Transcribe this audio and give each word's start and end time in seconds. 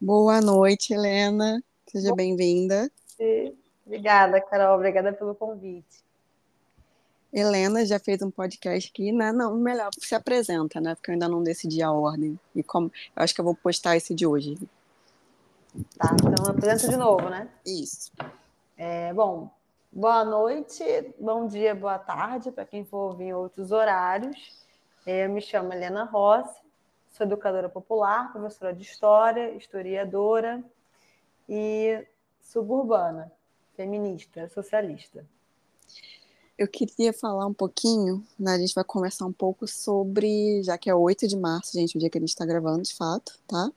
Boa 0.00 0.42
noite, 0.42 0.92
Helena. 0.92 1.62
Seja 1.86 2.14
bem-vinda. 2.14 2.90
Obrigada, 3.86 4.40
Carol. 4.42 4.76
Obrigada 4.76 5.10
pelo 5.12 5.34
convite. 5.34 6.04
Helena 7.32 7.84
já 7.84 7.98
fez 7.98 8.20
um 8.20 8.30
podcast 8.30 8.90
aqui, 8.90 9.10
né? 9.10 9.32
Não, 9.32 9.54
melhor, 9.56 9.90
se 9.98 10.14
apresenta, 10.14 10.80
né? 10.80 10.94
Porque 10.94 11.10
eu 11.10 11.14
ainda 11.14 11.28
não 11.28 11.42
decidi 11.42 11.82
a 11.82 11.90
ordem. 11.90 12.38
E 12.54 12.62
como 12.62 12.92
eu 13.16 13.22
acho 13.22 13.34
que 13.34 13.40
eu 13.40 13.44
vou 13.44 13.54
postar 13.54 13.96
esse 13.96 14.14
de 14.14 14.26
hoje. 14.26 14.58
Tá, 15.98 16.14
então 16.18 16.46
apresento 16.46 16.90
de 16.90 16.96
novo, 16.96 17.28
né? 17.30 17.48
Isso. 17.64 18.12
É, 18.76 19.14
bom, 19.14 19.50
boa 19.90 20.24
noite, 20.24 20.84
bom 21.18 21.46
dia, 21.46 21.74
boa 21.74 21.98
tarde 21.98 22.50
para 22.50 22.66
quem 22.66 22.84
for 22.84 23.12
ouvir 23.12 23.24
em 23.24 23.34
outros 23.34 23.72
horários. 23.72 24.64
Eu 25.06 25.30
me 25.30 25.40
chamo 25.40 25.72
Helena 25.72 26.04
Rossi, 26.04 26.65
sou 27.16 27.26
educadora 27.26 27.68
popular, 27.68 28.30
professora 28.30 28.74
de 28.74 28.82
história, 28.82 29.54
historiadora 29.54 30.62
e 31.48 32.06
suburbana, 32.42 33.32
feminista, 33.74 34.48
socialista. 34.50 35.24
Eu 36.58 36.68
queria 36.68 37.12
falar 37.12 37.46
um 37.46 37.54
pouquinho, 37.54 38.24
né, 38.38 38.52
a 38.52 38.58
gente 38.58 38.74
vai 38.74 38.84
conversar 38.84 39.26
um 39.26 39.32
pouco 39.32 39.66
sobre, 39.66 40.62
já 40.62 40.76
que 40.76 40.90
é 40.90 40.94
8 40.94 41.26
de 41.26 41.36
março, 41.36 41.72
gente, 41.72 41.96
o 41.96 41.98
dia 41.98 42.10
que 42.10 42.18
a 42.18 42.20
gente 42.20 42.30
está 42.30 42.44
gravando, 42.44 42.82
de 42.82 42.94
fato, 42.94 43.38
tá? 43.46 43.70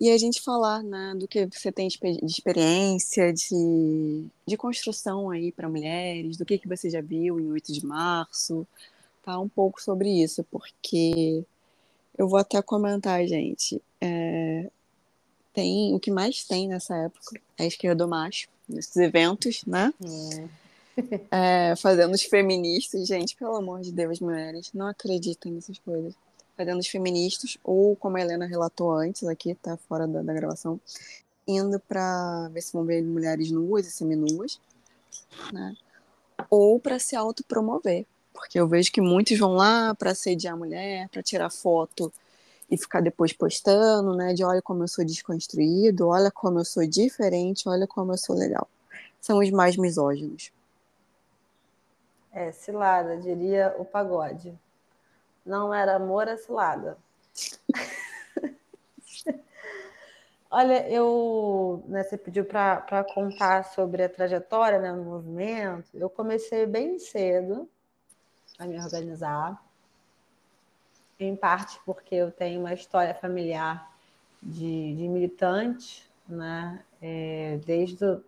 E 0.00 0.10
a 0.10 0.18
gente 0.18 0.42
falar 0.42 0.82
né, 0.82 1.14
do 1.16 1.28
que 1.28 1.46
você 1.46 1.70
tem 1.70 1.86
de 1.88 1.98
experiência, 2.24 3.32
de, 3.32 4.26
de 4.46 4.56
construção 4.56 5.30
aí 5.30 5.52
para 5.52 5.68
mulheres, 5.68 6.36
do 6.36 6.44
que, 6.44 6.58
que 6.58 6.68
você 6.68 6.90
já 6.90 7.00
viu 7.00 7.38
em 7.38 7.50
8 7.52 7.72
de 7.72 7.86
março, 7.86 8.66
tá? 9.22 9.38
Um 9.38 9.48
pouco 9.48 9.80
sobre 9.80 10.10
isso, 10.10 10.44
porque 10.50 11.44
eu 12.16 12.28
vou 12.28 12.38
até 12.38 12.60
comentar, 12.62 13.26
gente. 13.26 13.82
É, 14.00 14.70
tem 15.52 15.94
o 15.94 16.00
que 16.00 16.10
mais 16.10 16.44
tem 16.44 16.68
nessa 16.68 16.96
época 16.96 17.40
é 17.58 17.64
a 17.64 17.66
esquerda 17.66 18.06
macho, 18.06 18.48
nesses 18.68 18.96
eventos, 18.96 19.64
né? 19.66 19.92
É, 21.30 21.74
fazendo 21.76 22.14
os 22.14 22.22
feministas, 22.22 23.06
gente, 23.06 23.34
pelo 23.36 23.56
amor 23.56 23.80
de 23.80 23.90
Deus, 23.90 24.20
mulheres, 24.20 24.70
não 24.74 24.86
acreditem 24.86 25.52
nessas 25.52 25.78
coisas. 25.78 26.14
Fazendo 26.54 26.80
os 26.80 26.86
feministas, 26.86 27.56
ou 27.64 27.96
como 27.96 28.18
a 28.18 28.20
Helena 28.20 28.44
relatou 28.44 28.92
antes, 28.92 29.24
aqui, 29.24 29.54
tá 29.54 29.78
fora 29.88 30.06
da, 30.06 30.20
da 30.20 30.34
gravação, 30.34 30.78
indo 31.46 31.80
para 31.80 32.48
ver 32.52 32.60
se 32.60 32.72
vão 32.74 32.84
ver 32.84 33.02
mulheres 33.02 33.50
nuas 33.50 33.86
e 33.86 33.90
seminuas, 33.90 34.60
né? 35.50 35.74
Ou 36.50 36.78
para 36.78 36.98
se 36.98 37.16
autopromover, 37.16 38.04
porque 38.32 38.58
eu 38.58 38.66
vejo 38.66 38.90
que 38.90 39.00
muitos 39.00 39.38
vão 39.38 39.54
lá 39.54 39.94
para 39.94 40.10
assediar 40.10 40.54
a 40.54 40.56
mulher, 40.56 41.08
para 41.08 41.22
tirar 41.22 41.50
foto 41.50 42.12
e 42.70 42.76
ficar 42.76 43.00
depois 43.00 43.32
postando, 43.32 44.14
né? 44.16 44.32
De 44.32 44.44
olha 44.44 44.62
como 44.62 44.82
eu 44.82 44.88
sou 44.88 45.04
desconstruído, 45.04 46.08
olha 46.08 46.30
como 46.30 46.58
eu 46.58 46.64
sou 46.64 46.86
diferente, 46.86 47.68
olha 47.68 47.86
como 47.86 48.12
eu 48.12 48.18
sou 48.18 48.36
legal. 48.36 48.68
São 49.20 49.38
os 49.38 49.50
mais 49.50 49.76
misóginos. 49.76 50.50
É, 52.32 52.50
cilada, 52.50 53.18
diria 53.18 53.74
o 53.78 53.84
pagode. 53.84 54.58
Não 55.44 55.74
era 55.74 55.96
amor, 55.96 56.28
é 56.28 56.36
cilada. 56.36 56.96
Olha, 60.50 60.86
eu, 60.90 61.82
né, 61.88 62.04
você 62.04 62.18
pediu 62.18 62.44
para 62.44 63.02
contar 63.14 63.64
sobre 63.72 64.02
a 64.02 64.08
trajetória 64.08 64.78
né, 64.78 64.92
no 64.92 65.02
movimento. 65.02 65.88
Eu 65.94 66.10
comecei 66.10 66.66
bem 66.66 66.98
cedo 66.98 67.66
a 68.62 68.66
me 68.66 68.78
organizar, 68.78 69.62
em 71.18 71.36
parte 71.36 71.78
porque 71.84 72.14
eu 72.14 72.30
tenho 72.30 72.60
uma 72.60 72.72
história 72.74 73.14
familiar 73.14 73.90
de, 74.42 74.96
de 74.96 75.08
militante, 75.08 76.10
né? 76.28 76.82
É, 77.00 77.60
desde 77.64 78.04
o 78.04 78.22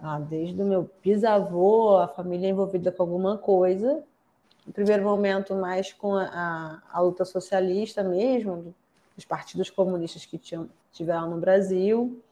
ah, 0.00 0.20
desde 0.20 0.62
o 0.62 0.64
meu 0.64 0.88
bisavô, 1.02 1.96
a 1.96 2.06
família 2.06 2.48
envolvida 2.48 2.92
com 2.92 3.02
alguma 3.02 3.36
coisa. 3.36 4.04
No 4.64 4.72
primeiro 4.72 5.02
momento, 5.02 5.54
mais 5.56 5.92
com 5.92 6.14
a, 6.14 6.24
a, 6.24 6.82
a 6.92 7.00
luta 7.00 7.24
socialista 7.24 8.04
mesmo, 8.04 8.72
dos 9.16 9.24
partidos 9.24 9.70
comunistas 9.70 10.24
que 10.24 10.38
tinham, 10.38 10.70
tiveram 10.92 11.28
no 11.30 11.38
Brasil. 11.38 12.22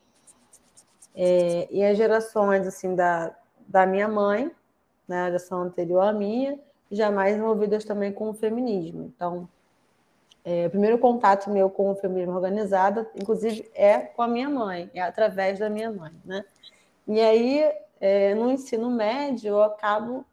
É, 1.12 1.66
e 1.70 1.84
as 1.84 1.96
gerações 1.96 2.66
assim 2.66 2.94
da, 2.94 3.34
da 3.66 3.84
minha 3.84 4.06
mãe, 4.06 4.50
né, 5.08 5.22
a 5.22 5.26
geração 5.26 5.62
anterior 5.62 6.02
à 6.02 6.12
minha, 6.12 6.60
jamais 6.90 7.36
envolvidas 7.36 7.84
também 7.84 8.12
com 8.12 8.30
o 8.30 8.34
feminismo. 8.34 9.12
Então, 9.14 9.48
é, 10.44 10.66
o 10.66 10.70
primeiro 10.70 10.98
contato 10.98 11.50
meu 11.50 11.68
com 11.68 11.90
o 11.90 11.96
feminismo 11.96 12.34
organizado, 12.34 13.06
inclusive, 13.14 13.68
é 13.74 13.98
com 13.98 14.22
a 14.22 14.28
minha 14.28 14.48
mãe, 14.48 14.90
é 14.94 15.00
através 15.00 15.58
da 15.58 15.68
minha 15.68 15.90
mãe, 15.90 16.12
né? 16.24 16.44
E 17.06 17.20
aí, 17.20 17.72
é, 18.00 18.34
no 18.34 18.50
ensino 18.50 18.90
médio, 18.90 19.48
eu 19.48 19.62
acabo 19.62 20.24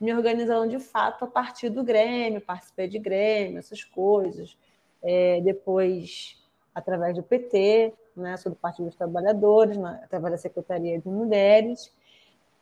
me 0.00 0.12
organizando 0.12 0.68
de 0.68 0.80
fato 0.80 1.24
a 1.24 1.28
partir 1.28 1.68
do 1.68 1.84
Grêmio, 1.84 2.40
participei 2.40 2.88
de 2.88 2.98
Grêmio, 2.98 3.58
essas 3.60 3.84
coisas. 3.84 4.58
É, 5.00 5.40
depois, 5.42 6.42
através 6.74 7.14
do 7.14 7.22
PT, 7.22 7.94
né, 8.16 8.36
sou 8.36 8.50
do 8.50 8.56
Partido 8.56 8.86
dos 8.86 8.96
Trabalhadores, 8.96 9.76
né, 9.76 10.00
através 10.02 10.32
da 10.32 10.38
Secretaria 10.38 10.98
de 10.98 11.08
Mulheres. 11.08 11.92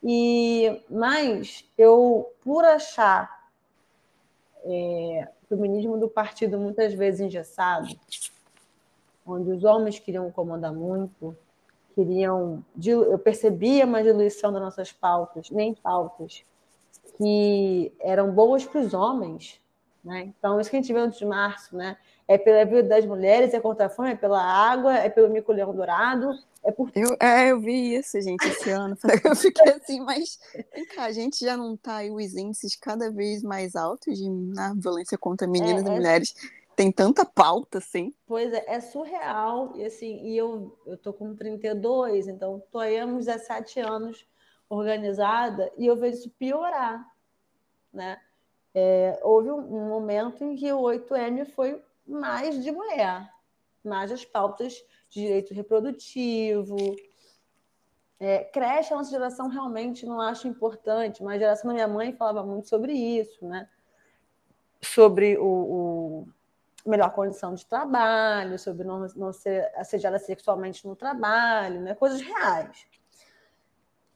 E, 0.03 0.81
mas 0.89 1.63
eu, 1.77 2.31
por 2.43 2.65
achar 2.65 3.49
é, 4.63 5.27
o 5.43 5.47
feminismo 5.47 5.97
do 5.97 6.07
partido 6.07 6.57
muitas 6.57 6.93
vezes 6.93 7.21
engessado, 7.21 7.95
onde 9.25 9.51
os 9.51 9.63
homens 9.63 9.99
queriam 9.99 10.31
comandar 10.31 10.73
muito, 10.73 11.35
queriam. 11.93 12.63
Eu 12.83 13.17
percebia 13.19 13.85
uma 13.85 14.01
diluição 14.01 14.51
das 14.51 14.61
nossas 14.61 14.91
pautas, 14.91 15.49
nem 15.49 15.73
pautas, 15.73 16.43
que 17.17 17.93
eram 17.99 18.31
boas 18.31 18.65
para 18.65 18.81
os 18.81 18.93
homens. 18.93 19.59
Né? 20.03 20.33
Então, 20.37 20.59
isso 20.59 20.69
que 20.69 20.75
a 20.77 20.81
gente 20.81 20.91
vê 20.91 20.99
no 20.99 21.11
de 21.11 21.25
março, 21.25 21.75
né? 21.75 21.95
É 22.31 22.37
pela 22.37 22.63
vida 22.63 22.83
das 22.83 23.05
mulheres, 23.05 23.53
é 23.53 23.59
contra 23.59 23.87
a 23.87 23.89
fome, 23.89 24.11
é 24.11 24.15
pela 24.15 24.41
água, 24.41 24.95
é 24.95 25.09
pelo 25.09 25.29
mico-leão 25.29 25.73
dourado, 25.73 26.31
é 26.63 26.71
por... 26.71 26.91
Eu, 26.95 27.17
é, 27.19 27.51
eu 27.51 27.59
vi 27.59 27.95
isso, 27.95 28.21
gente, 28.21 28.47
esse 28.47 28.69
ano. 28.69 28.95
Eu 29.25 29.35
fiquei 29.35 29.73
assim, 29.73 29.99
mas 29.99 30.39
vem 30.73 30.85
cá, 30.85 31.05
a 31.05 31.11
gente 31.11 31.43
já 31.43 31.57
não 31.57 31.73
está 31.73 31.97
aí 31.97 32.11
os 32.11 32.35
índices 32.35 32.75
cada 32.75 33.11
vez 33.11 33.41
mais 33.41 33.75
altos 33.75 34.17
de 34.17 34.29
na 34.29 34.73
violência 34.73 35.17
contra 35.17 35.47
meninas 35.47 35.83
é, 35.83 35.87
e 35.87 35.89
é... 35.89 35.95
mulheres 35.95 36.35
tem 36.75 36.91
tanta 36.91 37.25
pauta, 37.25 37.79
assim. 37.79 38.13
Pois 38.25 38.53
é, 38.53 38.63
é 38.67 38.79
surreal. 38.79 39.73
E 39.75 39.85
assim, 39.85 40.23
e 40.23 40.37
eu, 40.37 40.77
eu 40.85 40.97
tô 40.97 41.11
com 41.11 41.35
32, 41.35 42.27
então 42.27 42.63
tô 42.71 42.79
aí 42.79 42.99
há 42.99 43.05
uns 43.05 43.25
17 43.25 43.79
anos 43.79 44.25
organizada 44.69 45.71
e 45.77 45.85
eu 45.85 45.95
vejo 45.97 46.19
isso 46.19 46.29
piorar, 46.39 47.05
né? 47.91 48.17
É, 48.73 49.19
houve 49.21 49.51
um, 49.51 49.89
momento 49.89 50.43
em 50.45 50.55
que 50.55 50.71
o 50.71 50.79
8M 50.79 51.45
foi 51.53 51.83
mais 52.11 52.63
de 52.63 52.71
mulher, 52.71 53.29
mais 53.83 54.11
as 54.11 54.25
pautas 54.25 54.73
de 55.09 55.21
direito 55.21 55.53
reprodutivo. 55.53 56.75
É, 58.19 58.43
creche, 58.43 58.93
a 58.93 58.97
nossa 58.97 59.09
geração 59.09 59.47
realmente 59.47 60.05
não 60.05 60.21
acha 60.21 60.47
importante, 60.47 61.23
mas 61.23 61.35
a 61.37 61.39
geração 61.39 61.67
da 61.69 61.73
minha 61.73 61.87
mãe 61.87 62.13
falava 62.13 62.43
muito 62.43 62.69
sobre 62.69 62.93
isso, 62.93 63.45
né? 63.45 63.67
Sobre 64.81 65.37
o, 65.37 66.27
o 66.85 66.89
melhor 66.89 67.11
condição 67.13 67.53
de 67.53 67.65
trabalho, 67.65 68.57
sobre 68.57 68.85
não, 68.85 69.07
não 69.15 69.33
ser 69.33 69.71
assediada 69.75 70.19
sexualmente 70.19 70.87
no 70.87 70.95
trabalho, 70.95 71.81
né? 71.81 71.93
coisas 71.95 72.21
reais. 72.21 72.85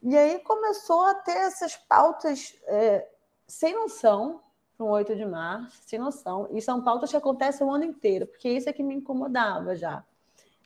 E 0.01 0.15
aí 0.15 0.39
começou 0.39 1.05
a 1.05 1.15
ter 1.15 1.37
essas 1.37 1.75
pautas 1.75 2.55
é, 2.65 3.07
sem 3.47 3.73
noção 3.73 4.41
para 4.75 4.85
um 4.85 4.89
8 4.89 5.15
de 5.15 5.25
março, 5.25 5.81
sem 5.85 5.99
noção. 5.99 6.47
E 6.51 6.61
são 6.61 6.81
pautas 6.81 7.09
que 7.09 7.17
acontecem 7.17 7.65
o 7.65 7.71
ano 7.71 7.83
inteiro, 7.83 8.27
porque 8.27 8.49
isso 8.49 8.69
é 8.69 8.73
que 8.73 8.83
me 8.83 8.95
incomodava 8.95 9.75
já. 9.75 10.03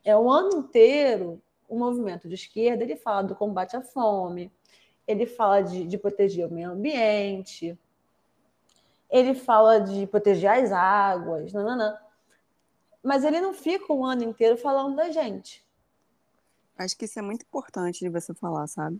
É 0.03 0.15
o 0.15 0.29
ano 0.29 0.57
inteiro 0.57 1.41
o 1.69 1.77
movimento 1.77 2.27
de 2.27 2.33
esquerda 2.33 2.83
ele 2.83 2.95
fala 2.95 3.21
do 3.21 3.35
combate 3.35 3.77
à 3.77 3.81
fome, 3.81 4.51
ele 5.07 5.25
fala 5.27 5.61
de, 5.61 5.85
de 5.85 5.97
proteger 5.97 6.47
o 6.47 6.51
meio 6.51 6.71
ambiente, 6.71 7.77
ele 9.09 9.35
fala 9.35 9.79
de 9.79 10.07
proteger 10.07 10.49
as 10.49 10.71
águas, 10.71 11.53
nananã. 11.53 11.97
mas 13.03 13.23
ele 13.23 13.39
não 13.39 13.53
fica 13.53 13.93
o 13.93 14.03
ano 14.03 14.23
inteiro 14.23 14.57
falando 14.57 14.95
da 14.95 15.09
gente. 15.09 15.63
Acho 16.77 16.97
que 16.97 17.05
isso 17.05 17.19
é 17.19 17.21
muito 17.21 17.43
importante 17.43 17.99
de 17.99 18.09
você 18.09 18.33
falar, 18.33 18.65
sabe? 18.67 18.99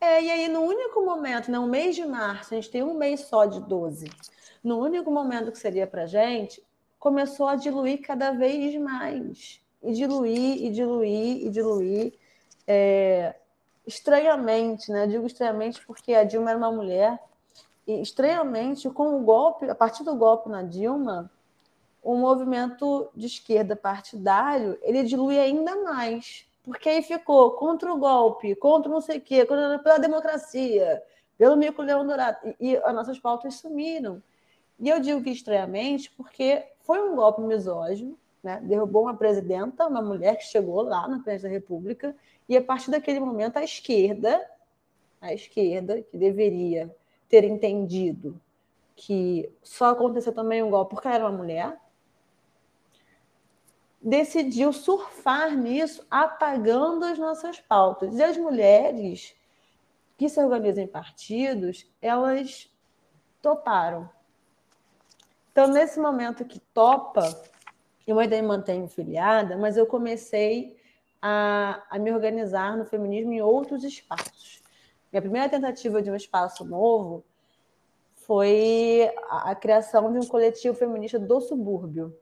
É, 0.00 0.22
e 0.22 0.30
aí 0.30 0.48
no 0.48 0.62
único 0.62 1.04
momento, 1.04 1.50
né, 1.50 1.58
mês 1.58 1.94
de 1.94 2.04
março, 2.06 2.54
a 2.54 2.56
gente 2.56 2.70
tem 2.70 2.82
um 2.82 2.94
mês 2.94 3.20
só 3.20 3.44
de 3.44 3.60
12. 3.60 4.10
No 4.64 4.78
único 4.78 5.10
momento 5.10 5.52
que 5.52 5.58
seria 5.58 5.86
para 5.86 6.06
gente, 6.06 6.62
começou 6.98 7.48
a 7.48 7.56
diluir 7.56 8.00
cada 8.02 8.32
vez 8.32 8.74
mais. 8.80 9.60
E 9.82 9.92
diluir, 9.92 10.64
e 10.64 10.70
diluir, 10.70 11.46
e 11.46 11.50
diluir. 11.50 12.14
É, 12.66 13.34
estranhamente, 13.86 14.90
né? 14.90 15.06
Digo 15.06 15.26
estranhamente 15.26 15.84
porque 15.86 16.14
a 16.14 16.24
Dilma 16.24 16.50
era 16.50 16.58
uma 16.58 16.72
mulher 16.72 17.18
e, 17.86 18.00
estranhamente, 18.00 18.88
com 18.90 19.16
o 19.16 19.22
golpe, 19.24 19.68
a 19.68 19.74
partir 19.74 20.04
do 20.04 20.14
golpe 20.14 20.48
na 20.48 20.62
Dilma, 20.62 21.30
o 22.02 22.14
movimento 22.14 23.10
de 23.14 23.26
esquerda 23.26 23.76
partidário 23.76 24.78
ele 24.82 25.02
dilui 25.02 25.38
ainda 25.38 25.82
mais, 25.82 26.46
porque 26.62 26.88
aí 26.88 27.02
ficou 27.02 27.52
contra 27.52 27.92
o 27.92 27.98
golpe, 27.98 28.54
contra 28.54 28.90
não 28.90 29.00
sei 29.00 29.18
o 29.18 29.20
quê, 29.20 29.44
contra, 29.44 29.78
pela 29.78 29.98
democracia, 29.98 31.02
pelo 31.36 31.56
mico 31.56 31.82
leão 31.82 32.06
dourado, 32.06 32.38
e, 32.60 32.72
e 32.72 32.76
as 32.76 32.94
nossas 32.94 33.18
pautas 33.18 33.54
sumiram. 33.54 34.22
E 34.78 34.88
eu 34.88 35.00
digo 35.00 35.22
que 35.22 35.30
estranhamente, 35.30 36.10
porque 36.16 36.64
foi 36.80 37.00
um 37.08 37.16
golpe 37.16 37.42
misógino, 37.42 38.18
né? 38.42 38.60
derrubou 38.62 39.02
uma 39.02 39.16
presidenta, 39.16 39.86
uma 39.86 40.02
mulher 40.02 40.36
que 40.36 40.44
chegou 40.44 40.82
lá 40.82 41.06
na 41.06 41.18
presidência 41.18 41.48
da 41.48 41.54
República, 41.54 42.16
e 42.48 42.56
a 42.56 42.62
partir 42.62 42.90
daquele 42.90 43.20
momento 43.20 43.56
a 43.56 43.64
esquerda, 43.64 44.40
a 45.20 45.32
esquerda, 45.32 46.02
que 46.02 46.16
deveria 46.16 46.94
ter 47.28 47.44
entendido 47.44 48.40
que 48.96 49.50
só 49.62 49.90
aconteceu 49.90 50.32
também 50.32 50.62
um 50.62 50.68
golpe 50.68 50.90
porque 50.94 51.08
ela 51.08 51.16
era 51.16 51.24
uma 51.26 51.38
mulher, 51.38 51.78
decidiu 54.00 54.72
surfar 54.72 55.54
nisso, 55.54 56.06
apagando 56.10 57.04
as 57.04 57.18
nossas 57.18 57.60
pautas. 57.60 58.16
E 58.16 58.22
as 58.22 58.36
mulheres 58.36 59.34
que 60.16 60.28
se 60.28 60.40
organizam 60.40 60.84
em 60.84 60.88
partidos, 60.88 61.86
elas 62.00 62.70
toparam. 63.42 64.08
Então, 65.52 65.66
nesse 65.68 65.98
momento 65.98 66.44
que 66.44 66.60
topa, 66.72 67.22
eu 68.06 68.18
ainda 68.18 68.36
me 68.36 68.48
mantenho 68.48 68.88
filiada, 68.88 69.56
mas 69.56 69.76
eu 69.76 69.86
comecei 69.86 70.76
a, 71.20 71.82
a 71.90 71.98
me 71.98 72.12
organizar 72.12 72.76
no 72.76 72.84
feminismo 72.84 73.32
em 73.32 73.42
outros 73.42 73.84
espaços. 73.84 74.62
Minha 75.12 75.22
primeira 75.22 75.48
tentativa 75.48 76.00
de 76.00 76.10
um 76.10 76.14
espaço 76.14 76.64
novo 76.64 77.24
foi 78.14 79.10
a, 79.28 79.50
a 79.50 79.54
criação 79.54 80.12
de 80.12 80.18
um 80.18 80.26
coletivo 80.28 80.74
feminista 80.74 81.18
do 81.18 81.40
subúrbio, 81.40 82.16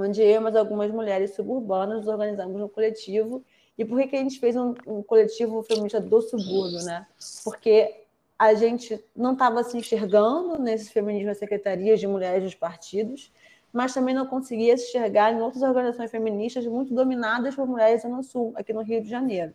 onde 0.00 0.22
eu 0.22 0.42
e 0.48 0.58
algumas 0.58 0.90
mulheres 0.90 1.34
suburbanas 1.34 1.98
nos 1.98 2.08
organizamos 2.08 2.60
no 2.60 2.68
coletivo. 2.68 3.44
E 3.76 3.84
por 3.84 3.98
que, 4.00 4.08
que 4.08 4.16
a 4.16 4.20
gente 4.20 4.40
fez 4.40 4.56
um, 4.56 4.74
um 4.86 5.02
coletivo 5.02 5.62
feminista 5.62 6.00
do 6.00 6.20
subúrbio, 6.20 6.82
né? 6.84 7.06
Porque 7.44 8.04
a 8.38 8.54
gente 8.54 9.02
não 9.14 9.32
estava 9.32 9.62
se 9.64 9.76
enxergando 9.76 10.60
nesse 10.60 10.90
feminismo 10.90 11.28
nas 11.28 11.38
secretarias 11.38 11.98
de 11.98 12.06
mulheres 12.06 12.44
dos 12.44 12.54
partidos, 12.54 13.32
mas 13.72 13.92
também 13.92 14.14
não 14.14 14.26
conseguia 14.26 14.76
se 14.76 14.88
enxergar 14.88 15.32
em 15.32 15.40
outras 15.40 15.62
organizações 15.62 16.10
feministas 16.10 16.64
muito 16.66 16.94
dominadas 16.94 17.54
por 17.54 17.66
mulheres 17.66 18.04
no 18.04 18.22
Sul, 18.22 18.52
aqui 18.56 18.72
no 18.72 18.82
Rio 18.82 19.02
de 19.02 19.08
Janeiro. 19.08 19.52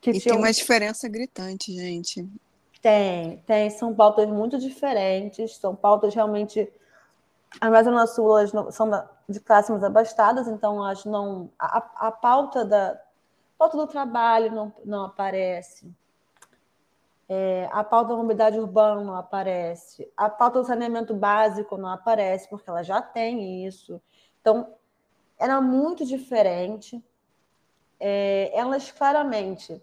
Que 0.00 0.10
e 0.10 0.20
tinham... 0.20 0.36
tem 0.36 0.44
uma 0.44 0.52
diferença 0.52 1.08
gritante, 1.08 1.72
gente. 1.72 2.26
Tem, 2.80 3.36
tem. 3.46 3.70
São 3.70 3.94
pautas 3.94 4.28
muito 4.28 4.58
diferentes, 4.58 5.56
são 5.56 5.76
pautas 5.76 6.14
realmente 6.14 6.68
as 7.60 7.84
Zona 7.84 8.06
Sul 8.06 8.38
elas 8.38 8.52
não, 8.52 8.70
são 8.70 8.90
de 9.28 9.40
classes 9.40 9.70
mais 9.70 9.82
abastadas, 9.82 10.46
então 10.46 10.76
elas 10.76 11.04
não. 11.04 11.50
A, 11.58 12.08
a 12.08 12.12
pauta 12.12 12.64
da 12.64 12.92
a 12.92 13.58
pauta 13.58 13.76
do 13.76 13.86
trabalho 13.86 14.52
não, 14.52 14.72
não 14.84 15.04
aparece. 15.04 15.92
É, 17.28 17.68
a 17.70 17.84
pauta 17.84 18.10
da 18.10 18.16
mobilidade 18.16 18.58
urbana 18.58 19.04
não 19.04 19.14
aparece. 19.14 20.10
A 20.16 20.28
pauta 20.28 20.60
do 20.60 20.66
saneamento 20.66 21.14
básico 21.14 21.76
não 21.76 21.88
aparece, 21.88 22.48
porque 22.48 22.68
ela 22.68 22.82
já 22.82 23.00
tem 23.00 23.66
isso. 23.66 24.00
Então, 24.40 24.74
era 25.38 25.60
muito 25.60 26.04
diferente. 26.04 27.04
É, 28.00 28.50
elas 28.52 28.90
claramente 28.90 29.80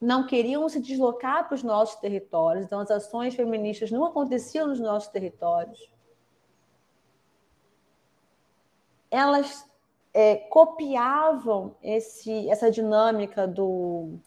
não 0.00 0.26
queriam 0.26 0.68
se 0.68 0.80
deslocar 0.80 1.46
para 1.46 1.56
os 1.56 1.62
nossos 1.62 1.96
territórios, 1.96 2.64
então 2.64 2.78
as 2.78 2.90
ações 2.90 3.34
feministas 3.34 3.90
não 3.90 4.04
aconteciam 4.04 4.68
nos 4.68 4.78
nossos 4.78 5.08
territórios. 5.08 5.90
Elas 9.10 9.68
é, 10.12 10.36
copiavam 10.36 11.76
esse, 11.82 12.48
essa 12.48 12.70
dinâmica 12.70 13.46
do 13.46 14.18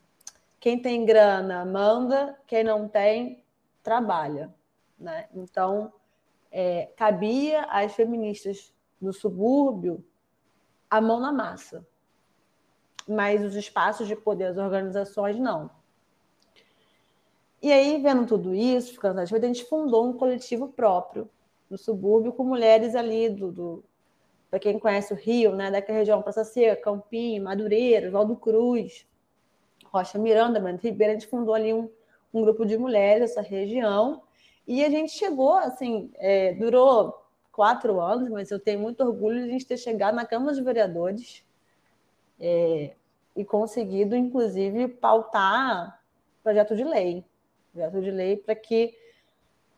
quem 0.60 0.80
tem 0.80 1.06
grana 1.06 1.66
manda, 1.66 2.40
quem 2.46 2.64
não 2.64 2.88
tem 2.88 3.44
trabalha. 3.82 4.54
Né? 4.98 5.28
Então, 5.34 5.92
é, 6.52 6.92
cabia 6.96 7.64
às 7.64 7.94
feministas 7.94 8.72
do 9.02 9.12
subúrbio 9.12 10.06
a 10.90 11.02
mão 11.02 11.20
na 11.20 11.32
massa. 11.32 11.86
Mas 13.08 13.44
os 13.44 13.56
espaços 13.56 14.08
de 14.08 14.16
poder, 14.16 14.46
as 14.46 14.58
organizações, 14.58 15.40
não. 15.40 15.72
E 17.62 17.72
aí, 17.72 18.02
vendo 18.02 18.28
tudo 18.28 18.54
isso, 18.54 19.00
a 19.06 19.26
gente 19.26 19.66
fundou 19.66 20.08
um 20.08 20.14
coletivo 20.14 20.68
próprio 20.68 21.30
no 21.70 21.78
subúrbio 21.78 22.34
com 22.34 22.44
mulheres 22.44 22.96
ali 22.96 23.30
do, 23.30 23.52
do 23.52 23.84
para 24.52 24.60
quem 24.60 24.78
conhece 24.78 25.14
o 25.14 25.16
Rio, 25.16 25.56
né, 25.56 25.72
daquela 25.72 26.00
região, 26.00 26.22
Praça 26.22 26.44
Seca, 26.44 26.76
Campinho, 26.76 27.42
Madureira, 27.42 28.12
Valdo 28.12 28.36
Cruz, 28.36 29.08
Rocha 29.86 30.20
Miranda, 30.20 30.60
Bento 30.60 30.84
Ribeiro, 30.84 31.14
a 31.14 31.16
gente 31.16 31.28
fundou 31.28 31.56
ali 31.56 31.74
um, 31.74 31.90
um 32.34 32.42
grupo 32.42 32.66
de 32.66 32.78
mulheres 32.78 33.30
dessa 33.30 33.42
região, 33.42 34.22
e 34.68 34.84
a 34.84 34.90
gente 34.90 35.14
chegou, 35.14 35.54
assim, 35.54 36.12
é, 36.16 36.54
durou 36.54 37.26
quatro 37.50 38.02
anos, 38.02 38.30
mas 38.30 38.52
eu 38.52 38.60
tenho 38.60 38.82
muito 38.82 39.02
orgulho 39.02 39.42
de 39.42 39.50
a 39.50 39.52
gente 39.54 39.66
ter 39.66 39.78
chegado 39.78 40.16
na 40.16 40.26
Câmara 40.26 40.54
de 40.54 40.62
Vereadores 40.62 41.46
é, 42.38 42.92
e 43.36 43.46
conseguido, 43.46 44.18
inclusive, 44.18 44.90
pautar 44.90 45.98
projeto 46.44 46.76
de 46.76 46.84
lei, 46.84 47.24
projeto 47.72 48.02
de 48.02 48.12
lei 48.12 48.36
para 48.36 48.56
que 48.56 48.94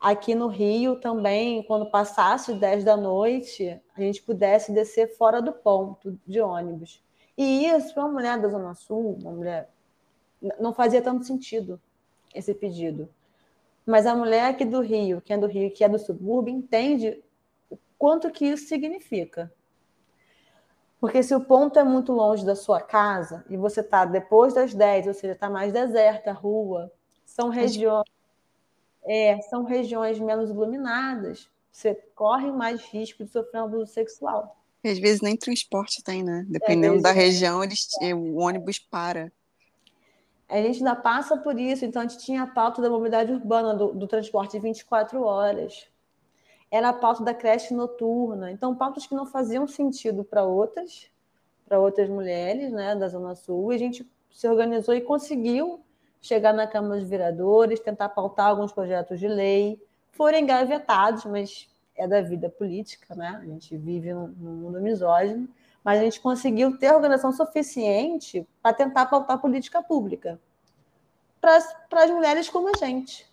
aqui 0.04 0.36
no 0.36 0.48
Rio 0.48 0.98
também, 0.98 1.64
quando 1.64 1.90
passasse 1.90 2.54
10 2.54 2.84
da 2.84 2.98
noite, 2.98 3.80
a 3.96 4.02
gente 4.02 4.22
pudesse 4.22 4.74
descer 4.74 5.16
fora 5.16 5.42
do 5.42 5.54
ponto 5.54 6.20
de 6.28 6.42
ônibus. 6.42 7.02
E 7.38 7.66
isso, 7.66 7.94
para 7.94 8.04
uma 8.04 8.12
mulher 8.12 8.38
da 8.40 8.50
Zona 8.50 8.76
Sul, 8.76 9.18
uma 9.22 9.32
mulher, 9.32 9.70
não 10.60 10.74
fazia 10.74 11.02
tanto 11.02 11.24
sentido 11.24 11.80
esse 12.36 12.54
pedido. 12.54 13.08
Mas 13.86 14.06
a 14.06 14.14
mulher 14.14 14.50
aqui 14.50 14.66
do 14.66 14.82
Rio, 14.82 15.22
que 15.22 15.32
é 15.32 15.38
do 15.38 15.48
Rio, 15.48 15.72
que 15.72 15.86
é 15.86 15.90
do 15.90 15.98
subúrbio, 15.98 16.54
entende 16.54 17.24
o 17.70 17.78
quanto 17.98 18.30
que 18.30 18.46
isso 18.46 18.68
significa. 18.68 19.52
Porque 21.00 21.24
se 21.24 21.34
o 21.34 21.40
ponto 21.40 21.80
é 21.80 21.84
muito 21.84 22.12
longe 22.12 22.46
da 22.46 22.56
sua 22.56 22.82
casa 22.82 23.46
e 23.50 23.56
você 23.56 23.80
está 23.80 24.04
depois 24.04 24.54
das 24.54 24.74
10, 24.74 25.08
ou 25.08 25.14
seja, 25.14 25.34
está 25.34 25.50
mais 25.50 25.72
deserta 25.72 26.32
a 26.32 26.34
rua, 26.34 26.92
são 27.26 27.48
regiões 27.48 28.13
é, 29.06 29.40
são 29.42 29.64
regiões 29.64 30.20
menos 30.20 30.50
iluminadas, 30.50 31.50
você 31.72 31.96
corre 32.16 32.52
mais 32.52 32.82
risco 32.82 33.24
de 33.24 33.32
sofrer 33.32 33.62
um 33.62 33.66
abuso 33.66 33.92
sexual. 33.92 34.56
E 34.84 34.90
às 34.90 35.00
vezes 35.00 35.22
nem 35.22 35.36
transporte 35.36 36.04
tem, 36.04 36.24
né? 36.24 36.46
Dependendo 36.48 36.98
é, 36.98 37.02
da 37.02 37.12
região, 37.12 37.64
eles, 37.64 37.88
é. 38.02 38.14
o 38.14 38.36
ônibus 38.36 38.78
para. 38.78 39.32
A 40.48 40.62
gente 40.62 40.80
ainda 40.80 40.96
passa 40.96 41.38
por 41.38 41.58
isso, 41.58 41.86
então 41.86 42.02
a 42.02 42.08
gente 42.08 42.24
tinha 42.24 42.44
a 42.44 42.48
pauta 42.48 42.82
da 42.82 42.90
mobilidade 42.90 43.32
urbana, 43.32 43.74
do, 43.74 43.94
do 43.94 44.08
transporte 44.08 44.60
24 44.60 45.24
horas. 45.24 45.88
Era 46.70 46.90
a 46.90 46.94
pauta 46.94 47.24
da 47.24 47.34
creche 47.34 47.74
noturna. 47.74 48.52
Então, 48.52 48.76
pautas 48.76 49.08
que 49.08 49.16
não 49.16 49.26
faziam 49.26 49.68
sentido 49.68 50.24
para 50.24 50.44
outras, 50.44 51.10
para 51.66 51.80
outras 51.80 52.10
mulheres 52.10 52.72
né, 52.72 52.96
da 52.96 53.08
Zona 53.08 53.36
Sul, 53.36 53.72
e 53.72 53.76
a 53.76 53.80
gente 53.80 54.08
se 54.32 54.48
organizou 54.48 54.94
e 54.94 55.02
conseguiu 55.02 55.80
chegar 56.24 56.54
na 56.54 56.66
Câmara 56.66 57.02
dos 57.02 57.10
Vereadores, 57.10 57.82
tentar 57.82 58.08
pautar 58.10 58.48
alguns 58.48 58.72
projetos 58.72 59.20
de 59.20 59.28
lei, 59.28 59.78
foram 60.14 60.38
engavetados, 60.40 61.26
mas 61.26 61.70
é 61.96 62.08
da 62.08 62.22
vida 62.22 62.50
política, 62.50 63.14
né? 63.14 63.40
A 63.42 63.46
gente 63.46 63.76
vive 63.76 64.14
num, 64.14 64.30
mundo 64.30 64.82
misógino, 64.82 65.50
mas 65.84 66.00
a 66.00 66.04
gente 66.04 66.22
conseguiu 66.22 66.78
ter 66.78 66.94
organização 66.94 67.34
suficiente 67.34 68.48
para 68.62 68.74
tentar 68.74 69.06
pautar 69.08 69.38
política 69.40 69.84
pública 69.84 70.40
para 71.42 71.58
as 72.04 72.10
mulheres 72.10 72.48
como 72.48 72.70
a 72.70 72.78
gente. 72.78 73.30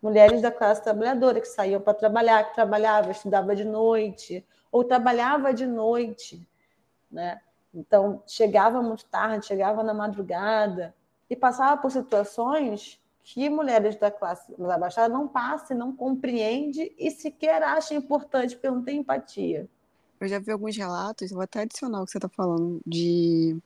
Mulheres 0.00 0.40
da 0.40 0.50
classe 0.50 0.82
trabalhadora 0.82 1.42
que 1.42 1.46
saíam 1.46 1.80
para 1.80 1.92
trabalhar, 1.92 2.42
que 2.44 2.54
trabalhava, 2.54 3.10
estudava 3.10 3.54
de 3.54 3.64
noite, 3.64 4.46
ou 4.72 4.82
trabalhava 4.82 5.52
de 5.52 5.66
noite, 5.66 6.42
né? 7.10 7.38
Então, 7.74 8.22
chegava 8.26 8.80
muito 8.80 9.04
tarde, 9.04 9.44
chegava 9.44 9.82
na 9.82 9.92
madrugada, 9.92 10.94
e 11.28 11.36
passava 11.36 11.80
por 11.80 11.90
situações 11.90 12.98
que 13.22 13.50
mulheres 13.50 13.96
da 13.96 14.10
classe 14.10 14.54
mais 14.58 14.72
abaixada 14.72 15.12
não 15.12 15.28
passam, 15.28 15.76
não 15.76 15.94
compreende 15.94 16.92
e 16.98 17.10
sequer 17.10 17.62
acham 17.62 17.96
importante, 17.96 18.54
porque 18.54 18.70
não 18.70 18.82
tem 18.82 19.00
empatia. 19.00 19.68
Eu 20.18 20.28
já 20.28 20.38
vi 20.38 20.50
alguns 20.50 20.76
relatos, 20.76 21.30
vou 21.30 21.42
até 21.42 21.60
adicionar 21.60 22.02
o 22.02 22.06
que 22.06 22.12
você 22.12 22.18
está 22.18 22.28
falando, 22.28 22.80
de 22.86 23.56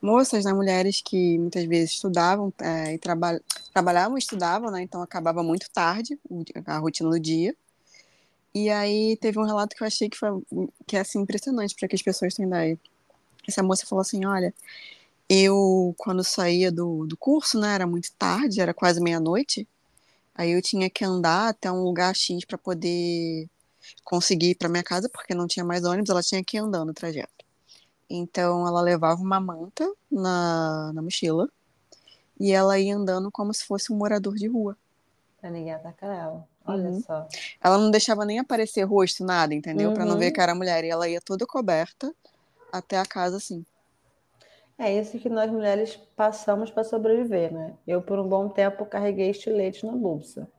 moças, 0.00 0.44
né, 0.44 0.52
mulheres 0.52 1.00
que 1.00 1.38
muitas 1.38 1.64
vezes 1.64 1.92
estudavam 1.92 2.52
é, 2.60 2.94
e 2.94 2.98
traba 2.98 3.40
trabalhavam 3.72 4.18
estudavam, 4.18 4.70
né, 4.70 4.82
então 4.82 5.00
acabava 5.00 5.42
muito 5.42 5.70
tarde 5.70 6.18
a 6.66 6.78
rotina 6.78 7.08
do 7.08 7.18
dia. 7.18 7.56
E 8.54 8.68
aí 8.68 9.16
teve 9.16 9.38
um 9.38 9.44
relato 9.44 9.74
que 9.74 9.82
eu 9.82 9.86
achei 9.86 10.10
que 10.10 10.18
foi 10.18 10.28
que 10.86 10.96
é 10.96 11.00
assim 11.00 11.20
impressionante 11.20 11.74
para 11.74 11.88
que 11.88 11.94
as 11.94 12.02
pessoas 12.02 12.34
tenham 12.34 12.48
ideia. 12.48 12.78
Essa 13.48 13.62
moça 13.62 13.86
falou 13.86 14.02
assim, 14.02 14.24
olha, 14.26 14.52
eu, 15.28 15.94
quando 15.98 16.22
saía 16.22 16.70
do, 16.70 17.06
do 17.06 17.16
curso, 17.16 17.58
né, 17.58 17.74
era 17.74 17.86
muito 17.86 18.12
tarde, 18.12 18.60
era 18.60 18.74
quase 18.74 19.00
meia-noite, 19.00 19.66
aí 20.34 20.50
eu 20.50 20.62
tinha 20.62 20.90
que 20.90 21.04
andar 21.04 21.48
até 21.48 21.70
um 21.70 21.82
lugar 21.82 22.14
X 22.14 22.44
para 22.44 22.58
poder 22.58 23.48
conseguir 24.04 24.50
ir 24.50 24.54
para 24.54 24.68
minha 24.68 24.82
casa 24.82 25.08
porque 25.08 25.34
não 25.34 25.46
tinha 25.46 25.64
mais 25.64 25.84
ônibus, 25.84 26.10
ela 26.10 26.22
tinha 26.22 26.42
que 26.44 26.56
ir 26.56 26.60
andando 26.60 26.90
o 26.90 26.94
trajeto. 26.94 27.44
Então 28.08 28.66
ela 28.66 28.82
levava 28.82 29.20
uma 29.20 29.40
manta 29.40 29.90
na, 30.10 30.92
na 30.92 31.02
mochila 31.02 31.48
e 32.38 32.52
ela 32.52 32.78
ia 32.78 32.94
andando 32.94 33.30
como 33.30 33.54
se 33.54 33.64
fosse 33.64 33.92
um 33.92 33.96
morador 33.96 34.34
de 34.34 34.46
rua. 34.46 34.76
Pra 35.40 35.50
ninguém 35.50 35.72
atacar 35.72 36.10
ela. 36.10 36.46
Olha 36.64 36.90
uhum. 36.90 37.02
só. 37.02 37.26
Ela 37.60 37.78
não 37.78 37.90
deixava 37.90 38.24
nem 38.24 38.38
aparecer 38.38 38.84
rosto, 38.84 39.24
nada, 39.24 39.54
entendeu? 39.54 39.88
Uhum. 39.88 39.94
Para 39.94 40.04
não 40.04 40.18
ver 40.18 40.30
que 40.30 40.40
era 40.40 40.54
mulher. 40.54 40.84
E 40.84 40.90
ela 40.90 41.08
ia 41.08 41.20
toda 41.20 41.46
coberta 41.46 42.14
até 42.70 42.98
a 42.98 43.06
casa, 43.06 43.36
assim. 43.36 43.64
É 44.84 44.92
isso 44.98 45.16
que 45.16 45.28
nós 45.28 45.48
mulheres 45.48 45.94
passamos 46.16 46.68
para 46.68 46.82
sobreviver, 46.82 47.52
né? 47.52 47.72
Eu, 47.86 48.02
por 48.02 48.18
um 48.18 48.26
bom 48.26 48.48
tempo, 48.48 48.84
carreguei 48.84 49.30
estilete 49.30 49.86
na 49.86 49.92
bolsa. 49.92 50.50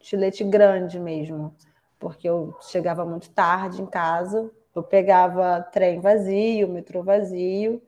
Estilete 0.00 0.42
grande 0.42 0.98
mesmo, 0.98 1.54
porque 1.98 2.26
eu 2.26 2.56
chegava 2.62 3.04
muito 3.04 3.28
tarde 3.28 3.82
em 3.82 3.86
casa, 3.86 4.50
eu 4.74 4.82
pegava 4.82 5.60
trem 5.60 6.00
vazio, 6.00 6.68
metrô 6.68 7.02
vazio, 7.02 7.82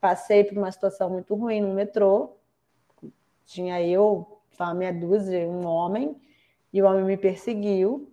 passei 0.00 0.44
por 0.44 0.56
uma 0.56 0.70
situação 0.70 1.10
muito 1.10 1.34
ruim 1.34 1.60
no 1.60 1.74
metrô, 1.74 2.36
tinha 3.44 3.82
eu, 3.82 4.40
uma 4.56 4.72
meia 4.72 4.94
dúzia, 4.94 5.48
um 5.48 5.66
homem, 5.66 6.14
e 6.72 6.80
o 6.80 6.86
homem 6.86 7.02
me 7.02 7.16
perseguiu, 7.16 8.08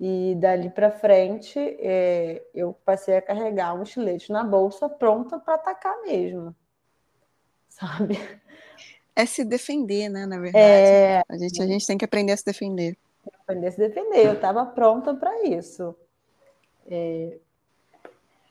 e 0.00 0.34
dali 0.36 0.70
para 0.70 0.90
frente, 0.90 1.58
é, 1.58 2.42
eu 2.54 2.72
passei 2.86 3.18
a 3.18 3.22
carregar 3.22 3.74
um 3.74 3.82
estilete 3.82 4.32
na 4.32 4.42
bolsa, 4.42 4.88
pronta 4.88 5.38
para 5.38 5.56
atacar 5.56 6.00
mesmo. 6.00 6.56
Sabe? 7.68 8.18
É 9.14 9.26
se 9.26 9.44
defender, 9.44 10.08
né? 10.08 10.24
Na 10.24 10.38
verdade. 10.38 10.64
É... 10.64 11.22
A, 11.28 11.36
gente, 11.36 11.62
a 11.62 11.66
gente 11.66 11.86
tem 11.86 11.98
que 11.98 12.04
aprender 12.06 12.32
a 12.32 12.36
se 12.36 12.44
defender. 12.44 12.96
Aprender 13.42 13.66
a 13.66 13.72
se 13.72 13.78
defender. 13.78 14.26
Eu 14.26 14.32
estava 14.32 14.64
pronta 14.64 15.12
para 15.12 15.44
isso. 15.44 15.94
É... 16.86 17.36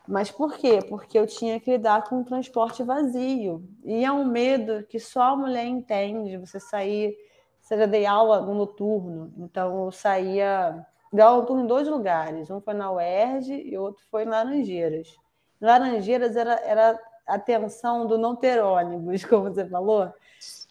Mas 0.07 0.29
por 0.29 0.55
quê? 0.55 0.79
Porque 0.87 1.17
eu 1.17 1.25
tinha 1.25 1.59
que 1.59 1.71
lidar 1.71 2.03
com 2.03 2.21
o 2.21 2.25
transporte 2.25 2.83
vazio. 2.83 3.63
E 3.83 4.05
é 4.05 4.11
um 4.11 4.25
medo 4.25 4.83
que 4.83 4.99
só 4.99 5.33
a 5.33 5.35
mulher 5.35 5.65
entende. 5.65 6.37
Você 6.37 6.59
sair. 6.59 7.17
Você 7.59 7.75
já 7.75 7.87
dei 7.87 8.05
aula 8.05 8.41
no 8.41 8.53
noturno, 8.53 9.33
então 9.37 9.85
eu 9.85 9.91
saía 9.91 10.85
deu 11.11 11.25
aula 11.25 11.61
em 11.61 11.67
dois 11.67 11.87
lugares. 11.87 12.49
Um 12.49 12.61
foi 12.61 12.73
na 12.73 12.91
UERJ 12.91 13.53
e 13.53 13.77
outro 13.77 14.03
foi 14.09 14.23
em 14.23 14.27
Laranjeiras. 14.27 15.15
Laranjeiras 15.61 16.35
era, 16.35 16.53
era 16.61 16.99
a 17.27 17.37
tensão 17.37 18.07
do 18.07 18.17
não 18.17 18.35
ter 18.35 18.61
ônibus, 18.61 19.23
como 19.25 19.43
você 19.43 19.65
falou. 19.67 20.11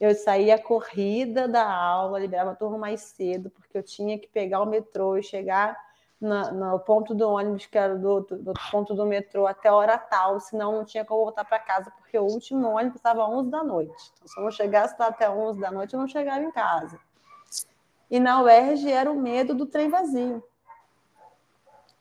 Eu 0.01 0.15
saía 0.15 0.59
corrida 0.59 1.47
da 1.47 1.71
aula, 1.71 2.19
liberava 2.19 2.53
a 2.53 2.57
turma 2.57 2.79
mais 2.79 3.01
cedo, 3.03 3.51
porque 3.51 3.77
eu 3.77 3.83
tinha 3.83 4.19
que 4.19 4.29
pegar 4.29 4.63
o 4.63 4.67
metrô 4.67 5.17
e 5.17 5.23
chegar 5.23 5.77
na, 6.21 6.51
no 6.51 6.79
ponto 6.81 7.15
do 7.15 7.29
ônibus, 7.29 7.67
que 7.67 7.79
era 7.79 7.97
do, 7.97 8.21
do, 8.21 8.53
ponto 8.71 8.95
do 8.95 9.07
metrô, 9.07 9.47
até 9.47 9.69
a 9.69 9.75
hora 9.75 9.97
tal, 9.99 10.41
senão 10.41 10.73
não 10.73 10.85
tinha 10.85 11.05
como 11.05 11.25
voltar 11.25 11.45
para 11.45 11.59
casa, 11.59 11.91
porque 11.93 12.19
o 12.19 12.25
último 12.25 12.69
ônibus 12.69 12.97
estava 12.97 13.25
às 13.25 13.31
11 13.31 13.51
da 13.51 13.63
noite. 13.63 14.13
Então, 14.15 14.29
se 14.29 14.39
eu 14.39 14.45
não 14.45 14.51
chegasse 14.51 14.95
até 14.99 15.31
11 15.31 15.61
da 15.61 15.71
noite, 15.71 15.95
eu 15.95 16.01
não 16.01 16.09
chegava 16.09 16.43
em 16.43 16.51
casa. 16.51 16.99
E 18.11 18.19
na 18.19 18.43
UERJ 18.43 18.91
era 18.91 19.11
o 19.11 19.21
medo 19.21 19.55
do 19.55 19.67
trem 19.67 19.89
vazio. 19.89 20.43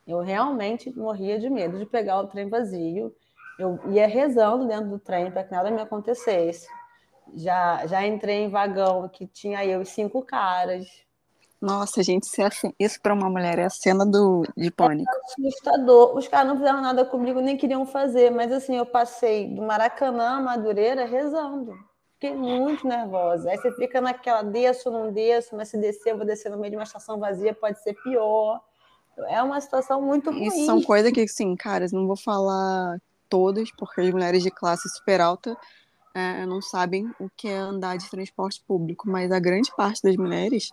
Eu 0.07 0.21
realmente 0.21 0.89
morria 0.97 1.37
de 1.37 1.49
medo 1.49 1.77
de 1.77 1.85
pegar 1.85 2.19
o 2.19 2.27
trem 2.27 2.49
vazio. 2.49 3.13
Eu 3.59 3.79
ia 3.91 4.07
rezando 4.07 4.67
dentro 4.67 4.89
do 4.89 4.99
trem 4.99 5.29
para 5.29 5.43
que 5.43 5.51
nada 5.51 5.69
me 5.69 5.81
acontecesse. 5.81 6.67
Já, 7.35 7.85
já 7.87 8.05
entrei 8.07 8.43
em 8.43 8.49
vagão 8.49 9.09
que 9.09 9.27
tinha 9.27 9.65
eu 9.65 9.81
e 9.81 9.85
cinco 9.85 10.23
caras. 10.23 10.87
Nossa, 11.59 12.03
gente, 12.03 12.23
isso, 12.23 12.39
é 12.39 12.45
assim, 12.45 12.71
para 13.01 13.13
uma 13.13 13.29
mulher 13.29 13.57
é 13.57 13.65
a 13.65 13.69
cena 13.69 14.05
do, 14.05 14.43
de 14.55 14.69
pânico. 14.69 15.09
É 15.11 15.47
assustador. 15.47 16.15
Os 16.15 16.27
caras 16.27 16.47
não 16.47 16.57
fizeram 16.57 16.81
nada 16.81 17.03
comigo, 17.03 17.41
nem 17.41 17.57
queriam 17.57 17.85
fazer, 17.85 18.29
mas 18.29 18.51
assim, 18.51 18.77
eu 18.77 18.85
passei 18.85 19.47
do 19.53 19.63
Maracanã 19.63 20.37
a 20.37 20.41
Madureira 20.41 21.05
rezando. 21.05 21.73
Fiquei 22.19 22.35
muito 22.35 22.87
nervosa. 22.87 23.51
Aí 23.51 23.57
você 23.57 23.71
fica 23.73 24.01
naquela, 24.01 24.41
desço, 24.41 24.89
não 24.89 25.11
desço, 25.11 25.55
mas 25.55 25.69
se 25.69 25.77
descer, 25.77 26.13
eu 26.13 26.17
vou 26.17 26.25
descer 26.25 26.49
no 26.49 26.57
meio 26.57 26.71
de 26.71 26.77
uma 26.77 26.83
estação 26.83 27.19
vazia, 27.19 27.53
pode 27.53 27.79
ser 27.83 27.93
pior. 28.01 28.59
É 29.27 29.41
uma 29.43 29.61
situação 29.61 30.01
muito 30.01 30.31
ruim. 30.31 30.47
Isso 30.47 30.65
são 30.65 30.81
coisas 30.81 31.11
que, 31.11 31.27
sim, 31.27 31.55
caras, 31.55 31.91
não 31.91 32.07
vou 32.07 32.17
falar 32.17 32.99
todas, 33.29 33.69
porque 33.71 34.01
as 34.01 34.09
mulheres 34.09 34.41
de 34.41 34.49
classe 34.49 34.89
super 34.89 35.21
alta 35.21 35.55
é, 36.15 36.43
não 36.47 36.59
sabem 36.59 37.07
o 37.19 37.29
que 37.37 37.47
é 37.47 37.57
andar 37.57 37.97
de 37.97 38.09
transporte 38.09 38.63
público, 38.67 39.07
mas 39.07 39.31
a 39.31 39.39
grande 39.39 39.71
parte 39.75 40.01
das 40.01 40.17
mulheres, 40.17 40.71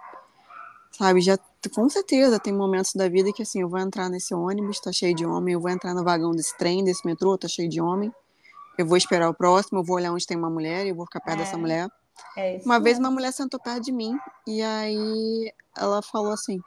sabe, 0.92 1.20
já 1.20 1.36
com 1.74 1.90
certeza 1.90 2.40
tem 2.40 2.54
momentos 2.54 2.94
da 2.94 3.06
vida 3.06 3.30
que, 3.34 3.42
assim, 3.42 3.60
eu 3.60 3.68
vou 3.68 3.80
entrar 3.80 4.08
nesse 4.08 4.34
ônibus, 4.34 4.80
tá 4.80 4.90
cheio 4.92 5.14
de 5.14 5.26
homem, 5.26 5.52
eu 5.52 5.60
vou 5.60 5.70
entrar 5.70 5.92
no 5.92 6.02
vagão 6.02 6.30
desse 6.30 6.56
trem, 6.56 6.82
desse 6.82 7.04
metrô, 7.04 7.36
tá 7.36 7.48
cheio 7.48 7.68
de 7.68 7.82
homem 7.82 8.10
eu 8.76 8.86
vou 8.86 8.96
esperar 8.96 9.28
o 9.28 9.34
próximo, 9.34 9.78
eu 9.78 9.84
vou 9.84 9.96
olhar 9.96 10.12
onde 10.12 10.26
tem 10.26 10.36
uma 10.36 10.50
mulher 10.50 10.84
e 10.84 10.90
eu 10.90 10.94
vou 10.94 11.06
ficar 11.06 11.20
perto 11.20 11.40
é, 11.40 11.44
dessa 11.44 11.56
mulher. 11.56 11.88
É 12.36 12.60
uma 12.64 12.80
vez 12.80 12.98
uma 12.98 13.10
mulher 13.10 13.32
sentou 13.32 13.60
perto 13.60 13.82
de 13.82 13.92
mim 13.92 14.16
e 14.46 14.62
aí 14.62 15.52
ela 15.76 16.02
falou 16.02 16.32
assim. 16.32 16.60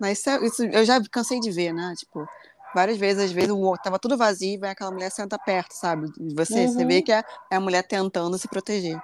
Mas 0.00 0.18
isso, 0.18 0.30
isso, 0.44 0.64
eu 0.64 0.84
já 0.84 1.00
cansei 1.10 1.40
de 1.40 1.50
ver, 1.50 1.72
né? 1.72 1.94
Tipo, 1.96 2.26
várias 2.74 2.98
vezes, 2.98 3.24
às 3.24 3.32
vezes, 3.32 3.50
o, 3.50 3.76
tava 3.78 3.98
tudo 3.98 4.16
vazio 4.16 4.54
e 4.54 4.58
vem 4.58 4.70
aquela 4.70 4.90
mulher 4.90 5.10
senta 5.10 5.38
perto, 5.38 5.72
sabe? 5.72 6.10
Você, 6.34 6.66
uhum. 6.66 6.72
você 6.72 6.84
vê 6.84 7.00
que 7.00 7.12
é, 7.12 7.24
é 7.50 7.56
a 7.56 7.60
mulher 7.60 7.82
tentando 7.82 8.36
se 8.36 8.46
proteger. 8.46 9.00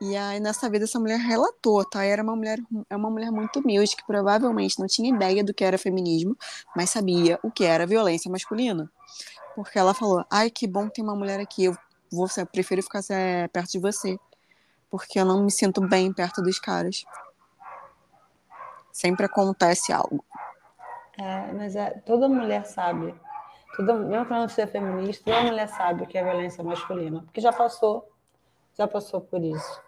E 0.00 0.16
aí, 0.16 0.40
nessa 0.40 0.68
vez, 0.68 0.82
essa 0.84 0.98
mulher 0.98 1.18
relatou, 1.18 1.84
tá? 1.84 2.04
Era 2.04 2.22
uma 2.22 2.34
mulher, 2.34 2.58
é 2.90 2.96
uma 2.96 3.10
mulher 3.10 3.30
muito 3.30 3.60
humilde, 3.60 3.96
que 3.96 4.06
provavelmente 4.06 4.78
não 4.78 4.86
tinha 4.86 5.14
ideia 5.14 5.42
do 5.44 5.54
que 5.54 5.64
era 5.64 5.78
feminismo, 5.78 6.36
mas 6.74 6.90
sabia 6.90 7.38
o 7.42 7.50
que 7.50 7.64
era 7.64 7.86
violência 7.86 8.30
masculina 8.30 8.90
porque 9.58 9.76
ela 9.76 9.92
falou: 9.92 10.24
ai, 10.30 10.50
que 10.50 10.68
bom 10.68 10.88
ter 10.88 11.02
uma 11.02 11.16
mulher 11.16 11.40
aqui, 11.40 11.64
eu, 11.64 11.76
vou, 12.12 12.28
eu 12.36 12.46
prefiro 12.46 12.80
ficar 12.80 13.00
é, 13.10 13.48
perto 13.48 13.72
de 13.72 13.80
você, 13.80 14.16
porque 14.88 15.18
eu 15.18 15.24
não 15.24 15.42
me 15.42 15.50
sinto 15.50 15.80
bem 15.80 16.12
perto 16.12 16.40
dos 16.40 16.60
caras. 16.60 17.04
Sempre 18.92 19.26
acontece 19.26 19.92
algo. 19.92 20.24
É, 21.18 21.52
mas 21.52 21.74
é, 21.74 21.90
toda 22.06 22.28
mulher 22.28 22.66
sabe, 22.66 23.12
toda, 23.74 23.94
mesmo 23.94 24.26
para 24.26 24.38
não 24.38 24.48
ser 24.48 24.68
feminista, 24.68 25.24
toda 25.24 25.42
mulher 25.42 25.66
sabe 25.66 26.04
o 26.04 26.06
que 26.06 26.16
é 26.16 26.22
violência 26.22 26.62
masculina, 26.62 27.22
porque 27.22 27.40
já 27.40 27.52
passou, 27.52 28.08
já 28.78 28.86
passou 28.86 29.20
por 29.20 29.42
isso. 29.42 29.82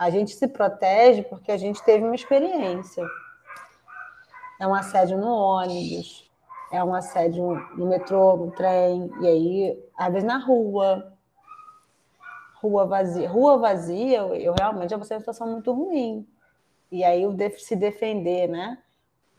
A 0.00 0.10
gente 0.10 0.34
se 0.34 0.48
protege 0.48 1.22
porque 1.22 1.52
a 1.52 1.56
gente 1.56 1.80
teve 1.84 2.04
uma 2.04 2.16
experiência. 2.16 3.06
É 4.60 4.66
um 4.66 4.74
assédio 4.74 5.16
no 5.16 5.28
ônibus, 5.28 6.28
é 6.72 6.82
um 6.82 6.94
assédio 6.94 7.54
no 7.76 7.86
metrô, 7.86 8.34
no 8.34 8.50
trem, 8.50 9.10
e 9.20 9.26
aí, 9.26 9.84
às 9.94 10.10
vezes 10.10 10.26
na 10.26 10.38
rua. 10.38 11.12
Rua 12.62 12.86
vazia. 12.86 13.28
Rua 13.28 13.58
vazia, 13.58 14.18
eu, 14.18 14.34
eu 14.34 14.54
realmente 14.58 14.88
ser 14.88 15.14
uma 15.14 15.20
situação 15.20 15.46
muito 15.48 15.70
ruim. 15.70 16.26
E 16.90 17.04
aí, 17.04 17.26
o 17.26 17.36
se 17.58 17.76
defender, 17.76 18.48
né? 18.48 18.78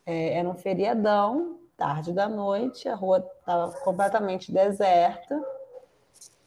É, 0.06 0.38
era 0.38 0.48
um 0.48 0.54
feriadão, 0.54 1.58
tarde 1.76 2.14
da 2.14 2.30
noite, 2.30 2.88
a 2.88 2.94
rua 2.94 3.28
estava 3.40 3.72
completamente 3.80 4.52
deserta, 4.52 5.42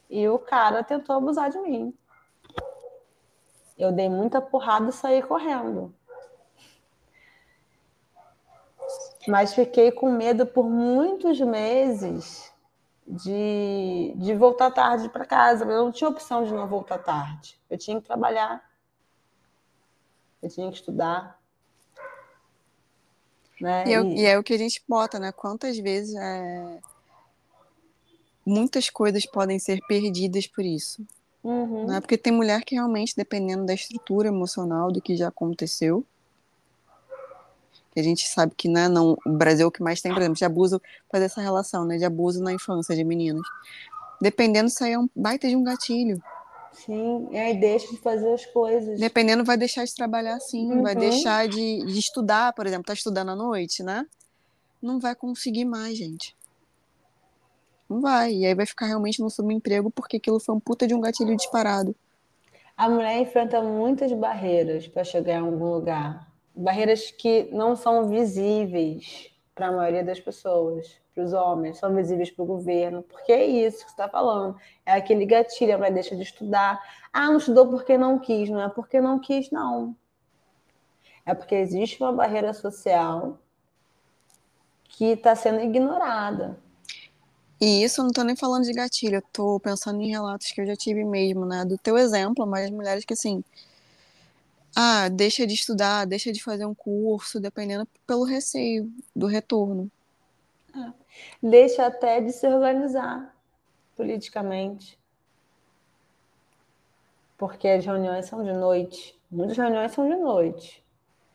e 0.09 0.29
o 0.29 0.39
cara 0.39 0.83
tentou 0.83 1.17
abusar 1.17 1.49
de 1.49 1.59
mim. 1.59 1.93
Eu 3.77 3.91
dei 3.91 4.07
muita 4.07 4.39
porrada 4.39 4.89
e 4.89 4.93
saí 4.93 5.21
correndo. 5.21 5.93
Mas 9.27 9.53
fiquei 9.53 9.91
com 9.91 10.11
medo 10.11 10.45
por 10.45 10.69
muitos 10.69 11.39
meses 11.41 12.51
de, 13.05 14.13
de 14.15 14.33
voltar 14.33 14.71
tarde 14.71 15.09
para 15.09 15.25
casa. 15.25 15.65
Eu 15.65 15.85
não 15.85 15.91
tinha 15.91 16.09
opção 16.09 16.43
de 16.43 16.53
não 16.53 16.67
voltar 16.67 16.97
tarde. 16.99 17.59
Eu 17.69 17.77
tinha 17.77 17.99
que 17.99 18.07
trabalhar. 18.07 18.63
Eu 20.41 20.49
tinha 20.49 20.69
que 20.69 20.77
estudar. 20.77 21.37
Né? 23.59 23.83
E, 23.87 23.93
é, 23.93 24.01
e... 24.01 24.21
e 24.21 24.25
é 24.25 24.37
o 24.37 24.43
que 24.43 24.53
a 24.53 24.57
gente 24.57 24.81
bota, 24.87 25.19
né? 25.19 25.31
Quantas 25.31 25.77
vezes 25.77 26.15
é... 26.15 26.79
muitas 28.45 28.89
coisas 28.89 29.25
podem 29.25 29.59
ser 29.59 29.79
perdidas 29.87 30.47
por 30.47 30.63
isso. 30.63 31.05
Uhum. 31.43 31.87
Né? 31.87 31.99
Porque 31.99 32.17
tem 32.17 32.31
mulher 32.31 32.63
que 32.63 32.75
realmente, 32.75 33.15
dependendo 33.15 33.65
da 33.65 33.73
estrutura 33.73 34.27
emocional 34.27 34.91
do 34.91 35.01
que 35.01 35.17
já 35.17 35.27
aconteceu, 35.27 36.05
a 37.99 38.03
gente 38.03 38.27
sabe 38.27 38.53
que 38.55 38.67
né, 38.67 38.87
não, 38.87 39.17
o 39.25 39.31
Brasil 39.31 39.65
é 39.65 39.67
o 39.67 39.71
que 39.71 39.81
mais 39.81 40.01
tem, 40.01 40.11
por 40.11 40.21
exemplo, 40.21 40.37
de 40.37 40.45
abuso, 40.45 40.81
fazer 41.11 41.25
essa 41.25 41.41
relação, 41.41 41.85
né, 41.85 41.97
de 41.97 42.05
abuso 42.05 42.41
na 42.41 42.53
infância 42.53 42.95
de 42.95 43.03
meninas. 43.03 43.45
Dependendo, 44.21 44.67
isso 44.67 44.83
aí 44.83 44.93
é 44.93 44.99
um 44.99 45.09
baita 45.15 45.47
de 45.47 45.55
um 45.55 45.63
gatilho. 45.63 46.21
Sim, 46.73 47.27
e 47.31 47.37
aí 47.37 47.59
deixa 47.59 47.87
de 47.87 47.97
fazer 47.97 48.31
as 48.33 48.45
coisas. 48.45 48.99
Dependendo, 48.99 49.43
vai 49.43 49.57
deixar 49.57 49.83
de 49.83 49.93
trabalhar 49.95 50.39
sim, 50.39 50.71
uhum. 50.71 50.83
vai 50.83 50.95
deixar 50.95 51.47
de, 51.47 51.85
de 51.85 51.99
estudar, 51.99 52.53
por 52.53 52.67
exemplo, 52.67 52.85
tá 52.85 52.93
estudando 52.93 53.29
à 53.29 53.35
noite, 53.35 53.81
né? 53.81 54.05
Não 54.81 54.99
vai 54.99 55.15
conseguir 55.15 55.65
mais, 55.65 55.97
gente. 55.97 56.35
Não 57.89 58.01
vai. 58.01 58.33
E 58.33 58.45
aí 58.45 58.53
vai 58.53 58.65
ficar 58.65 58.85
realmente 58.85 59.21
no 59.21 59.29
subemprego 59.29 59.89
porque 59.89 60.17
aquilo 60.17 60.39
foi 60.39 60.53
um 60.53 60.59
puta 60.59 60.85
de 60.85 60.93
um 60.93 61.01
gatilho 61.01 61.35
disparado. 61.35 61.95
A 62.75 62.87
mulher 62.87 63.19
enfrenta 63.19 63.61
muitas 63.61 64.11
barreiras 64.13 64.87
para 64.87 65.03
chegar 65.03 65.33
em 65.33 65.39
algum 65.39 65.73
lugar 65.73 66.27
barreiras 66.57 67.11
que 67.11 67.49
não 67.51 67.75
são 67.75 68.09
visíveis, 68.09 69.31
para 69.57 69.67
a 69.67 69.71
maioria 69.71 70.03
das 70.03 70.19
pessoas, 70.19 70.87
para 71.13 71.23
os 71.23 71.33
homens, 71.33 71.79
são 71.79 71.93
visíveis 71.95 72.29
para 72.29 72.43
o 72.43 72.45
governo, 72.45 73.01
porque 73.01 73.31
é 73.31 73.43
isso 73.43 73.77
que 73.77 73.85
você 73.85 73.89
está 73.89 74.07
falando. 74.07 74.55
É 74.85 74.93
aquele 74.93 75.25
gatilho, 75.25 75.79
mas 75.79 75.93
deixa 75.93 76.15
de 76.15 76.21
estudar. 76.21 76.79
Ah, 77.11 77.27
não 77.27 77.37
estudou 77.37 77.67
porque 77.67 77.97
não 77.97 78.19
quis, 78.19 78.49
não 78.49 78.61
é 78.61 78.69
porque 78.69 79.01
não 79.01 79.17
quis, 79.17 79.49
não. 79.49 79.95
É 81.25 81.33
porque 81.33 81.55
existe 81.55 82.01
uma 82.01 82.13
barreira 82.13 82.53
social 82.53 83.39
que 84.83 85.05
está 85.05 85.35
sendo 85.35 85.59
ignorada. 85.59 86.57
E 87.59 87.83
isso 87.83 87.99
eu 87.99 88.03
não 88.03 88.09
estou 88.11 88.23
nem 88.23 88.35
falando 88.35 88.65
de 88.65 88.73
gatilho, 88.73 89.15
eu 89.15 89.19
estou 89.19 89.59
pensando 89.59 89.99
em 89.99 90.09
relatos 90.09 90.51
que 90.51 90.61
eu 90.61 90.67
já 90.67 90.75
tive 90.75 91.03
mesmo, 91.03 91.45
né? 91.45 91.65
Do 91.65 91.77
teu 91.79 91.97
exemplo, 91.97 92.45
mas 92.45 92.69
mulheres 92.69 93.03
que 93.03 93.13
assim. 93.13 93.43
Ah, 94.75 95.09
deixa 95.09 95.45
de 95.47 95.53
estudar, 95.53 96.05
deixa 96.05 96.31
de 96.31 96.43
fazer 96.43 96.65
um 96.65 96.75
curso, 96.75 97.39
dependendo 97.39 97.87
pelo 98.05 98.23
receio 98.23 98.91
do 99.15 99.25
retorno. 99.25 99.89
É. 100.75 100.93
Deixa 101.41 101.85
até 101.85 102.21
de 102.21 102.31
se 102.31 102.47
organizar 102.47 103.35
politicamente. 103.95 104.99
Porque 107.37 107.67
as 107.67 107.85
reuniões 107.85 108.25
são 108.25 108.43
de 108.43 108.53
noite. 108.53 109.19
Muitas 109.29 109.57
reuniões 109.57 109.91
são 109.91 110.07
de 110.07 110.15
noite. 110.15 110.83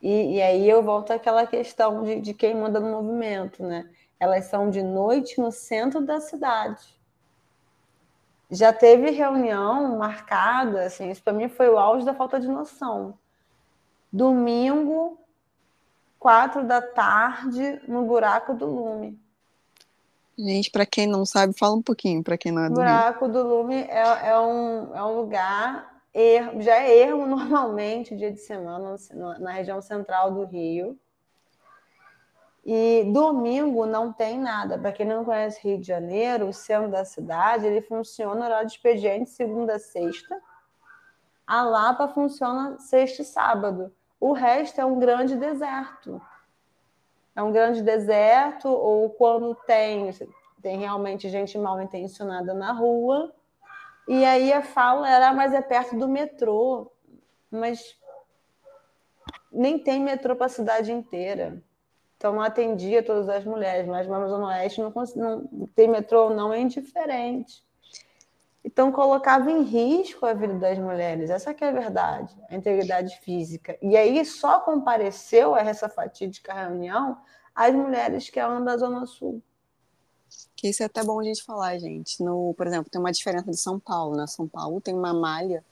E, 0.00 0.36
e 0.36 0.42
aí 0.42 0.68
eu 0.68 0.82
volto 0.82 1.12
àquela 1.12 1.46
questão 1.46 2.02
de, 2.02 2.20
de 2.20 2.34
quem 2.34 2.54
manda 2.54 2.80
no 2.80 2.90
movimento, 2.90 3.62
né? 3.62 3.88
Elas 4.18 4.46
são 4.46 4.70
de 4.70 4.82
noite 4.82 5.40
no 5.40 5.52
centro 5.52 6.00
da 6.00 6.20
cidade. 6.20 7.00
Já 8.50 8.72
teve 8.72 9.10
reunião 9.10 9.96
marcada, 9.96 10.84
assim, 10.84 11.10
isso 11.10 11.22
para 11.22 11.32
mim 11.32 11.48
foi 11.48 11.68
o 11.68 11.78
auge 11.78 12.04
da 12.04 12.14
falta 12.14 12.38
de 12.38 12.48
noção. 12.48 13.18
Domingo, 14.12 15.19
quatro 16.19 16.64
da 16.64 16.83
tarde, 16.83 17.81
no 17.88 18.04
buraco 18.04 18.54
do 18.54 18.66
lume. 18.66 19.19
Gente, 20.38 20.71
para 20.71 20.85
quem 20.85 21.07
não 21.07 21.25
sabe, 21.25 21.57
fala 21.59 21.75
um 21.75 21.83
pouquinho 21.83 22.23
para 22.23 22.37
quem 22.37 22.52
não 22.52 22.64
é 22.64 22.69
do 22.69 22.75
buraco 22.75 23.25
Rio. 23.26 23.35
do 23.35 23.42
lume 23.42 23.75
é, 23.75 24.28
é, 24.28 24.38
um, 24.38 24.95
é 24.95 25.02
um 25.02 25.16
lugar 25.16 26.02
erro, 26.12 26.61
já 26.61 26.76
é 26.76 26.99
erro 26.99 27.25
normalmente 27.26 28.16
dia 28.16 28.31
de 28.31 28.40
semana 28.40 28.97
na 29.38 29.52
região 29.52 29.81
central 29.81 30.33
do 30.33 30.45
Rio. 30.45 30.99
E 32.64 33.11
domingo 33.12 33.87
não 33.87 34.12
tem 34.12 34.38
nada. 34.38 34.78
Para 34.78 34.92
quem 34.92 35.04
não 35.04 35.25
conhece 35.25 35.61
Rio 35.66 35.81
de 35.81 35.87
Janeiro, 35.87 36.49
o 36.49 36.52
centro 36.52 36.90
da 36.90 37.04
cidade, 37.04 37.66
ele 37.66 37.81
funciona 37.81 38.45
horário 38.45 38.69
de 38.69 38.75
expediente 38.75 39.31
segunda 39.31 39.75
a 39.75 39.78
sexta. 39.81 40.40
A 41.45 41.62
Lapa 41.62 42.09
funciona 42.09 42.78
sexta 42.78 43.23
e 43.23 43.25
sábado. 43.25 43.92
O 44.22 44.32
resto 44.32 44.80
é 44.80 44.84
um 44.84 45.00
grande 45.00 45.34
deserto. 45.34 46.22
É 47.34 47.42
um 47.42 47.50
grande 47.50 47.82
deserto, 47.82 48.68
ou 48.68 49.10
quando 49.10 49.52
tem, 49.66 50.12
tem 50.62 50.78
realmente 50.78 51.28
gente 51.28 51.58
mal 51.58 51.82
intencionada 51.82 52.54
na 52.54 52.70
rua, 52.70 53.34
e 54.06 54.24
aí 54.24 54.52
a 54.52 54.62
fala 54.62 55.10
era, 55.10 55.32
mas 55.34 55.52
é 55.52 55.60
perto 55.60 55.96
do 55.98 56.08
metrô. 56.08 56.88
Mas 57.50 57.98
nem 59.50 59.76
tem 59.76 59.98
metrô 59.98 60.36
para 60.36 60.46
a 60.46 60.50
cidade 60.50 60.92
inteira. 60.92 61.60
Então 62.16 62.32
não 62.32 62.42
atendia 62.42 63.02
todas 63.02 63.28
as 63.28 63.44
mulheres, 63.44 63.88
mas 63.88 64.06
na 64.06 64.28
Zona 64.28 64.46
Oeste 64.50 64.80
não, 64.80 64.92
não 65.50 65.66
tem 65.74 65.88
metrô 65.88 66.26
ou 66.26 66.30
não 66.30 66.52
é 66.52 66.60
indiferente. 66.60 67.66
Então 68.72 68.90
colocava 68.90 69.50
em 69.50 69.62
risco 69.62 70.24
a 70.24 70.32
vida 70.32 70.54
das 70.54 70.78
mulheres, 70.78 71.28
essa 71.28 71.52
que 71.52 71.62
é 71.62 71.68
a 71.68 71.72
verdade, 71.72 72.34
a 72.48 72.56
integridade 72.56 73.18
física. 73.20 73.76
E 73.82 73.96
aí 73.96 74.24
só 74.24 74.60
compareceu 74.60 75.54
a 75.54 75.60
essa 75.60 75.88
fatídica 75.88 76.54
reunião 76.54 77.18
as 77.54 77.74
mulheres 77.74 78.30
que 78.30 78.40
eram 78.40 78.64
da 78.64 78.76
Zona 78.78 79.04
Sul 79.04 79.42
que 80.56 80.68
isso 80.68 80.82
é 80.82 80.86
até 80.86 81.02
bom 81.02 81.18
a 81.18 81.24
gente 81.24 81.42
falar, 81.42 81.76
gente. 81.78 82.22
No, 82.22 82.54
por 82.54 82.66
exemplo, 82.66 82.88
tem 82.88 83.00
uma 83.00 83.12
diferença 83.12 83.50
de 83.50 83.56
São 83.56 83.80
Paulo, 83.80 84.16
né? 84.16 84.26
São 84.26 84.46
Paulo 84.46 84.80
tem 84.80 84.94
uma 84.94 85.12
malha 85.12 85.64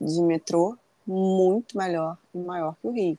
de 0.00 0.20
metrô 0.20 0.76
muito 1.06 1.78
melhor 1.78 2.18
e 2.34 2.38
maior 2.38 2.74
que 2.80 2.86
o 2.86 2.90
Rio. 2.90 3.18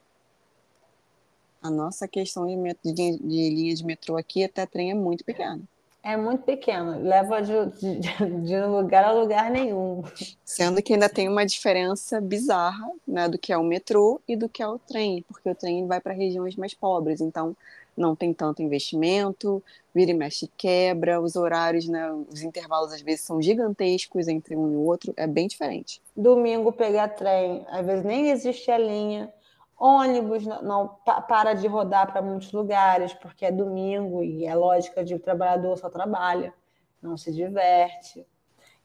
A 1.61 1.69
nossa 1.69 2.07
questão 2.07 2.45
de, 2.45 2.55
de, 2.83 2.93
de, 2.93 3.17
de 3.17 3.49
linha 3.49 3.75
de 3.75 3.85
metrô 3.85 4.17
aqui 4.17 4.43
até 4.43 4.65
trem 4.65 4.91
é 4.91 4.93
muito 4.93 5.23
pequena. 5.23 5.61
É 6.01 6.15
muito 6.15 6.43
pequeno, 6.43 7.03
leva 7.03 7.41
de, 7.41 7.53
de, 7.77 8.41
de, 8.41 8.61
lugar 8.61 9.03
a 9.03 9.11
lugar 9.11 9.51
nenhum. 9.51 10.01
Sendo 10.45 10.81
que 10.81 10.93
ainda 10.93 11.09
tem 11.09 11.27
uma 11.27 11.45
diferença 11.45 12.21
bizarra 12.21 12.89
né, 13.05 13.27
do 13.27 13.37
que 13.37 13.51
é 13.51 13.57
o 13.57 13.63
metrô 13.63 14.21
e 14.25 14.35
do 14.35 14.47
que 14.47 14.63
é 14.63 14.67
o 14.67 14.79
trem, 14.79 15.25
porque 15.27 15.49
o 15.49 15.55
trem 15.55 15.85
vai 15.87 15.99
para 15.99 16.13
regiões 16.13 16.55
mais 16.55 16.73
pobres. 16.73 17.19
Então, 17.19 17.55
não 17.97 18.15
tem 18.15 18.33
tanto 18.33 18.61
investimento, 18.61 19.61
vira 19.93 20.11
e 20.11 20.13
mexe 20.13 20.49
quebra, 20.55 21.19
os 21.19 21.35
horários, 21.35 21.87
né, 21.87 22.09
os 22.31 22.41
intervalos 22.41 22.93
às 22.93 23.01
vezes 23.01 23.25
são 23.25 23.41
gigantescos 23.41 24.29
entre 24.29 24.55
um 24.55 24.71
e 24.71 24.75
o 24.75 24.85
outro, 24.85 25.13
é 25.17 25.27
bem 25.27 25.47
diferente. 25.47 26.01
Domingo 26.15 26.71
pegar 26.71 27.09
trem, 27.09 27.65
às 27.69 27.85
vezes 27.85 28.05
nem 28.05 28.29
existe 28.29 28.71
a 28.71 28.77
linha, 28.77 29.31
ônibus 29.79 30.45
não, 30.45 30.61
não 30.61 30.87
para 31.27 31.53
de 31.53 31.67
rodar 31.67 32.11
para 32.11 32.21
muitos 32.21 32.51
lugares, 32.51 33.13
porque 33.13 33.45
é 33.45 33.51
domingo 33.51 34.21
e 34.21 34.45
é 34.45 34.53
lógica 34.53 35.03
de 35.03 35.15
o 35.15 35.19
trabalhador 35.19 35.77
só 35.77 35.89
trabalha, 35.89 36.53
não 37.01 37.15
se 37.15 37.31
diverte. 37.31 38.27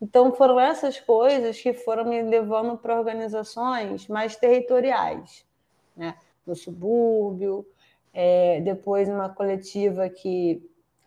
Então 0.00 0.32
foram 0.32 0.60
essas 0.60 1.00
coisas 1.00 1.60
que 1.60 1.72
foram 1.72 2.04
me 2.04 2.22
levando 2.22 2.76
para 2.76 2.98
organizações 2.98 4.06
mais 4.06 4.36
territoriais, 4.36 5.44
né? 5.96 6.14
no 6.46 6.54
subúrbio, 6.54 7.66
é, 8.12 8.60
depois 8.60 9.08
uma 9.08 9.28
coletiva 9.28 10.08
que 10.08 10.62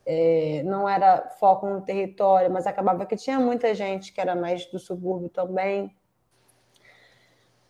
é, 0.06 0.64
não 0.64 0.88
era 0.88 1.30
foco 1.40 1.68
no 1.68 1.82
território, 1.82 2.52
mas 2.52 2.66
acabava 2.66 3.06
que 3.06 3.16
tinha 3.16 3.40
muita 3.40 3.74
gente 3.76 4.12
que 4.12 4.20
era 4.20 4.36
mais 4.36 4.66
do 4.66 4.80
subúrbio 4.80 5.30
também. 5.30 5.96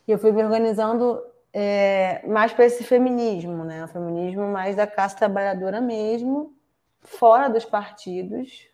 E 0.07 0.11
eu 0.11 0.17
fui 0.17 0.31
me 0.31 0.43
organizando 0.43 1.21
é, 1.59 2.21
mais 2.27 2.53
para 2.53 2.65
esse 2.65 2.83
feminismo, 2.83 3.65
né? 3.65 3.83
O 3.83 3.87
feminismo 3.87 4.45
mais 4.45 4.75
da 4.75 4.85
classe 4.85 5.15
trabalhadora 5.15 5.81
mesmo, 5.81 6.55
fora 7.01 7.47
dos 7.47 7.65
partidos, 7.65 8.69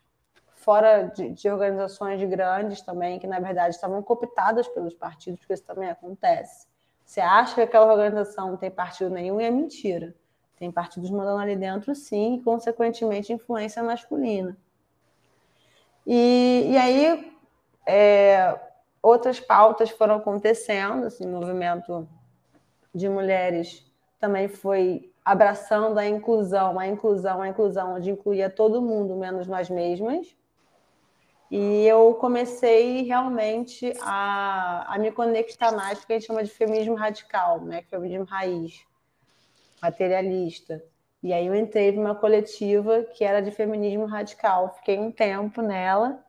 fora 0.56 1.04
de, 1.04 1.30
de, 1.30 1.48
organizações 1.48 2.22
grandes 2.28 2.82
também, 2.82 3.18
que 3.18 3.26
na 3.26 3.40
verdade 3.40 3.74
estavam 3.74 4.02
cooptadas 4.02 4.68
pelos 4.68 4.92
partidos, 4.92 5.40
porque 5.40 5.54
isso 5.54 5.64
também 5.64 5.88
acontece. 5.88 6.66
Você 7.06 7.22
acha 7.22 7.54
que 7.54 7.62
aquela 7.62 7.90
organização 7.90 8.50
não 8.50 8.58
tem 8.58 8.70
partido 8.70 9.08
nenhum 9.08 9.40
e 9.40 9.44
é 9.44 9.50
mentira. 9.50 10.14
Tem 10.58 10.70
partidos 10.70 11.10
mandando 11.10 11.40
ali 11.40 11.56
dentro, 11.56 11.94
sim, 11.94 12.34
e 12.34 12.42
consequentemente 12.42 13.32
influência 13.32 13.82
masculina. 13.82 14.54
E, 16.06 16.66
e 16.68 16.76
aí 16.76 17.34
é, 17.86 18.60
outras 19.02 19.40
pautas 19.40 19.88
foram 19.88 20.16
acontecendo, 20.16 21.06
assim, 21.06 21.26
movimento 21.26 22.06
de 22.94 23.08
mulheres 23.08 23.84
também 24.20 24.48
foi 24.48 25.10
abraçando 25.24 25.98
a 25.98 26.06
inclusão, 26.06 26.78
a 26.78 26.86
inclusão, 26.86 27.42
a 27.42 27.48
inclusão, 27.48 27.94
onde 27.94 28.10
incluía 28.10 28.48
todo 28.48 28.80
mundo, 28.80 29.16
menos 29.16 29.46
nós 29.46 29.68
mesmas. 29.68 30.36
E 31.50 31.86
eu 31.86 32.14
comecei 32.14 33.02
realmente 33.02 33.92
a, 34.00 34.94
a 34.94 34.98
me 34.98 35.10
conectar 35.12 35.72
mais 35.72 35.98
com 35.98 36.04
o 36.04 36.06
que 36.06 36.12
a 36.12 36.18
gente 36.18 36.26
chama 36.26 36.44
de 36.44 36.50
feminismo 36.50 36.94
radical, 36.94 37.60
né? 37.60 37.82
feminismo 37.82 38.24
raiz 38.24 38.84
materialista. 39.80 40.82
E 41.22 41.32
aí 41.32 41.46
eu 41.46 41.54
entrei 41.54 41.92
numa 41.92 42.14
coletiva 42.14 43.02
que 43.14 43.24
era 43.24 43.40
de 43.40 43.50
feminismo 43.50 44.06
radical. 44.06 44.74
Fiquei 44.76 44.98
um 44.98 45.10
tempo 45.10 45.62
nela. 45.62 46.24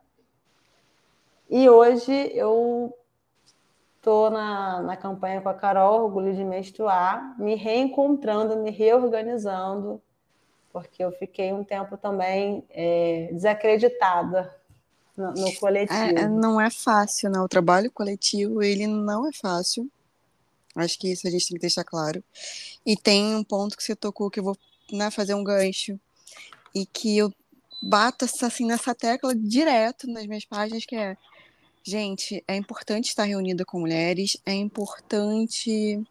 E 1.48 1.68
hoje 1.68 2.12
eu 2.34 2.94
estou 4.06 4.30
na, 4.30 4.80
na 4.82 4.96
campanha 4.96 5.40
com 5.40 5.48
a 5.48 5.54
Carol, 5.54 6.04
Orgulho 6.04 6.32
de 6.32 6.44
Menstruar, 6.44 7.34
me 7.40 7.56
reencontrando, 7.56 8.56
me 8.56 8.70
reorganizando, 8.70 10.00
porque 10.72 11.02
eu 11.02 11.10
fiquei 11.10 11.52
um 11.52 11.64
tempo 11.64 11.96
também 11.96 12.64
é, 12.70 13.30
desacreditada 13.32 14.54
no, 15.16 15.32
no 15.32 15.52
coletivo. 15.56 15.98
É, 15.98 16.28
não 16.28 16.60
é 16.60 16.70
fácil, 16.70 17.30
né? 17.30 17.40
O 17.40 17.48
trabalho 17.48 17.90
coletivo, 17.90 18.62
ele 18.62 18.86
não 18.86 19.26
é 19.26 19.32
fácil. 19.32 19.90
Acho 20.76 20.96
que 21.00 21.10
isso 21.10 21.26
a 21.26 21.30
gente 21.30 21.48
tem 21.48 21.56
que 21.56 21.62
deixar 21.62 21.82
claro. 21.82 22.22
E 22.84 22.96
tem 22.96 23.34
um 23.34 23.42
ponto 23.42 23.76
que 23.76 23.82
você 23.82 23.96
tocou 23.96 24.30
que 24.30 24.38
eu 24.38 24.44
vou 24.44 24.56
né, 24.92 25.10
fazer 25.10 25.34
um 25.34 25.42
gancho 25.42 25.98
e 26.72 26.86
que 26.86 27.18
eu 27.18 27.32
bato 27.82 28.24
assim 28.24 28.66
nessa 28.66 28.94
tecla 28.94 29.34
direto 29.34 30.06
nas 30.06 30.26
minhas 30.26 30.44
páginas 30.44 30.84
que 30.84 30.94
é 30.94 31.16
gente 31.86 32.42
é 32.46 32.56
importante 32.56 33.06
estar 33.06 33.24
reunida 33.24 33.64
com 33.64 33.80
mulheres 33.80 34.36
é 34.44 34.52
importante 34.52 36.02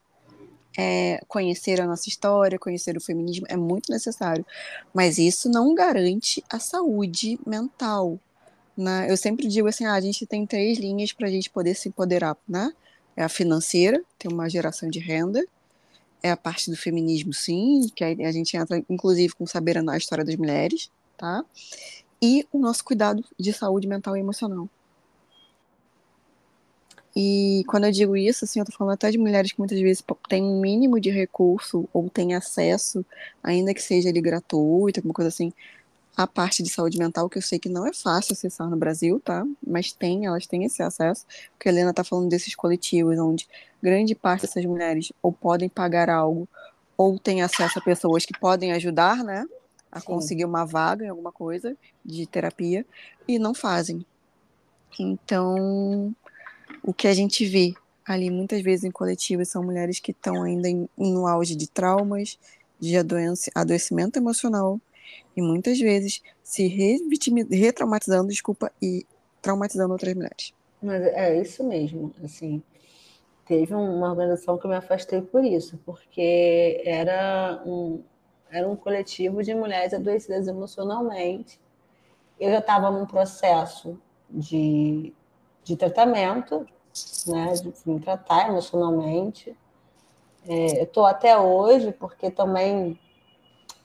é, 0.78 1.22
conhecer 1.28 1.80
a 1.82 1.86
nossa 1.86 2.10
história 2.10 2.60
conhecer 2.60 2.98
o 2.98 3.02
feminismo 3.02 3.46
é 3.50 3.58
muito 3.58 3.92
necessário 3.92 4.46
mas 4.94 5.18
isso 5.18 5.50
não 5.50 5.76
garante 5.76 6.44
a 6.50 6.60
saúde 6.60 7.40
mental 7.46 8.20
né? 8.78 9.08
eu 9.10 9.18
sempre 9.18 9.48
digo 9.48 9.68
assim 9.68 9.86
ah, 9.86 9.94
a 9.94 10.02
gente 10.02 10.26
tem 10.26 10.46
três 10.46 10.78
linhas 10.78 11.12
para 11.14 11.28
a 11.28 11.32
gente 11.32 11.50
poder 11.50 11.76
se 11.76 11.90
empoderar 11.90 12.38
né 12.48 12.74
é 13.16 13.24
a 13.24 13.30
financeira, 13.30 14.04
ter 14.20 14.28
uma 14.28 14.50
geração 14.50 14.90
de 14.90 15.00
renda, 15.00 15.44
é 16.22 16.32
a 16.32 16.38
parte 16.38 16.70
do 16.70 16.76
feminismo, 16.76 17.34
sim, 17.34 17.88
que 17.96 18.04
a 18.04 18.32
gente 18.32 18.58
entra, 18.58 18.84
inclusive, 18.90 19.34
com 19.34 19.46
saber 19.46 19.78
a 19.78 19.98
história 19.98 20.26
das 20.26 20.36
mulheres, 20.36 20.92
tá? 21.18 21.44
E 22.22 22.46
o 22.52 22.60
nosso 22.60 22.84
cuidado 22.84 23.24
de 23.40 23.54
saúde 23.54 23.88
mental 23.88 24.18
e 24.18 24.20
emocional. 24.20 24.68
E 27.16 27.64
quando 27.68 27.86
eu 27.86 27.92
digo 27.92 28.18
isso, 28.18 28.44
assim, 28.44 28.60
eu 28.60 28.66
tô 28.66 28.74
falando 28.74 28.94
até 28.94 29.10
de 29.10 29.18
mulheres 29.18 29.54
que 29.54 29.60
muitas 29.60 29.80
vezes 29.80 30.04
têm 30.28 30.44
um 30.44 30.60
mínimo 30.60 31.00
de 31.00 31.10
recurso 31.10 31.88
ou 31.94 32.10
têm 32.10 32.36
acesso, 32.36 33.06
ainda 33.42 33.74
que 33.74 33.82
seja 33.82 34.10
ali 34.10 34.20
gratuito, 34.20 35.00
alguma 35.00 35.14
coisa 35.14 35.30
assim, 35.30 35.54
à 36.18 36.28
parte 36.28 36.62
de 36.62 36.70
saúde 36.70 36.98
mental, 36.98 37.30
que 37.30 37.38
eu 37.38 37.42
sei 37.42 37.58
que 37.58 37.70
não 37.70 37.88
é 37.88 37.94
fácil 37.94 38.34
acessar 38.34 38.70
no 38.70 38.76
Brasil, 38.76 39.20
tá? 39.24 39.46
Mas 39.66 39.94
tem, 39.94 40.26
elas 40.26 40.46
têm 40.46 40.66
esse 40.66 40.84
acesso, 40.84 41.26
porque 41.54 41.70
a 41.70 41.72
Helena 41.72 41.94
tá 41.94 42.04
falando 42.04 42.28
desses 42.28 42.54
coletivos, 42.54 43.18
onde 43.18 43.48
grande 43.82 44.14
parte 44.14 44.42
dessas 44.42 44.66
mulheres 44.66 45.14
ou 45.22 45.32
podem 45.32 45.70
pagar 45.70 46.10
algo, 46.10 46.50
ou 46.98 47.18
têm 47.18 47.42
acesso 47.42 47.80
a 47.80 47.82
pessoas 47.82 48.26
que 48.26 48.38
podem 48.38 48.74
ajudar, 48.74 49.24
né? 49.24 49.46
A 49.90 50.02
Sim. 50.02 50.06
conseguir 50.08 50.46
uma 50.46 50.66
vaga 50.66 51.06
em 51.06 51.10
alguma 51.10 51.32
coisa 51.32 51.78
de 52.04 52.28
terapia, 52.28 52.86
e 53.26 53.40
não 53.40 53.54
fazem. 53.54 54.06
Então, 55.00 56.14
o 56.86 56.94
que 56.94 57.08
a 57.08 57.14
gente 57.14 57.44
vê 57.46 57.74
ali 58.06 58.30
muitas 58.30 58.62
vezes 58.62 58.84
em 58.84 58.92
coletivos 58.92 59.50
são 59.50 59.64
mulheres 59.64 60.00
que 60.00 60.12
estão 60.12 60.44
ainda 60.44 60.70
em, 60.70 60.88
no 60.96 61.26
auge 61.26 61.56
de 61.56 61.68
traumas, 61.68 62.38
de 62.80 62.96
adoecimento 63.56 64.18
emocional 64.20 64.80
e 65.36 65.42
muitas 65.42 65.80
vezes 65.80 66.22
se 66.44 66.68
retraumatizando, 67.50 68.30
desculpa, 68.30 68.72
e 68.80 69.04
traumatizando 69.42 69.94
outras 69.94 70.14
mulheres. 70.14 70.54
Mas 70.80 71.02
é 71.02 71.42
isso 71.42 71.64
mesmo, 71.64 72.14
assim, 72.24 72.62
teve 73.48 73.74
uma 73.74 74.12
organização 74.12 74.56
que 74.58 74.66
eu 74.66 74.70
me 74.70 74.76
afastei 74.76 75.22
por 75.22 75.44
isso, 75.44 75.80
porque 75.84 76.84
era 76.86 77.64
um, 77.66 78.04
era 78.52 78.70
um 78.70 78.76
coletivo 78.76 79.42
de 79.42 79.56
mulheres 79.56 79.94
adoecidas 79.94 80.48
emocionalmente. 80.48 81.60
Eu 82.40 82.52
já 82.52 82.60
estava 82.60 82.92
num 82.92 83.08
processo 83.08 84.00
de 84.30 85.12
de 85.66 85.76
tratamento, 85.76 86.66
né, 87.28 87.54
de 87.54 87.74
me 87.86 88.00
tratar 88.00 88.50
emocionalmente. 88.50 89.56
É, 90.48 90.80
eu 90.80 90.84
estou 90.84 91.06
até 91.06 91.38
hoje, 91.38 91.92
porque 91.92 92.30
também 92.30 93.00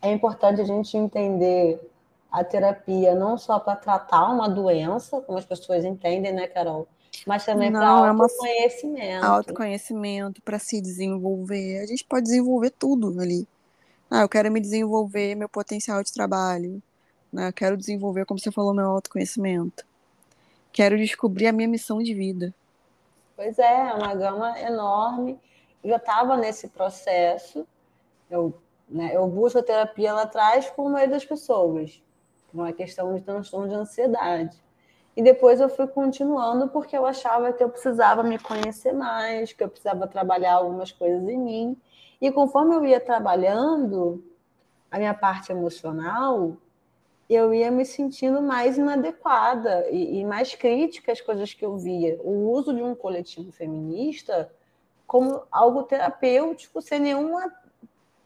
é 0.03 0.13
importante 0.13 0.61
a 0.61 0.65
gente 0.65 0.97
entender 0.97 1.91
a 2.31 2.45
terapia 2.45 3.15
não 3.15 3.37
só 3.37 3.59
para 3.59 3.77
tratar 3.77 4.31
uma 4.31 4.49
doença, 4.49 5.21
como 5.23 5.39
as 5.39 5.45
pessoas 5.45 5.85
entendem, 5.85 6.33
né, 6.33 6.47
Carol? 6.47 6.87
Mas 7.27 7.45
também 7.45 7.73
para 7.73 7.89
autoconhecimento. 7.89 9.03
É 9.03 9.17
autoconhecimento, 9.17 10.41
para 10.43 10.59
se 10.59 10.81
desenvolver. 10.81 11.81
A 11.81 11.87
gente 11.87 12.05
pode 12.05 12.25
desenvolver 12.25 12.71
tudo 12.71 13.21
ali. 13.21 13.49
Ah, 14.11 14.23
eu 14.23 14.29
quero 14.29 14.51
me 14.51 14.61
desenvolver 14.61 15.35
meu 15.35 15.49
potencial 15.49 16.03
de 16.03 16.13
trabalho. 16.13 16.81
Né? 17.33 17.49
Eu 17.49 17.53
quero 17.53 17.77
desenvolver, 17.77 18.25
como 18.27 18.39
você 18.39 18.51
falou, 18.51 18.73
meu 18.73 18.87
autoconhecimento. 18.87 19.85
Quero 20.73 20.97
descobrir 20.97 21.49
a 21.49 21.53
minha 21.53 21.69
missão 21.69 22.03
de 22.03 22.15
vida. 22.15 22.55
Pois 23.43 23.59
é, 23.59 23.89
é 23.89 23.95
uma 23.95 24.15
gama 24.15 24.61
enorme. 24.61 25.41
Eu 25.83 25.97
estava 25.97 26.37
nesse 26.37 26.69
processo. 26.69 27.67
Eu, 28.31 28.53
né, 28.87 29.17
eu 29.17 29.27
busco 29.29 29.59
a 29.59 29.63
terapia 29.63 30.13
lá 30.13 30.25
atrás 30.25 30.69
com 30.69 30.87
a 30.87 30.91
maioria 30.91 31.15
das 31.15 31.25
pessoas, 31.25 32.03
uma 32.53 32.71
questão 32.71 33.15
de 33.15 33.23
transtorno 33.23 33.67
de 33.67 33.75
ansiedade. 33.75 34.63
E 35.17 35.23
depois 35.23 35.59
eu 35.59 35.71
fui 35.71 35.87
continuando 35.87 36.69
porque 36.69 36.95
eu 36.95 37.07
achava 37.07 37.51
que 37.51 37.65
eu 37.65 37.71
precisava 37.71 38.23
me 38.23 38.39
conhecer 38.39 38.93
mais, 38.93 39.55
que 39.55 39.65
eu 39.65 39.71
precisava 39.71 40.07
trabalhar 40.07 40.57
algumas 40.57 40.93
coisas 40.93 41.27
em 41.27 41.39
mim. 41.39 41.81
E 42.21 42.31
conforme 42.31 42.75
eu 42.77 42.85
ia 42.85 43.01
trabalhando 43.01 44.23
a 44.91 44.99
minha 44.99 45.15
parte 45.15 45.51
emocional, 45.51 46.59
eu 47.35 47.55
ia 47.55 47.71
me 47.71 47.85
sentindo 47.85 48.43
mais 48.43 48.77
inadequada 48.77 49.87
e, 49.89 50.19
e, 50.19 50.25
mais 50.25 50.55
crítica 50.55 51.13
às 51.13 51.21
coisas 51.21 51.55
que 51.55 51.65
eu 51.65 51.77
via. 51.77 52.19
O 52.25 52.51
uso 52.51 52.75
de 52.75 52.83
um 52.83 52.95
coletivo 52.95 53.53
feminista 53.53 54.51
como 55.07 55.43
algo 55.51 55.85
terapêutico, 55.85 56.83
sem 56.83 56.99
nenhuma 56.99 57.53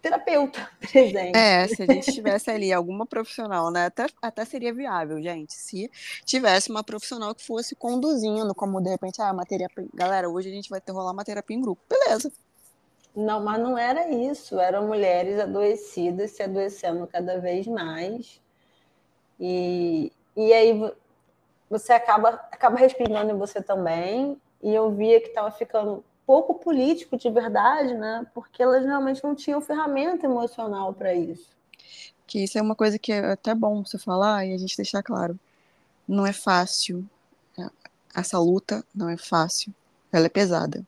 terapeuta 0.00 0.68
presente. 0.80 1.36
É, 1.36 1.68
se 1.68 1.82
a 1.82 1.86
gente 1.86 2.12
tivesse 2.12 2.50
ali 2.50 2.72
alguma 2.72 3.04
profissional, 3.04 3.70
né? 3.70 3.86
Até, 3.86 4.06
até 4.22 4.44
seria 4.46 4.72
viável, 4.72 5.20
gente. 5.22 5.52
Se 5.52 5.90
tivesse 6.24 6.70
uma 6.70 6.82
profissional 6.82 7.34
que 7.34 7.44
fosse 7.44 7.74
conduzindo, 7.74 8.54
como 8.54 8.80
de 8.80 8.88
repente, 8.88 9.20
ah, 9.20 9.32
uma 9.32 9.44
terapia. 9.44 9.86
Galera, 9.92 10.30
hoje 10.30 10.48
a 10.48 10.52
gente 10.52 10.70
vai 10.70 10.80
ter 10.80 10.92
rolar 10.92 11.12
uma 11.12 11.24
terapia 11.24 11.56
em 11.56 11.60
grupo. 11.60 11.82
Beleza. 11.88 12.32
Não, 13.14 13.42
mas 13.42 13.60
não 13.60 13.76
era 13.76 14.08
isso. 14.08 14.58
Eram 14.58 14.86
mulheres 14.86 15.38
adoecidas 15.38 16.30
se 16.30 16.42
adoecendo 16.42 17.06
cada 17.06 17.38
vez 17.38 17.66
mais 17.66 18.42
e, 19.38 20.12
e 20.36 20.52
aí 20.52 20.92
você 21.68 21.92
acaba, 21.92 22.30
acaba 22.52 22.78
respingando 22.78 23.30
em 23.32 23.38
você 23.38 23.62
também. 23.62 24.36
E 24.62 24.74
eu 24.74 24.90
via 24.90 25.20
que 25.20 25.28
estava 25.28 25.50
ficando 25.50 26.04
pouco 26.26 26.54
político 26.54 27.16
de 27.16 27.28
verdade, 27.30 27.94
né? 27.94 28.26
Porque 28.34 28.62
elas 28.62 28.84
realmente 28.84 29.22
não 29.22 29.34
tinham 29.34 29.60
ferramenta 29.60 30.26
emocional 30.26 30.92
para 30.94 31.14
isso. 31.14 31.48
Que 32.26 32.44
isso 32.44 32.58
é 32.58 32.62
uma 32.62 32.74
coisa 32.74 32.98
que 32.98 33.12
é 33.12 33.32
até 33.32 33.54
bom 33.54 33.84
você 33.84 33.98
falar 33.98 34.46
e 34.46 34.54
a 34.54 34.58
gente 34.58 34.76
deixar 34.76 35.02
claro. 35.02 35.38
Não 36.08 36.26
é 36.26 36.32
fácil. 36.32 37.04
Essa 38.14 38.38
luta 38.38 38.84
não 38.94 39.08
é 39.08 39.16
fácil. 39.16 39.74
Ela 40.12 40.26
é 40.26 40.30
pesada. 40.30 40.86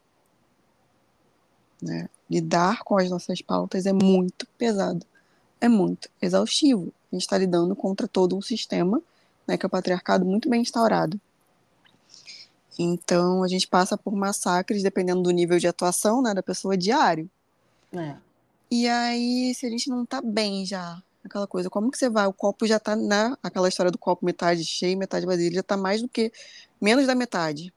Né? 1.83 2.09
Lidar 2.31 2.83
com 2.85 2.97
as 2.97 3.11
nossas 3.11 3.43
pautas 3.43 3.85
é 3.85 3.93
muito 3.93 4.47
pesado. 4.57 5.05
É 5.61 5.69
muito 5.69 6.09
exaustivo 6.23 6.93
gente 7.15 7.23
está 7.23 7.39
lidando 7.39 7.75
contra 7.77 8.09
todo 8.09 8.37
um 8.37 8.43
sistema, 8.43 9.03
né, 9.47 9.57
que 9.57 9.65
é 9.65 9.69
o 9.69 9.71
patriarcado 9.71 10.25
muito 10.25 10.49
bem 10.49 10.63
instaurado. 10.63 11.21
Então, 12.79 13.43
a 13.43 13.49
gente 13.49 13.67
passa 13.67 13.97
por 13.97 14.15
massacres, 14.15 14.83
dependendo 14.83 15.23
do 15.23 15.31
nível 15.31 15.59
de 15.59 15.67
atuação 15.67 16.21
né, 16.21 16.35
da 16.35 16.43
pessoa, 16.43 16.77
diário. 16.77 17.31
É. 17.93 18.17
E 18.71 18.87
aí, 18.89 19.55
se 19.55 19.65
a 19.67 19.71
gente 19.71 19.89
não 19.89 20.05
tá 20.05 20.21
bem 20.21 20.67
já, 20.67 21.03
aquela 21.25 21.47
coisa, 21.47 21.71
como 21.71 21.91
que 21.91 21.97
você 21.97 22.11
vai? 22.11 22.27
O 22.27 22.33
copo 22.33 22.67
já 22.67 22.79
tá, 22.79 22.95
né? 22.97 23.35
Aquela 23.43 23.69
história 23.69 23.91
do 23.91 23.99
copo 23.99 24.25
metade 24.25 24.65
cheio, 24.65 24.99
metade 24.99 25.25
vazio, 25.25 25.47
ele 25.47 25.55
já 25.55 25.63
tá 25.63 25.77
mais 25.77 26.03
do 26.03 26.09
que, 26.09 26.33
menos 26.81 27.07
da 27.07 27.15
metade. 27.15 27.73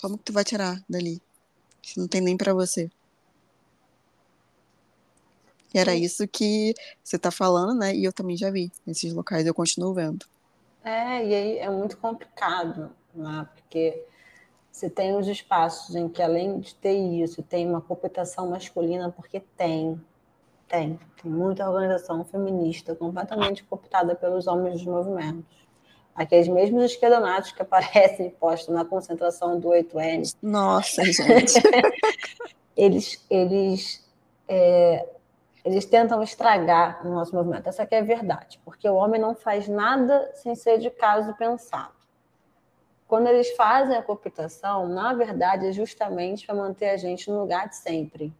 Como 0.00 0.16
que 0.18 0.24
tu 0.24 0.32
vai 0.32 0.44
tirar 0.44 0.82
dali? 0.88 1.20
Se 1.82 1.98
não 1.98 2.06
tem 2.06 2.20
nem 2.20 2.36
para 2.36 2.54
você. 2.54 2.90
E 5.72 5.78
era 5.78 5.94
isso 5.94 6.26
que 6.26 6.74
você 7.02 7.16
está 7.16 7.30
falando, 7.30 7.78
né? 7.78 7.94
E 7.94 8.04
eu 8.04 8.12
também 8.12 8.36
já 8.36 8.50
vi 8.50 8.70
nesses 8.86 9.12
locais, 9.12 9.46
eu 9.46 9.54
continuo 9.54 9.94
vendo. 9.94 10.26
É, 10.84 11.24
e 11.24 11.34
aí 11.34 11.58
é 11.58 11.70
muito 11.70 11.96
complicado, 11.96 12.90
né? 13.14 13.46
Porque 13.54 14.04
você 14.70 14.88
tem 14.88 15.16
os 15.16 15.28
espaços 15.28 15.94
em 15.94 16.08
que, 16.08 16.22
além 16.22 16.58
de 16.60 16.74
ter 16.74 16.94
isso, 16.94 17.42
tem 17.42 17.68
uma 17.68 17.80
computação 17.80 18.48
masculina, 18.48 19.10
porque 19.10 19.40
tem, 19.56 20.00
tem, 20.68 20.98
tem 21.20 21.30
muita 21.30 21.68
organização 21.68 22.24
feminista 22.24 22.94
completamente 22.94 23.62
cooptada 23.64 24.14
pelos 24.14 24.46
homens 24.46 24.74
dos 24.74 24.86
movimentos. 24.86 25.60
Aqueles 26.14 26.48
mesmos 26.48 26.84
esquerdonatos 26.84 27.52
que 27.52 27.62
aparecem 27.62 28.30
postos 28.40 28.74
na 28.74 28.84
concentração 28.84 29.58
do 29.60 29.68
8N. 29.68 30.34
Nossa, 30.42 31.04
gente! 31.04 31.54
eles 32.76 33.24
eles 33.28 34.02
é, 34.48 35.06
eles 35.64 35.84
tentam 35.84 36.22
estragar 36.22 37.06
o 37.06 37.10
nosso 37.10 37.34
movimento. 37.34 37.68
Essa 37.68 37.86
é 37.90 37.98
a 37.98 38.02
verdade, 38.02 38.60
porque 38.64 38.88
o 38.88 38.94
homem 38.94 39.20
não 39.20 39.34
faz 39.34 39.68
nada 39.68 40.30
sem 40.34 40.54
ser 40.54 40.78
de 40.78 40.90
caso 40.90 41.34
pensado. 41.34 41.94
Quando 43.06 43.26
eles 43.26 43.50
fazem 43.56 43.96
a 43.96 44.02
cooptação, 44.02 44.88
na 44.88 45.12
verdade, 45.12 45.66
é 45.66 45.72
justamente 45.72 46.46
para 46.46 46.54
manter 46.54 46.90
a 46.90 46.96
gente 46.96 47.28
no 47.28 47.40
lugar 47.40 47.68
de 47.68 47.76
sempre. 47.76 48.32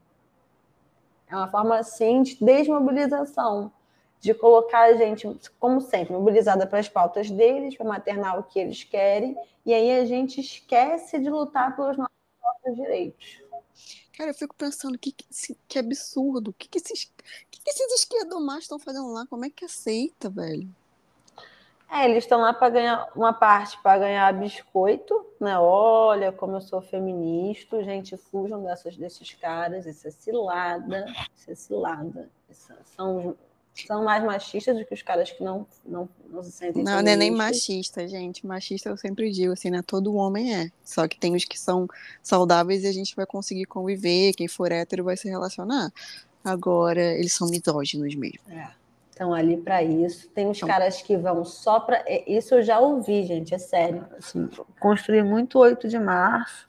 É 1.29 1.35
uma 1.35 1.49
forma, 1.49 1.77
assim, 1.77 2.23
de 2.23 2.37
desmobilização, 2.43 3.73
de 4.21 4.33
colocar 4.33 4.83
a 4.83 4.93
gente, 4.95 5.29
como 5.59 5.81
sempre, 5.81 6.13
mobilizada 6.13 6.67
para 6.67 6.79
as 6.79 6.89
pautas 6.89 7.31
deles, 7.31 7.77
para 7.77 7.87
maternar 7.87 8.39
o 8.39 8.45
que 8.45 8.59
eles 8.59 8.85
querem, 8.85 9.37
e 9.65 9.75
aí 9.75 9.99
a 9.99 10.05
gente 10.05 10.41
esquece 10.41 11.19
de 11.19 11.29
lutar 11.29 11.75
pelos 11.75 11.97
nossos 11.97 12.77
direitos. 12.77 13.43
Cara, 14.21 14.33
eu 14.33 14.35
fico 14.35 14.55
pensando 14.55 14.99
que, 14.99 15.13
que, 15.13 15.57
que 15.67 15.79
absurdo. 15.79 16.51
O 16.51 16.53
que, 16.53 16.69
que, 16.69 16.77
esses, 16.77 17.11
que, 17.51 17.59
que 17.59 17.71
esses 17.71 18.07
estão 18.61 18.79
fazendo 18.79 19.11
lá? 19.15 19.27
Como 19.27 19.47
é 19.47 19.49
que 19.49 19.65
aceita, 19.65 20.29
velho? 20.29 20.69
É, 21.91 22.05
eles 22.05 22.25
estão 22.25 22.43
lá 22.43 22.53
para 22.53 22.69
ganhar 22.69 23.11
uma 23.17 23.33
parte 23.33 23.81
para 23.83 23.99
ganhar 23.99 24.31
biscoito, 24.35 25.25
né? 25.41 25.59
Olha 25.59 26.31
como 26.33 26.55
eu 26.55 26.61
sou 26.61 26.83
feminista, 26.83 27.83
gente, 27.83 28.15
fujam 28.19 28.63
dessas, 28.63 28.95
desses 28.95 29.33
caras, 29.33 29.87
isso 29.87 30.07
é 30.07 30.11
cilada, 30.11 31.07
isso 31.35 31.51
é 31.51 31.55
cilada. 31.55 32.31
Isso 32.51 32.75
são 32.95 33.35
são 33.87 34.05
mais 34.05 34.23
machistas 34.25 34.77
do 34.77 34.85
que 34.85 34.95
os 34.95 35.03
caras 35.03 35.31
que 35.31 35.43
não, 35.43 35.67
não, 35.85 36.09
não 36.29 36.43
se 36.43 36.53
sentem 36.53 36.83
Não, 36.83 37.03
não 37.03 37.11
é 37.11 37.17
nem 37.17 37.31
machista, 37.31 38.07
gente. 38.07 38.47
Machista 38.47 38.89
eu 38.89 38.97
sempre 38.97 39.31
digo, 39.31 39.53
assim, 39.53 39.71
né? 39.71 39.83
Todo 39.87 40.15
homem 40.15 40.55
é. 40.55 40.71
Só 40.85 41.07
que 41.07 41.19
tem 41.19 41.35
os 41.35 41.45
que 41.45 41.59
são 41.59 41.87
saudáveis 42.23 42.85
e 42.85 42.87
a 42.87 42.93
gente 42.93 43.15
vai 43.17 43.27
conseguir 43.27 43.67
conviver. 43.67 44.35
Quem 44.35 44.49
for 44.49 44.73
hétero 44.73 45.05
vai 45.05 45.17
se 45.17 45.29
relacionar. 45.29 45.93
Agora, 46.45 47.03
eles 47.03 47.33
são 47.33 47.49
misóginos 47.49 48.15
mesmo. 48.15 48.41
É. 48.51 48.71
Estão 49.11 49.35
ali 49.35 49.59
para 49.59 49.83
isso. 49.83 50.29
Tem 50.31 50.49
os 50.49 50.57
então, 50.57 50.69
caras 50.69 51.03
que 51.03 51.15
vão 51.17 51.45
só 51.45 51.79
para. 51.79 52.03
É, 52.07 52.25
isso 52.27 52.55
eu 52.55 52.63
já 52.63 52.79
ouvi, 52.81 53.23
gente, 53.25 53.55
é 53.55 53.59
sério. 53.59 54.07
Assim, 54.17 54.49
construí 54.79 55.23
muito 55.23 55.59
8 55.59 55.89
de 55.89 55.99
março 55.99 56.67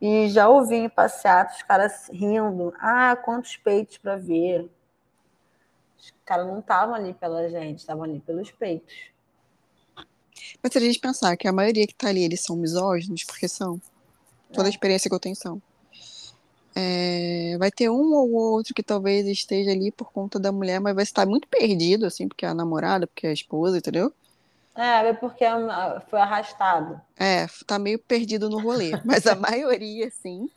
e 0.00 0.28
já 0.30 0.48
ouvi 0.48 0.76
em 0.76 0.88
passeatos 0.88 1.56
os 1.56 1.62
caras 1.62 2.08
rindo. 2.10 2.72
Ah, 2.78 3.14
quantos 3.16 3.56
peitos 3.58 3.98
para 3.98 4.16
ver. 4.16 4.66
Os 6.04 6.14
caras 6.24 6.46
não 6.46 6.58
estavam 6.58 6.94
ali 6.94 7.14
pela 7.14 7.48
gente, 7.48 7.78
estavam 7.78 8.04
ali 8.04 8.20
pelos 8.20 8.50
peitos. 8.50 8.94
Mas 10.62 10.72
se 10.72 10.78
a 10.78 10.80
gente 10.80 10.98
pensar 10.98 11.36
que 11.36 11.48
a 11.48 11.52
maioria 11.52 11.86
que 11.86 11.94
tá 11.94 12.08
ali, 12.08 12.22
eles 12.22 12.40
são 12.40 12.56
misóginos, 12.56 13.24
porque 13.24 13.48
são. 13.48 13.80
Toda 14.52 14.68
a 14.68 14.70
é. 14.70 14.70
experiência 14.70 15.08
que 15.08 15.14
eu 15.14 15.20
tenho 15.20 15.36
são. 15.36 15.60
É, 16.76 17.56
vai 17.58 17.70
ter 17.70 17.88
um 17.88 18.14
ou 18.14 18.32
outro 18.32 18.74
que 18.74 18.82
talvez 18.82 19.26
esteja 19.26 19.70
ali 19.70 19.92
por 19.92 20.10
conta 20.10 20.40
da 20.40 20.50
mulher, 20.50 20.80
mas 20.80 20.94
vai 20.94 21.04
estar 21.04 21.24
muito 21.24 21.46
perdido, 21.46 22.04
assim, 22.04 22.26
porque 22.26 22.44
é 22.44 22.48
a 22.48 22.54
namorada, 22.54 23.06
porque 23.06 23.26
é 23.26 23.30
a 23.30 23.34
esposa, 23.34 23.78
entendeu? 23.78 24.12
É, 24.74 25.08
é 25.08 25.12
porque 25.12 25.44
foi 26.10 26.20
arrastado. 26.20 27.00
É, 27.16 27.46
tá 27.64 27.78
meio 27.78 27.98
perdido 27.98 28.50
no 28.50 28.60
rolê. 28.60 28.90
Mas 29.04 29.24
a 29.24 29.36
maioria, 29.36 30.08
assim, 30.08 30.50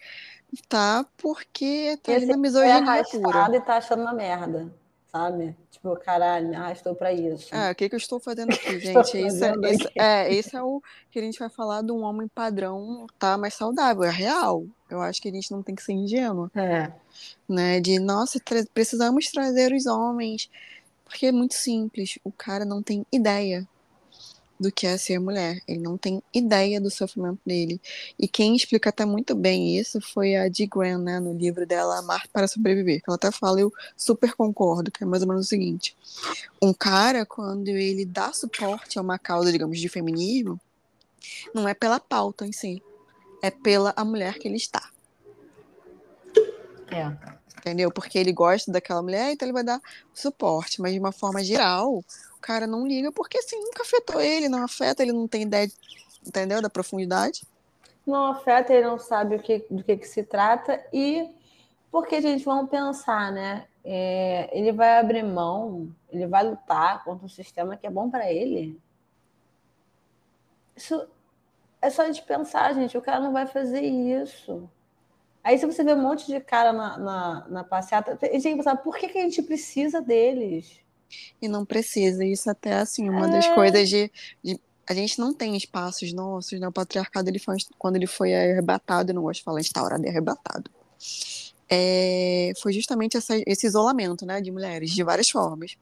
tá 0.68 1.06
porque 1.18 2.00
tá 2.02 2.14
ali 2.14 2.26
na 2.26 2.38
misoginia 2.38 2.80
foi 2.80 2.88
arrastado 2.88 3.22
pura. 3.22 3.56
e 3.56 3.62
tá 3.62 3.78
achando 3.78 4.02
uma 4.02 4.14
merda, 4.14 4.74
sabe? 5.12 5.56
Tipo, 5.72 5.96
caralho, 5.98 6.50
me 6.50 6.56
arrastou 6.56 6.96
pra 6.96 7.12
isso. 7.14 7.54
É, 7.54 7.72
o 7.72 7.76
que, 7.76 7.90
que 7.90 7.96
eu 7.96 8.00
estou 8.00 8.20
fazendo 8.20 8.54
aqui, 8.54 8.80
gente? 8.80 9.18
esse, 9.18 9.44
é, 9.44 9.54
esse, 9.64 9.90
é, 9.96 10.34
esse 10.34 10.56
é 10.56 10.62
o 10.62 10.82
que 11.12 11.20
a 11.20 11.22
gente 11.22 11.40
vai 11.40 11.50
falar 11.50 11.82
de 11.82 11.92
um 11.92 12.04
homem 12.04 12.28
padrão, 12.28 13.08
tá? 13.18 13.38
Mais 13.38 13.54
saudável, 13.54 14.04
é 14.04 14.12
real. 14.12 14.66
Eu 14.90 15.02
acho 15.02 15.22
que 15.22 15.30
a 15.30 15.32
gente 15.32 15.52
não 15.52 15.62
tem 15.62 15.76
que 15.76 15.84
ser 15.84 15.94
ingênuo. 15.94 16.50
É. 16.56 16.92
Né? 17.48 17.80
De, 17.80 18.00
nossa, 18.00 18.40
tra 18.40 18.64
precisamos 18.74 19.30
trazer 19.32 19.74
os 19.74 19.86
homens. 19.86 20.50
Porque 21.04 21.28
é 21.28 21.32
muito 21.32 21.54
simples. 21.54 22.20
O 22.24 22.32
cara 22.32 22.66
não 22.66 22.84
tem 22.84 23.06
ideia 23.12 23.68
do 24.60 24.72
que 24.72 24.88
é 24.88 24.98
ser 24.98 25.20
mulher. 25.20 25.62
Ele 25.68 25.80
não 25.80 25.98
tem 25.98 26.22
ideia 26.34 26.82
do 26.82 26.90
sofrimento 26.90 27.40
dele. 27.46 27.80
E 28.18 28.28
quem 28.28 28.56
explica 28.56 28.90
até 28.90 29.06
muito 29.06 29.36
bem 29.36 29.78
isso 29.78 30.02
foi 30.02 30.36
a 30.36 30.48
Dee 30.48 30.68
Graham, 30.68 31.00
né, 31.00 31.20
no 31.20 31.34
livro 31.34 31.66
dela 31.66 32.00
Amar 32.00 32.28
para 32.32 32.48
Sobreviver. 32.48 33.02
Ela 33.08 33.16
até 33.16 33.32
fala, 33.32 33.60
eu 33.60 33.72
super 33.96 34.34
concordo, 34.34 34.92
que 34.92 35.04
é 35.04 35.08
mais 35.08 35.22
ou 35.22 35.30
menos 35.30 35.46
o 35.46 35.50
seguinte. 35.50 35.96
Um 36.62 36.74
cara, 36.74 37.26
quando 37.26 37.68
ele 37.70 38.06
dá 38.06 38.34
suporte 38.34 38.98
a 38.98 39.02
uma 39.02 39.20
causa, 39.20 39.52
digamos, 39.52 39.80
de 39.80 39.90
feminismo, 39.90 40.60
não 41.54 41.68
é 41.68 41.74
pela 41.74 42.00
pauta 42.00 42.46
em 42.46 42.52
si, 42.52 42.82
é 43.42 43.52
pela 43.52 43.94
a 43.96 44.04
mulher 44.04 44.38
que 44.40 44.48
ele 44.48 44.58
está. 44.58 44.90
É. 46.90 47.37
Entendeu? 47.58 47.92
Porque 47.92 48.18
ele 48.18 48.32
gosta 48.32 48.72
daquela 48.72 49.02
mulher, 49.02 49.32
então 49.32 49.46
ele 49.46 49.54
vai 49.54 49.64
dar 49.64 49.82
suporte. 50.14 50.82
Mas 50.82 50.94
de 50.94 51.00
uma 51.00 51.12
forma 51.12 51.44
geral, 51.44 51.98
o 51.98 52.42
cara 52.42 52.68
não 52.68 52.88
liga 52.88 53.12
porque 53.12 53.38
assim 53.40 53.60
nunca 53.60 53.84
afetou 53.84 54.22
ele, 54.22 54.48
não 54.48 54.64
afeta, 54.64 55.02
ele 55.02 55.12
não 55.12 55.28
tem 55.28 55.44
ideia, 55.44 55.70
entendeu? 56.26 56.62
Da 56.62 56.70
profundidade. 56.70 57.44
Não 58.06 58.28
afeta, 58.28 58.74
ele 58.74 58.88
não 58.88 59.00
sabe 59.00 59.36
o 59.36 59.40
que, 59.40 59.66
do 59.70 59.84
que, 59.84 59.98
que 59.98 60.08
se 60.08 60.24
trata 60.24 60.82
e 60.94 61.30
porque, 61.92 62.22
gente, 62.22 62.44
vamos 62.44 62.70
pensar, 62.70 63.32
né? 63.32 63.68
É, 63.84 64.50
ele 64.58 64.72
vai 64.72 65.00
abrir 65.00 65.24
mão, 65.24 65.90
ele 66.12 66.28
vai 66.28 66.44
lutar 66.44 67.04
contra 67.04 67.26
um 67.26 67.30
sistema 67.30 67.78
que 67.78 67.88
é 67.88 67.90
bom 67.90 68.10
para 68.10 68.32
ele. 68.32 68.80
Isso 70.76 71.08
é 71.82 71.90
só 71.90 72.08
de 72.08 72.22
pensar, 72.22 72.74
gente. 72.74 72.98
O 72.98 73.02
cara 73.02 73.20
não 73.20 73.32
vai 73.32 73.48
fazer 73.48 73.82
isso. 73.82 74.70
Aí, 75.48 75.58
se 75.58 75.66
você 75.66 75.82
vê 75.82 75.94
um 75.94 76.02
monte 76.02 76.28
de 76.28 76.42
cara 76.42 76.74
na, 76.74 76.98
na, 76.98 77.48
na 77.48 77.64
passeata, 77.64 78.20
a 78.22 78.26
gente 78.26 78.44
tem 78.44 78.52
que 78.52 78.58
pensar 78.58 78.76
por 78.76 78.98
que, 78.98 79.08
que 79.08 79.18
a 79.18 79.22
gente 79.22 79.42
precisa 79.42 80.02
deles? 80.02 80.82
E 81.42 81.48
não 81.48 81.64
precisa. 81.64 82.26
Isso 82.26 82.50
até 82.50 82.74
assim, 82.74 83.08
uma 83.08 83.28
é. 83.28 83.32
das 83.32 83.48
coisas 83.56 83.88
de, 83.88 84.12
de, 84.44 84.60
A 84.86 84.94
gente 84.94 85.18
não 85.18 85.34
tem 85.34 85.56
espaços 85.56 86.12
nossos, 86.12 86.60
né? 86.60 86.68
O 86.68 86.72
patriarcado, 86.74 87.30
ele 87.30 87.40
foi, 87.40 87.56
quando 87.80 87.96
ele 87.96 88.08
foi 88.08 88.36
arrebatado, 88.36 89.12
eu 89.12 89.16
não 89.16 89.22
gosto 89.22 89.40
de 89.40 89.46
falar 89.46 89.62
instaurado 89.62 90.06
e 90.06 90.10
arrebatado. 90.10 90.70
É, 91.70 92.52
foi 92.62 92.74
justamente 92.74 93.16
essa, 93.16 93.42
esse 93.48 93.66
isolamento 93.66 94.26
né, 94.26 94.42
de 94.42 94.52
mulheres, 94.52 94.92
de 94.92 95.02
várias 95.02 95.30
formas. 95.30 95.78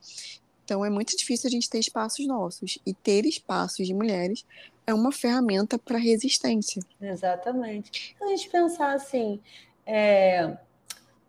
Então 0.63 0.85
é 0.85 0.91
muito 0.91 1.17
difícil 1.17 1.47
a 1.47 1.51
gente 1.51 1.67
ter 1.67 1.79
espaços 1.79 2.27
nossos. 2.27 2.77
E 2.85 2.93
ter 2.93 3.25
espaços 3.25 3.87
de 3.87 3.95
mulheres 3.95 4.45
é 4.85 4.93
uma 4.93 5.11
ferramenta 5.11 5.77
para 5.77 5.97
resistência. 5.97 6.81
Exatamente. 7.01 8.13
Então, 8.15 8.27
a 8.27 8.31
gente 8.31 8.49
pensar 8.49 8.93
assim, 8.93 9.39
é, 9.85 10.57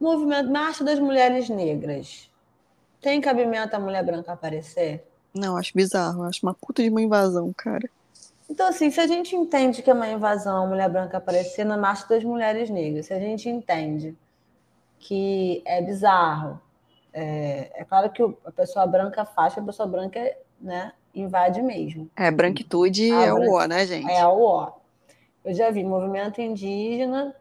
movimento 0.00 0.50
Marcha 0.50 0.84
das 0.84 0.98
Mulheres 0.98 1.48
Negras. 1.48 2.30
Tem 3.00 3.20
cabimento 3.20 3.74
a 3.74 3.78
mulher 3.78 4.04
branca 4.04 4.32
aparecer? 4.32 5.06
Não, 5.34 5.56
acho 5.56 5.72
bizarro. 5.74 6.24
Acho 6.24 6.40
uma 6.44 6.54
puta 6.54 6.82
de 6.82 6.88
uma 6.88 7.02
invasão, 7.02 7.52
cara. 7.56 7.88
Então, 8.48 8.68
assim, 8.68 8.90
se 8.90 9.00
a 9.00 9.06
gente 9.06 9.34
entende 9.34 9.82
que 9.82 9.90
é 9.90 9.94
uma 9.94 10.08
invasão 10.08 10.64
a 10.64 10.66
mulher 10.66 10.88
branca 10.88 11.18
aparecer 11.18 11.64
na 11.64 11.76
Marcha 11.76 12.06
das 12.08 12.22
Mulheres 12.22 12.70
Negras, 12.70 13.06
se 13.06 13.12
a 13.12 13.18
gente 13.18 13.48
entende 13.48 14.16
que 14.98 15.62
é 15.66 15.82
bizarro, 15.82 16.60
é, 17.12 17.70
é 17.74 17.84
claro 17.84 18.10
que 18.10 18.22
a 18.22 18.52
pessoa 18.52 18.86
branca 18.86 19.24
faz, 19.24 19.56
a 19.58 19.62
pessoa 19.62 19.88
branca 19.88 20.20
né, 20.60 20.92
invade 21.20 21.62
mesmo. 21.62 22.10
É, 22.14 22.30
branquitude 22.30 23.10
a 23.12 23.24
é 23.24 23.32
o 23.32 23.50
O, 23.50 23.66
né, 23.66 23.86
gente? 23.86 24.10
É 24.10 24.26
o 24.26 24.38
O. 24.38 24.72
Eu 25.44 25.54
já 25.54 25.70
vi 25.70 25.82
movimento 25.82 26.40
indígena, 26.40 27.34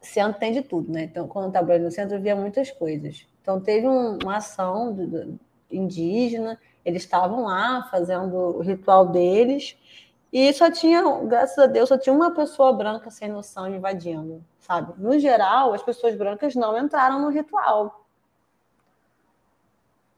centro 0.00 0.38
tem 0.38 0.52
de 0.52 0.62
tudo, 0.62 0.92
né? 0.92 1.04
Então, 1.04 1.28
quando 1.28 1.44
eu 1.44 1.48
estava 1.48 1.78
no 1.78 1.90
centro, 1.90 2.16
eu 2.16 2.20
via 2.20 2.36
muitas 2.36 2.70
coisas. 2.70 3.26
Então 3.40 3.60
teve 3.60 3.88
um, 3.88 4.18
uma 4.22 4.36
ação 4.36 4.92
do, 4.92 5.06
do, 5.06 5.40
indígena, 5.70 6.58
eles 6.84 7.02
estavam 7.02 7.44
lá 7.44 7.88
fazendo 7.90 8.36
o 8.36 8.60
ritual 8.60 9.08
deles, 9.08 9.76
e 10.32 10.52
só 10.52 10.70
tinha, 10.70 11.02
graças 11.24 11.58
a 11.58 11.66
Deus, 11.66 11.88
só 11.88 11.98
tinha 11.98 12.14
uma 12.14 12.30
pessoa 12.30 12.72
branca 12.72 13.10
sem 13.10 13.28
noção 13.28 13.68
invadindo, 13.68 14.42
sabe? 14.60 14.94
No 14.96 15.18
geral, 15.18 15.74
as 15.74 15.82
pessoas 15.82 16.14
brancas 16.16 16.54
não 16.54 16.78
entraram 16.78 17.20
no 17.20 17.28
ritual. 17.28 18.01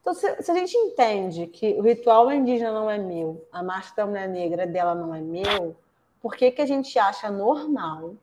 Então, 0.05 0.13
se, 0.13 0.43
se 0.43 0.51
a 0.51 0.55
gente 0.55 0.77
entende 0.77 1.47
que 1.47 1.73
o 1.79 1.81
ritual 1.81 2.31
indígena 2.31 2.71
não 2.71 2.91
é 2.91 2.99
meu, 2.99 3.43
a 3.51 3.63
marcha 3.63 3.97
da 3.97 4.05
mulher 4.05 4.29
negra 4.29 4.67
dela 4.67 4.95
não 4.95 5.15
é 5.15 5.21
meu, 5.23 5.75
por 6.21 6.37
que, 6.37 6.51
que 6.51 6.61
a 6.61 6.67
gente 6.67 6.99
acha 6.99 7.31
normal, 7.31 8.15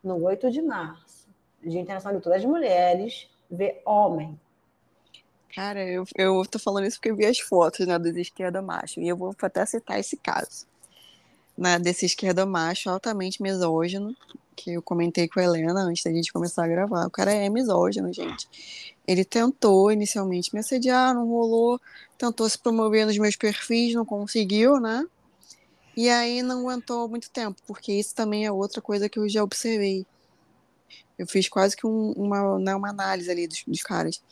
no 0.00 0.22
8 0.22 0.48
de 0.48 0.62
março, 0.62 1.26
Dia 1.60 1.80
Internacional 1.80 2.16
de 2.16 2.22
Todas 2.22 2.38
as 2.38 2.44
Mulheres, 2.44 3.28
ver 3.50 3.82
homem. 3.84 4.38
Cara, 5.52 5.84
eu, 5.84 6.04
eu 6.14 6.46
tô 6.48 6.56
falando 6.56 6.86
isso 6.86 6.98
porque 6.98 7.10
eu 7.10 7.16
vi 7.16 7.26
as 7.26 7.40
fotos 7.40 7.84
né, 7.84 7.98
dos 7.98 8.14
esquerda 8.14 8.62
macho, 8.62 9.00
e 9.00 9.08
eu 9.08 9.16
vou 9.16 9.34
até 9.42 9.66
citar 9.66 9.98
esse 9.98 10.16
caso. 10.16 10.66
Né, 11.58 11.80
desse 11.80 12.06
esquerda 12.06 12.46
macho 12.46 12.90
altamente 12.90 13.42
misógino, 13.42 14.14
que 14.54 14.74
eu 14.74 14.82
comentei 14.82 15.26
com 15.26 15.40
a 15.40 15.44
Helena 15.44 15.80
antes 15.80 16.04
da 16.04 16.12
gente 16.12 16.32
começar 16.32 16.64
a 16.64 16.68
gravar. 16.68 17.06
O 17.06 17.10
cara 17.10 17.32
é 17.32 17.48
misógino, 17.48 18.12
gente. 18.12 18.48
Ele 19.06 19.24
tentou 19.24 19.92
inicialmente 19.92 20.52
me 20.52 20.60
assediar, 20.60 21.14
não 21.14 21.28
rolou, 21.28 21.80
tentou 22.18 22.48
se 22.48 22.58
promover 22.58 23.06
nos 23.06 23.16
meus 23.16 23.36
perfis, 23.36 23.94
não 23.94 24.04
conseguiu, 24.04 24.80
né? 24.80 25.06
E 25.96 26.10
aí 26.10 26.42
não 26.42 26.60
aguentou 26.60 27.08
muito 27.08 27.30
tempo, 27.30 27.60
porque 27.66 27.92
isso 27.92 28.14
também 28.14 28.44
é 28.44 28.52
outra 28.52 28.82
coisa 28.82 29.08
que 29.08 29.18
eu 29.18 29.28
já 29.28 29.42
observei. 29.42 30.04
Eu 31.18 31.26
fiz 31.26 31.48
quase 31.48 31.74
que 31.74 31.86
um, 31.86 32.12
uma, 32.12 32.58
né, 32.58 32.74
uma 32.74 32.90
análise 32.90 33.30
ali 33.30 33.46
dos, 33.48 33.62
dos 33.66 33.82
caras. 33.82 34.22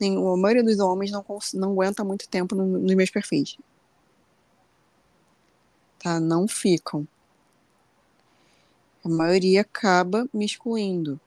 A 0.00 0.36
maioria 0.36 0.64
dos 0.64 0.78
homens 0.78 1.10
não, 1.10 1.24
não 1.54 1.72
aguenta 1.72 2.02
muito 2.02 2.26
tempo 2.26 2.54
no, 2.54 2.64
nos 2.64 2.94
meus 2.94 3.10
perfis. 3.10 3.58
Tá? 5.98 6.18
Não 6.18 6.48
ficam. 6.48 7.06
A 9.04 9.08
maioria 9.08 9.60
acaba 9.60 10.26
me 10.32 10.46
excluindo. 10.46 11.20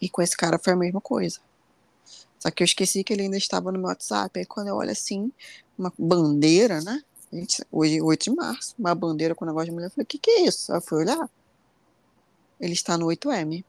E 0.00 0.10
com 0.10 0.20
esse 0.20 0.36
cara 0.36 0.58
foi 0.58 0.74
a 0.74 0.76
mesma 0.76 1.00
coisa. 1.00 1.40
Só 2.38 2.50
que 2.50 2.62
eu 2.62 2.64
esqueci 2.64 3.02
que 3.02 3.12
ele 3.12 3.22
ainda 3.22 3.36
estava 3.36 3.72
no 3.72 3.78
meu 3.78 3.88
WhatsApp. 3.88 4.38
Aí 4.38 4.46
quando 4.46 4.68
eu 4.68 4.76
olho 4.76 4.90
assim, 4.90 5.32
uma 5.76 5.92
bandeira, 5.98 6.80
né? 6.80 7.02
Gente, 7.32 7.64
hoje, 7.70 8.00
8 8.00 8.24
de 8.24 8.30
março, 8.34 8.74
uma 8.78 8.94
bandeira 8.94 9.34
com 9.34 9.44
negócio 9.44 9.66
de 9.66 9.72
mulher. 9.72 9.86
Eu 9.86 9.90
falei, 9.90 10.04
o 10.04 10.06
que, 10.06 10.18
que 10.18 10.30
é 10.30 10.40
isso? 10.46 10.72
Aí 10.72 10.78
eu 10.78 10.82
fui 10.82 10.98
olhar. 10.98 11.30
Ele 12.60 12.72
está 12.72 12.96
no 12.96 13.06
8M. 13.06 13.64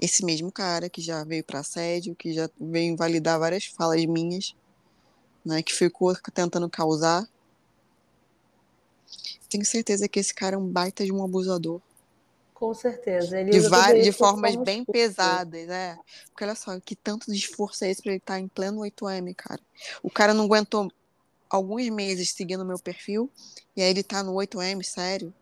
Esse 0.00 0.24
mesmo 0.24 0.50
cara 0.50 0.88
que 0.88 1.00
já 1.00 1.24
veio 1.24 1.44
para 1.44 1.60
assédio, 1.60 2.14
que 2.14 2.32
já 2.32 2.48
veio 2.60 2.92
invalidar 2.92 3.38
várias 3.38 3.66
falas 3.66 4.04
minhas, 4.04 4.54
né, 5.44 5.62
que 5.62 5.72
ficou 5.72 6.14
tentando 6.34 6.68
causar. 6.68 7.28
Tenho 9.48 9.64
certeza 9.64 10.08
que 10.08 10.18
esse 10.18 10.34
cara 10.34 10.56
é 10.56 10.58
um 10.58 10.66
baita 10.66 11.04
de 11.04 11.12
um 11.12 11.22
abusador. 11.22 11.80
Com 12.62 12.72
certeza. 12.72 13.40
Ele 13.40 13.50
de, 13.50 13.58
várias, 13.58 14.04
de 14.04 14.10
isso 14.10 14.18
formas 14.20 14.54
bem 14.54 14.84
pesadas, 14.84 15.68
é. 15.68 15.98
Porque 16.26 16.44
olha 16.44 16.54
só, 16.54 16.78
que 16.78 16.94
tanto 16.94 17.26
de 17.26 17.36
esforço 17.36 17.84
é 17.84 17.90
esse 17.90 18.00
pra 18.00 18.12
ele 18.12 18.18
estar 18.18 18.38
em 18.38 18.46
pleno 18.46 18.82
8M, 18.82 19.34
cara. 19.34 19.60
O 20.00 20.08
cara 20.08 20.32
não 20.32 20.44
aguentou 20.44 20.88
alguns 21.50 21.88
meses 21.88 22.30
seguindo 22.30 22.64
meu 22.64 22.78
perfil, 22.78 23.28
e 23.76 23.82
aí 23.82 23.90
ele 23.90 24.04
tá 24.04 24.22
no 24.22 24.34
8M, 24.34 24.80
sério. 24.84 25.34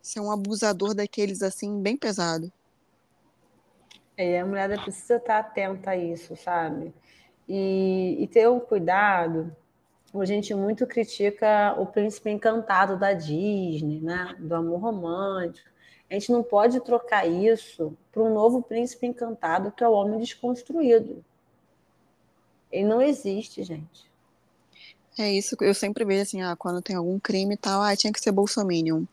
Você 0.00 0.20
é 0.20 0.22
um 0.22 0.30
abusador 0.30 0.94
daqueles 0.94 1.42
assim, 1.42 1.82
bem 1.82 1.96
pesado. 1.96 2.52
É, 4.16 4.38
a 4.38 4.46
mulher 4.46 4.80
precisa 4.80 5.16
estar 5.16 5.40
atenta 5.40 5.90
a 5.90 5.96
isso, 5.96 6.36
sabe? 6.36 6.94
E, 7.48 8.16
e 8.16 8.28
ter 8.28 8.48
um 8.48 8.60
cuidado. 8.60 9.56
A 10.14 10.24
gente 10.24 10.54
muito 10.54 10.86
critica 10.86 11.74
o 11.76 11.84
príncipe 11.84 12.30
encantado 12.30 12.96
da 12.96 13.12
Disney, 13.12 14.00
né? 14.00 14.36
Do 14.38 14.54
amor 14.54 14.78
romântico. 14.78 15.76
A 16.10 16.14
gente 16.14 16.32
não 16.32 16.42
pode 16.42 16.80
trocar 16.80 17.26
isso 17.26 17.96
para 18.10 18.22
um 18.22 18.32
novo 18.32 18.62
príncipe 18.62 19.06
encantado 19.06 19.70
que 19.70 19.84
é 19.84 19.88
o 19.88 19.92
homem 19.92 20.18
desconstruído. 20.18 21.22
Ele 22.72 22.86
não 22.86 23.00
existe, 23.00 23.62
gente. 23.62 24.08
É 25.18 25.32
isso 25.32 25.56
que 25.56 25.64
eu 25.64 25.74
sempre 25.74 26.04
vejo 26.04 26.22
assim, 26.22 26.42
ah, 26.42 26.54
quando 26.56 26.80
tem 26.80 26.96
algum 26.96 27.18
crime 27.18 27.54
e 27.54 27.58
tal, 27.58 27.82
ah, 27.82 27.96
tinha 27.96 28.12
que 28.12 28.20
ser 28.20 28.30
bolsominion. 28.30 29.04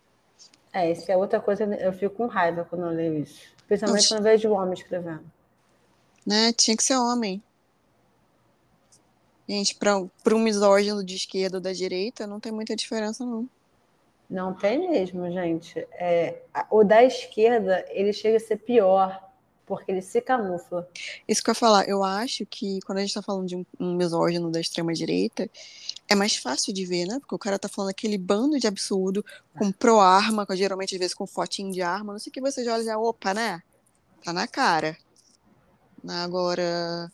É, 0.71 0.91
isso 0.91 1.11
é 1.11 1.17
outra 1.17 1.39
coisa, 1.39 1.63
eu 1.63 1.91
fico 1.93 2.15
com 2.15 2.27
raiva 2.27 2.65
quando 2.69 2.85
eu 2.85 2.91
leio 2.91 3.23
isso. 3.23 3.41
Principalmente 3.67 4.01
Oxi. 4.01 4.09
quando 4.09 4.19
eu 4.19 4.31
vejo 4.31 4.51
homem 4.51 4.73
escrevendo. 4.73 5.23
Né? 6.25 6.53
Tinha 6.53 6.77
que 6.77 6.83
ser 6.83 6.95
homem. 6.95 7.41
Gente, 9.47 9.75
para 9.75 10.35
um 10.35 10.39
misógino 10.39 11.03
de 11.03 11.15
esquerda 11.15 11.57
ou 11.57 11.61
da 11.61 11.71
direita, 11.71 12.25
não 12.25 12.39
tem 12.39 12.51
muita 12.51 12.75
diferença, 12.75 13.25
não. 13.25 13.47
Não 14.29 14.53
tem 14.53 14.89
mesmo, 14.89 15.29
gente. 15.31 15.79
É, 15.93 16.41
o 16.71 16.83
da 16.83 17.03
esquerda, 17.03 17.85
ele 17.89 18.11
chega 18.11 18.37
a 18.37 18.39
ser 18.39 18.57
pior, 18.57 19.21
porque 19.65 19.91
ele 19.91 20.01
se 20.01 20.21
camufla. 20.21 20.87
Isso 21.27 21.43
que 21.43 21.49
eu 21.49 21.53
ia 21.53 21.55
falar, 21.55 21.87
eu 21.87 22.03
acho 22.03 22.45
que 22.45 22.79
quando 22.85 22.99
a 22.99 23.01
gente 23.01 23.13
tá 23.13 23.21
falando 23.21 23.47
de 23.47 23.55
um, 23.55 23.65
um 23.79 23.95
misógino 23.95 24.51
da 24.51 24.59
extrema-direita, 24.59 25.49
é 26.07 26.15
mais 26.15 26.35
fácil 26.35 26.73
de 26.73 26.85
ver, 26.85 27.05
né? 27.05 27.19
Porque 27.19 27.35
o 27.35 27.39
cara 27.39 27.59
tá 27.59 27.67
falando 27.67 27.89
aquele 27.89 28.17
bando 28.17 28.59
de 28.59 28.67
absurdo, 28.67 29.25
com 29.57 29.71
pro-arma, 29.71 30.45
geralmente 30.51 30.95
às 30.95 30.99
vezes 30.99 31.13
com 31.15 31.25
fotinho 31.25 31.71
de 31.71 31.81
arma, 31.81 32.13
não 32.13 32.19
sei 32.19 32.29
o 32.29 32.33
que 32.33 32.41
você 32.41 32.63
já 32.63 32.73
olha 32.73 32.81
e 32.81 32.85
já, 32.85 32.97
opa, 32.97 33.33
né? 33.33 33.61
Tá 34.23 34.33
na 34.33 34.47
cara. 34.47 34.97
Agora, 36.07 37.11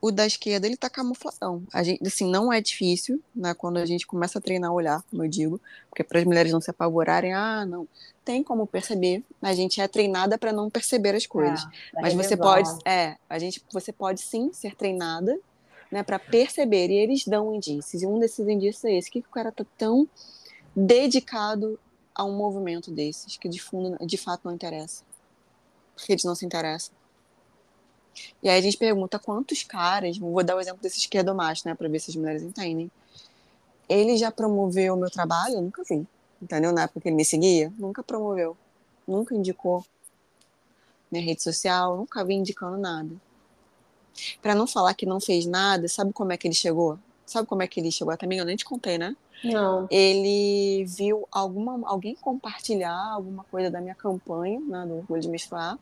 o 0.00 0.12
da 0.12 0.26
esquerda, 0.26 0.66
ele 0.66 0.76
tá 0.76 0.88
camufladão. 0.88 1.62
A 1.72 1.82
gente, 1.82 2.06
assim, 2.06 2.30
não 2.30 2.52
é 2.52 2.60
difícil, 2.60 3.20
né? 3.34 3.52
Quando 3.54 3.78
a 3.78 3.86
gente 3.86 4.06
começa 4.06 4.38
a 4.38 4.42
treinar 4.42 4.72
olhar, 4.72 5.02
como 5.10 5.24
eu 5.24 5.28
digo, 5.28 5.60
porque 5.90 6.04
para 6.04 6.20
as 6.20 6.24
mulheres 6.24 6.52
não 6.52 6.60
se 6.60 6.70
apavorarem, 6.70 7.32
ah, 7.32 7.66
não, 7.66 7.86
tem 8.24 8.42
como 8.42 8.66
perceber. 8.66 9.24
A 9.42 9.52
gente 9.54 9.80
é 9.80 9.88
treinada 9.88 10.38
para 10.38 10.52
não 10.52 10.70
perceber 10.70 11.14
as 11.14 11.26
coisas. 11.26 11.64
É, 11.96 12.02
Mas 12.02 12.14
você 12.14 12.30
revelar. 12.30 12.62
pode, 12.62 12.78
é, 12.84 13.16
a 13.28 13.38
gente, 13.38 13.62
você 13.72 13.92
pode 13.92 14.20
sim 14.20 14.52
ser 14.52 14.76
treinada, 14.76 15.38
né, 15.90 16.02
para 16.02 16.18
perceber. 16.18 16.90
E 16.90 16.94
eles 16.94 17.24
dão 17.26 17.54
indícios. 17.54 18.02
E 18.02 18.06
um 18.06 18.18
desses 18.18 18.46
indícios 18.46 18.84
é 18.84 18.94
esse: 18.94 19.10
que, 19.10 19.20
que 19.20 19.28
o 19.28 19.32
cara 19.32 19.50
tá 19.50 19.64
tão 19.76 20.08
dedicado 20.76 21.78
a 22.14 22.24
um 22.24 22.36
movimento 22.36 22.90
desses 22.90 23.36
que 23.36 23.48
de 23.48 23.60
fundo, 23.60 23.96
de 24.04 24.16
fato 24.16 24.42
não 24.44 24.52
interessa, 24.52 25.04
porque 25.94 26.12
eles 26.12 26.24
não 26.24 26.34
se 26.34 26.44
interessam. 26.44 26.94
E 28.42 28.48
aí 28.48 28.58
a 28.58 28.62
gente 28.62 28.76
pergunta 28.76 29.18
quantos 29.18 29.62
caras, 29.62 30.18
vou 30.18 30.42
dar 30.42 30.56
o 30.56 30.60
exemplo 30.60 30.80
desse 30.82 30.98
esquerdomacho, 30.98 31.62
né, 31.66 31.74
para 31.74 31.88
ver 31.88 31.98
se 32.00 32.10
as 32.10 32.16
mulheres 32.16 32.42
entendem. 32.42 32.90
Ele 33.88 34.16
já 34.16 34.30
promoveu 34.30 34.94
o 34.94 34.96
meu 34.96 35.10
trabalho? 35.10 35.54
Eu 35.54 35.62
nunca 35.62 35.82
vi. 35.82 36.06
Entendeu? 36.40 36.72
Na 36.72 36.82
época 36.82 37.00
que 37.00 37.08
ele 37.08 37.16
me 37.16 37.24
seguia, 37.24 37.72
nunca 37.78 38.02
promoveu. 38.02 38.56
Nunca 39.06 39.34
indicou 39.34 39.84
minha 41.10 41.24
rede 41.24 41.42
social, 41.42 41.96
nunca 41.96 42.24
vi 42.24 42.34
indicando 42.34 42.76
nada. 42.76 43.10
Pra 44.42 44.54
não 44.54 44.66
falar 44.66 44.94
que 44.94 45.06
não 45.06 45.20
fez 45.20 45.46
nada, 45.46 45.88
sabe 45.88 46.12
como 46.12 46.32
é 46.32 46.36
que 46.36 46.46
ele 46.46 46.54
chegou? 46.54 46.98
Sabe 47.24 47.46
como 47.46 47.62
é 47.62 47.66
que 47.66 47.80
ele 47.80 47.90
chegou 47.90 48.12
até 48.12 48.26
mim? 48.26 48.36
Eu 48.36 48.44
nem 48.44 48.56
te 48.56 48.64
contei, 48.64 48.98
né? 48.98 49.16
Não. 49.42 49.86
Ele 49.90 50.84
viu 50.84 51.26
alguma, 51.30 51.88
alguém 51.88 52.14
compartilhar 52.16 53.12
alguma 53.12 53.44
coisa 53.44 53.70
da 53.70 53.80
minha 53.80 53.94
campanha, 53.94 54.60
né, 54.60 54.84
do 54.86 54.96
Orgulho 54.96 55.20
de 55.20 55.28
Menstruar. 55.28 55.78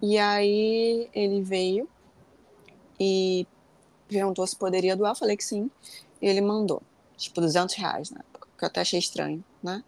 E 0.00 0.18
aí 0.18 1.08
ele 1.12 1.42
veio 1.42 1.88
e 2.98 3.46
perguntou 4.08 4.46
se 4.46 4.56
poderia 4.56 4.96
doar. 4.96 5.12
Eu 5.12 5.16
falei 5.16 5.36
que 5.36 5.44
sim. 5.44 5.70
E 6.20 6.26
ele 6.26 6.40
mandou, 6.40 6.82
tipo, 7.16 7.40
200 7.40 7.74
reais 7.74 8.10
na 8.10 8.20
época, 8.20 8.48
que 8.56 8.64
eu 8.64 8.66
até 8.66 8.80
achei 8.80 8.98
estranho, 8.98 9.44
né? 9.62 9.82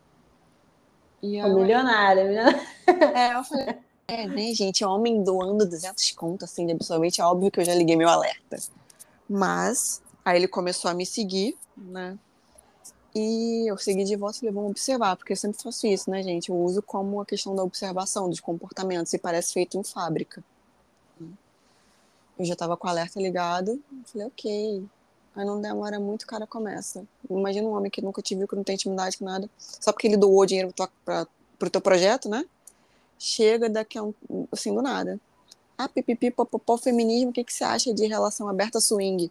E 1.23 1.42
O 1.42 1.55
milionário, 1.55 2.25
milionário. 2.25 2.61
é, 3.14 3.35
eu 3.35 3.44
falei, 3.44 3.77
é, 4.09 4.27
né, 4.27 4.55
gente, 4.55 4.85
homem 4.85 5.23
doando 5.23 5.68
200 5.68 6.11
conto, 6.12 6.44
assim, 6.44 6.66
de 6.66 6.73
absolutamente, 6.73 7.20
é 7.20 7.25
óbvio 7.25 7.51
que 7.51 7.61
eu 7.61 7.64
já 7.64 7.75
liguei 7.75 7.96
meu 7.96 8.09
alerta. 8.09 8.57
Mas, 9.29 10.03
aí 10.25 10.38
ele 10.38 10.49
começou 10.49 10.90
a 10.90 10.94
me 10.94 11.07
seguir, 11.07 11.57
né? 11.77 12.18
E 13.14 13.68
eu 13.68 13.77
segui 13.77 14.05
de 14.05 14.14
volta 14.14 14.37
e 14.37 14.40
falei, 14.40 14.55
vamos 14.55 14.70
observar, 14.70 15.16
porque 15.16 15.33
eu 15.33 15.37
sempre 15.37 15.61
faço 15.61 15.87
isso, 15.87 16.09
né, 16.11 16.23
gente? 16.23 16.51
Eu 16.51 16.57
uso 16.57 16.81
como 16.81 17.20
a 17.20 17.27
questão 17.27 17.55
da 17.55 17.64
observação, 17.64 18.29
dos 18.29 18.38
comportamentos, 18.38 19.12
e 19.12 19.18
parece 19.18 19.53
feito 19.53 19.77
em 19.77 19.83
fábrica. 19.83 20.44
Eu 22.38 22.44
já 22.44 22.55
tava 22.57 22.77
com 22.77 22.87
o 22.87 22.90
alerta 22.90 23.20
ligado, 23.20 23.83
falei, 24.07 24.27
ok. 24.29 24.85
Aí 25.35 25.44
não 25.44 25.61
demora 25.61 25.99
muito, 25.99 26.23
o 26.23 26.27
cara 26.27 26.46
começa. 26.46 27.05
Imagina 27.29 27.68
um 27.68 27.73
homem 27.73 27.90
que 27.90 28.01
nunca 28.01 28.23
te 28.23 28.35
viu, 28.35 28.49
que 28.49 28.57
não 28.57 28.64
tem 28.64 28.75
intimidade 28.75 29.18
com 29.18 29.25
nada, 29.25 29.51
só 29.59 29.92
porque 29.92 30.07
ele 30.07 30.16
doou 30.16 30.46
dinheiro 30.46 30.73
pra, 31.05 31.27
pro 31.59 31.70
teu 31.70 31.81
projeto, 31.81 32.29
né? 32.29 32.44
Chega 33.18 33.68
daqui 33.68 33.99
a 33.99 34.03
um, 34.03 34.14
assim, 34.51 34.75
do 34.75 34.81
nada. 34.81 35.20
Ah, 35.77 35.88
pipipi, 35.88 36.31
popopó, 36.31 36.77
feminismo, 36.77 37.31
o 37.31 37.33
que, 37.33 37.44
que 37.44 37.53
você 37.53 37.64
acha 37.64 37.92
de 37.92 38.07
relação 38.07 38.49
aberta 38.49 38.81
swing? 38.81 39.31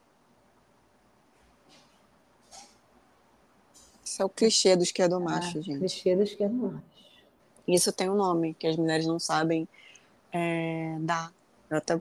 É 4.20 4.26
o 4.26 4.30
clichê 4.30 4.76
do 4.76 4.84
esquerdomacho, 4.84 5.58
Ah, 5.60 5.62
gente. 5.62 5.80
clichê 5.80 6.16
do 6.16 6.24
esquerdo 6.24 6.84
Isso 7.68 7.92
tem 7.94 8.10
um 8.10 8.16
nome 8.16 8.54
que 8.54 8.68
as 8.68 8.76
mulheres 8.76 9.06
não 9.08 9.18
sabem 9.20 9.68
é, 10.32 10.96
dar. 11.00 11.32
Eu 11.70 11.78
até 11.78 12.00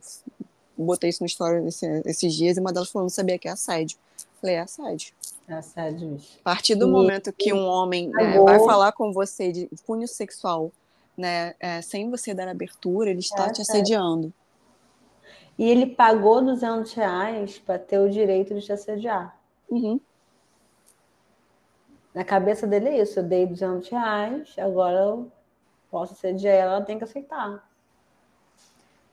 botei 0.77 1.09
isso 1.11 1.23
no 1.23 1.27
história 1.27 1.67
esse- 1.67 2.03
esses 2.05 2.35
dias 2.35 2.57
e 2.57 2.61
uma 2.61 2.73
delas 2.73 2.91
falou, 2.91 3.05
não 3.05 3.11
sabia 3.11 3.39
que 3.39 3.49
é 3.49 3.53
assédio. 3.53 3.97
Falei, 4.41 4.57
é 4.57 4.61
assédio. 4.61 5.13
É 5.47 5.55
assédio. 5.55 6.21
A 6.41 6.43
partir 6.45 6.75
do 6.75 6.87
E- 6.87 6.91
momento 6.91 7.33
que 7.33 7.53
um 7.53 7.65
homem 7.65 8.11
Agora- 8.15 8.59
vai 8.59 8.67
falar 8.67 8.93
com 8.93 9.13
você 9.13 9.51
de 9.53 9.69
cunho 9.87 10.07
sexual, 10.09 10.71
né, 11.17 11.55
é, 11.59 11.81
sem 11.81 12.11
você 12.11 12.35
dar 12.35 12.49
abertura, 12.49 13.11
ele 13.11 13.21
está 13.21 13.47
É 13.47 13.53
te 13.53 13.63
assediando. 13.63 14.33
E 15.59 15.65
ele 15.69 15.87
pagou 15.87 16.45
200 16.45 16.93
reais 16.93 17.59
para 17.59 17.79
ter 17.79 17.99
o 17.99 18.11
direito 18.11 18.55
de 18.55 18.61
te 18.61 18.73
assediar. 18.73 19.37
Uhum. 19.71 19.99
Na 22.15 22.25
cabeça 22.25 22.67
dele 22.67 22.89
é 22.91 23.03
isso. 23.03 23.21
Eu 23.21 23.25
dei 23.25 23.47
200 23.47 23.89
reais, 23.89 24.55
agora 24.59 24.99
eu 24.99 25.33
posso 25.91 26.15
assediar 26.15 26.55
ela, 26.55 26.77
ela 26.77 26.85
tem 26.85 26.99
que 26.99 27.05
aceitar. 27.05 27.69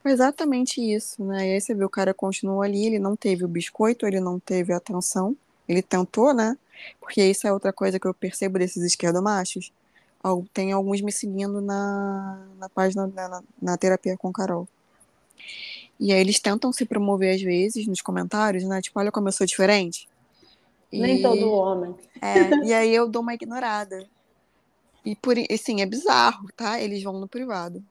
Exatamente 0.05 0.79
isso, 0.81 1.23
né? 1.25 1.49
E 1.49 1.53
aí 1.53 1.61
você 1.61 1.73
vê, 1.73 1.83
o 1.83 1.89
cara 1.89 2.13
continuou 2.13 2.61
ali, 2.61 2.85
ele 2.85 2.99
não 2.99 3.15
teve 3.15 3.43
o 3.43 3.47
biscoito, 3.47 4.05
ele 4.05 4.19
não 4.19 4.39
teve 4.39 4.71
a 4.71 4.77
atenção, 4.77 5.35
ele 5.67 5.81
tentou, 5.81 6.33
né? 6.33 6.55
Porque 6.99 7.23
isso 7.23 7.47
é 7.47 7.53
outra 7.53 7.73
coisa 7.73 7.99
que 7.99 8.07
eu 8.07 8.13
percebo 8.13 8.59
desses 8.59 8.83
esquerdomachos. 8.83 9.71
Tem 10.53 10.71
alguns 10.71 11.01
me 11.01 11.11
seguindo 11.11 11.61
na, 11.61 12.47
na 12.57 12.69
página, 12.69 13.07
na, 13.07 13.29
na- 13.29 13.43
na 13.61 13.77
terapia 13.77 14.17
com 14.17 14.31
Carol. 14.33 14.67
E 15.99 16.11
aí 16.11 16.19
eles 16.19 16.39
tentam 16.39 16.71
se 16.73 16.85
promover 16.85 17.35
às 17.35 17.41
vezes 17.41 17.87
nos 17.87 18.01
comentários, 18.01 18.63
né? 18.63 18.81
Tipo, 18.81 18.99
olha 18.99 19.11
como 19.11 19.27
eu 19.27 19.31
sou 19.31 19.45
diferente. 19.47 20.07
Nem 20.91 21.17
E- 21.17 21.21
todo 21.21 21.51
homem. 21.51 21.95
é, 22.21 22.65
e 22.65 22.73
aí 22.73 22.93
eu 22.93 23.09
dou 23.09 23.21
uma 23.21 23.33
ignorada. 23.33 24.07
E 25.03 25.15
por, 25.15 25.37
i- 25.37 25.47
assim, 25.51 25.81
é 25.81 25.85
bizarro, 25.85 26.47
tá? 26.55 26.79
Eles 26.81 27.03
vão 27.03 27.19
no 27.19 27.27
privado. 27.27 27.83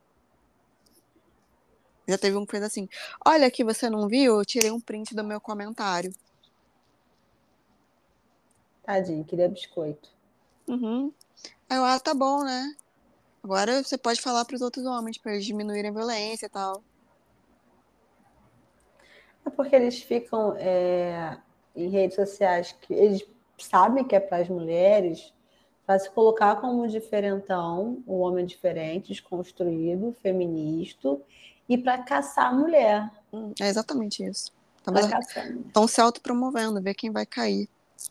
Já 2.08 2.18
teve 2.18 2.36
um 2.36 2.44
que 2.44 2.50
fez 2.52 2.62
assim: 2.62 2.88
Olha 3.26 3.46
aqui, 3.46 3.64
você 3.64 3.88
não 3.88 4.08
viu? 4.08 4.38
Eu 4.38 4.44
tirei 4.44 4.70
um 4.70 4.80
print 4.80 5.14
do 5.14 5.24
meu 5.24 5.40
comentário. 5.40 6.12
Tadinho, 8.84 9.24
queria 9.24 9.48
biscoito. 9.48 10.10
Uhum. 10.68 11.12
Aí 11.70 11.78
eu, 11.78 11.84
ah, 11.84 11.98
tá 11.98 12.12
bom, 12.14 12.44
né? 12.44 12.74
Agora 13.42 13.82
você 13.82 13.96
pode 13.96 14.20
falar 14.20 14.44
pros 14.44 14.60
outros 14.60 14.84
homens 14.84 15.18
pra 15.18 15.32
eles 15.32 15.46
diminuírem 15.46 15.90
a 15.90 15.94
violência 15.94 16.46
e 16.46 16.50
tal. 16.50 16.82
É 19.46 19.50
porque 19.50 19.76
eles 19.76 20.02
ficam 20.02 20.54
é, 20.56 21.38
em 21.74 21.88
redes 21.88 22.16
sociais 22.16 22.74
que 22.80 22.92
eles 22.94 23.24
sabem 23.58 24.04
que 24.04 24.14
é 24.14 24.20
para 24.20 24.38
as 24.38 24.48
mulheres, 24.48 25.32
para 25.86 25.98
se 25.98 26.10
colocar 26.10 26.56
como 26.56 26.86
diferentão, 26.88 28.02
um 28.06 28.20
homem 28.20 28.46
diferente, 28.46 29.08
desconstruído, 29.08 30.14
feminista, 30.22 31.18
e 31.68 31.76
para 31.76 31.98
caçar 31.98 32.46
a 32.46 32.52
mulher. 32.52 33.10
Hum, 33.32 33.52
É 33.60 33.68
exatamente 33.68 34.24
isso. 34.24 34.52
Pra 34.82 35.00
Estão 35.66 35.88
se 35.88 36.00
autopromovendo, 36.00 36.80
ver 36.80 36.94
quem 36.94 37.10
vai 37.10 37.24
cair. 37.24 37.68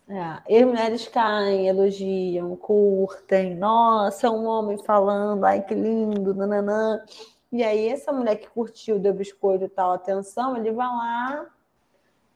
É, 0.08 0.42
e 0.50 0.58
as 0.58 0.66
mulheres 0.66 1.08
caem, 1.08 1.68
elogiam, 1.68 2.56
curtem, 2.56 3.56
nossa, 3.56 4.30
um 4.32 4.46
homem 4.46 4.78
falando, 4.80 5.44
ai 5.46 5.62
que 5.62 5.76
lindo, 5.76 6.34
nananã. 6.34 7.04
E 7.52 7.64
aí, 7.64 7.90
essa 7.90 8.12
mulher 8.12 8.38
que 8.38 8.50
curtiu, 8.50 8.98
deu 8.98 9.14
biscoito 9.14 9.66
e 9.66 9.70
tal, 9.70 9.92
atenção, 9.92 10.58
ele 10.58 10.72
vai 10.72 10.88
lá 10.88 11.46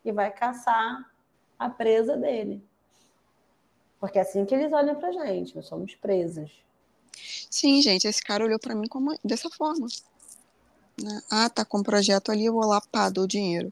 e 0.06 0.12
vai 0.12 0.30
caçar 0.30 1.04
a 1.58 1.70
presa 1.70 2.16
dele. 2.18 2.64
Porque 4.00 4.20
é 4.20 4.22
assim 4.22 4.46
que 4.46 4.54
eles 4.54 4.72
olham 4.72 4.96
pra 4.96 5.12
gente, 5.12 5.56
nós 5.56 5.68
somos 5.68 5.96
presas. 5.96 6.52
Sim, 7.50 7.82
gente, 7.82 8.08
esse 8.08 8.22
cara 8.22 8.44
olhou 8.44 8.60
para 8.60 8.76
mim 8.76 8.88
como 8.88 9.18
dessa 9.24 9.50
forma. 9.50 9.88
Né? 11.02 11.22
Ah, 11.30 11.50
tá 11.50 11.64
com 11.64 11.80
um 11.80 11.84
projeto 11.84 12.32
ali, 12.32 12.46
eu 12.46 12.54
vou 12.54 12.66
lá, 12.66 12.82
pá, 12.82 13.10
dou 13.10 13.28
dinheiro. 13.28 13.72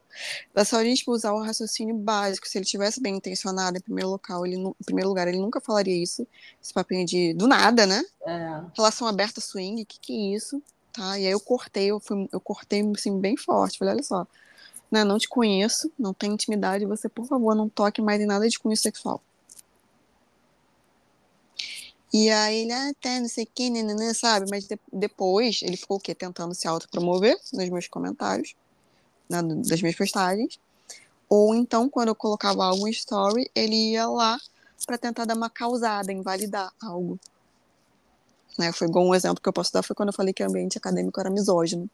É 0.53 0.63
só 0.63 0.77
a 0.77 0.83
gente 0.83 1.03
usar 1.09 1.33
o 1.33 1.41
raciocínio 1.41 1.95
básico. 1.95 2.47
Se 2.47 2.57
ele 2.57 2.65
tivesse 2.65 3.01
bem 3.01 3.15
intencionado, 3.15 3.77
em 3.77 3.81
primeiro, 3.81 4.09
local, 4.09 4.45
ele, 4.45 4.55
em 4.55 4.73
primeiro 4.85 5.09
lugar, 5.09 5.27
ele 5.27 5.39
nunca 5.39 5.59
falaria 5.59 5.95
isso. 5.95 6.27
Esse 6.61 6.73
papinho 6.73 7.05
de 7.05 7.33
do 7.33 7.47
nada, 7.47 7.85
né? 7.85 8.03
É. 8.25 8.61
Relação 8.75 9.07
aberta 9.07 9.41
swing, 9.41 9.83
que, 9.85 9.99
que 9.99 10.13
é 10.13 10.35
isso? 10.35 10.61
Tá? 10.93 11.19
E 11.19 11.25
aí 11.25 11.31
eu 11.31 11.39
cortei, 11.39 11.87
eu, 11.87 11.99
fui, 11.99 12.29
eu 12.31 12.39
cortei 12.39 12.81
assim, 12.95 13.19
bem 13.19 13.35
forte. 13.35 13.79
Falei, 13.79 13.95
olha 13.95 14.03
só, 14.03 14.27
né, 14.95 15.03
não 15.03 15.17
te 15.17 15.27
conheço, 15.27 15.91
não 15.99 16.13
tenho 16.13 16.33
intimidade, 16.33 16.85
você, 16.85 17.09
por 17.09 17.25
favor, 17.25 17.53
não 17.53 17.67
toque 17.67 18.01
mais 18.01 18.21
em 18.21 18.25
nada 18.25 18.47
de 18.47 18.57
cunho 18.57 18.77
sexual. 18.77 19.21
E 22.13 22.29
aí 22.29 22.61
ele, 22.61 22.71
ah, 22.71 22.93
tá, 23.01 23.19
não 23.19 23.27
sei 23.27 23.43
o 23.43 23.47
que, 23.53 23.69
nananã, 23.69 24.13
sabe? 24.13 24.45
Mas 24.49 24.65
de, 24.65 24.79
depois 24.93 25.59
ele 25.61 25.75
ficou 25.75 25.97
o 25.97 25.99
quê? 25.99 26.15
Tentando 26.15 26.55
se 26.55 26.65
autopromover 26.65 27.37
nos 27.51 27.67
meus 27.67 27.89
comentários, 27.89 28.55
na, 29.27 29.41
das 29.41 29.81
minhas 29.81 29.97
postagens. 29.97 30.57
Ou 31.27 31.53
então, 31.53 31.89
quando 31.89 32.07
eu 32.07 32.15
colocava 32.15 32.63
algo 32.63 32.87
em 32.87 32.91
story, 32.91 33.51
ele 33.53 33.91
ia 33.91 34.07
lá 34.07 34.39
para 34.87 34.97
tentar 34.97 35.25
dar 35.25 35.35
uma 35.35 35.49
causada, 35.49 36.13
invalidar 36.13 36.71
algo. 36.81 37.19
Né? 38.57 38.71
Foi 38.71 38.87
igual 38.87 39.05
um 39.05 39.13
exemplo 39.13 39.41
que 39.41 39.49
eu 39.49 39.53
posso 39.53 39.73
dar 39.73 39.83
foi 39.83 39.93
quando 39.93 40.09
eu 40.09 40.13
falei 40.13 40.33
que 40.33 40.41
o 40.41 40.47
ambiente 40.47 40.77
acadêmico 40.77 41.19
era 41.19 41.29
misógino. 41.29 41.89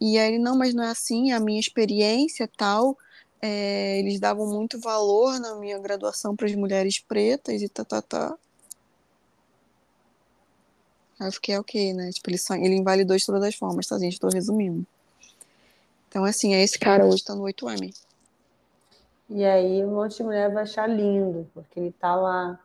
E 0.00 0.18
aí 0.18 0.34
ele, 0.34 0.38
não, 0.38 0.56
mas 0.56 0.74
não 0.74 0.84
é 0.84 0.90
assim, 0.90 1.32
a 1.32 1.40
minha 1.40 1.58
experiência 1.58 2.48
tal, 2.56 2.96
é, 3.40 3.98
eles 3.98 4.20
davam 4.20 4.46
muito 4.46 4.80
valor 4.80 5.38
na 5.40 5.54
minha 5.56 5.78
graduação 5.78 6.36
para 6.36 6.46
as 6.46 6.54
mulheres 6.54 6.98
pretas 7.00 7.62
e 7.62 7.68
tá, 7.68 7.84
tá, 7.84 8.02
tá. 8.02 8.38
Aí 11.18 11.26
eu 11.26 11.32
fiquei 11.32 11.56
ok, 11.58 11.92
né? 11.94 12.10
Tipo, 12.10 12.30
ele, 12.30 12.38
ele 12.64 12.76
invalidou 12.76 13.16
de 13.16 13.26
todas 13.26 13.42
as 13.42 13.54
formas, 13.54 13.86
tá, 13.86 13.98
gente? 13.98 14.20
Tô 14.20 14.28
resumindo. 14.28 14.86
Então, 16.08 16.24
assim, 16.24 16.54
é 16.54 16.62
esse 16.62 16.78
cara 16.78 17.04
hoje 17.04 17.24
tá 17.24 17.34
no 17.34 17.42
8M. 17.42 17.92
E 19.30 19.44
aí 19.44 19.84
um 19.84 19.94
monte 19.94 20.16
de 20.16 20.22
mulher 20.22 20.50
vai 20.50 20.62
achar 20.62 20.88
lindo, 20.88 21.48
porque 21.52 21.78
ele 21.78 21.92
tá 21.92 22.14
lá. 22.14 22.58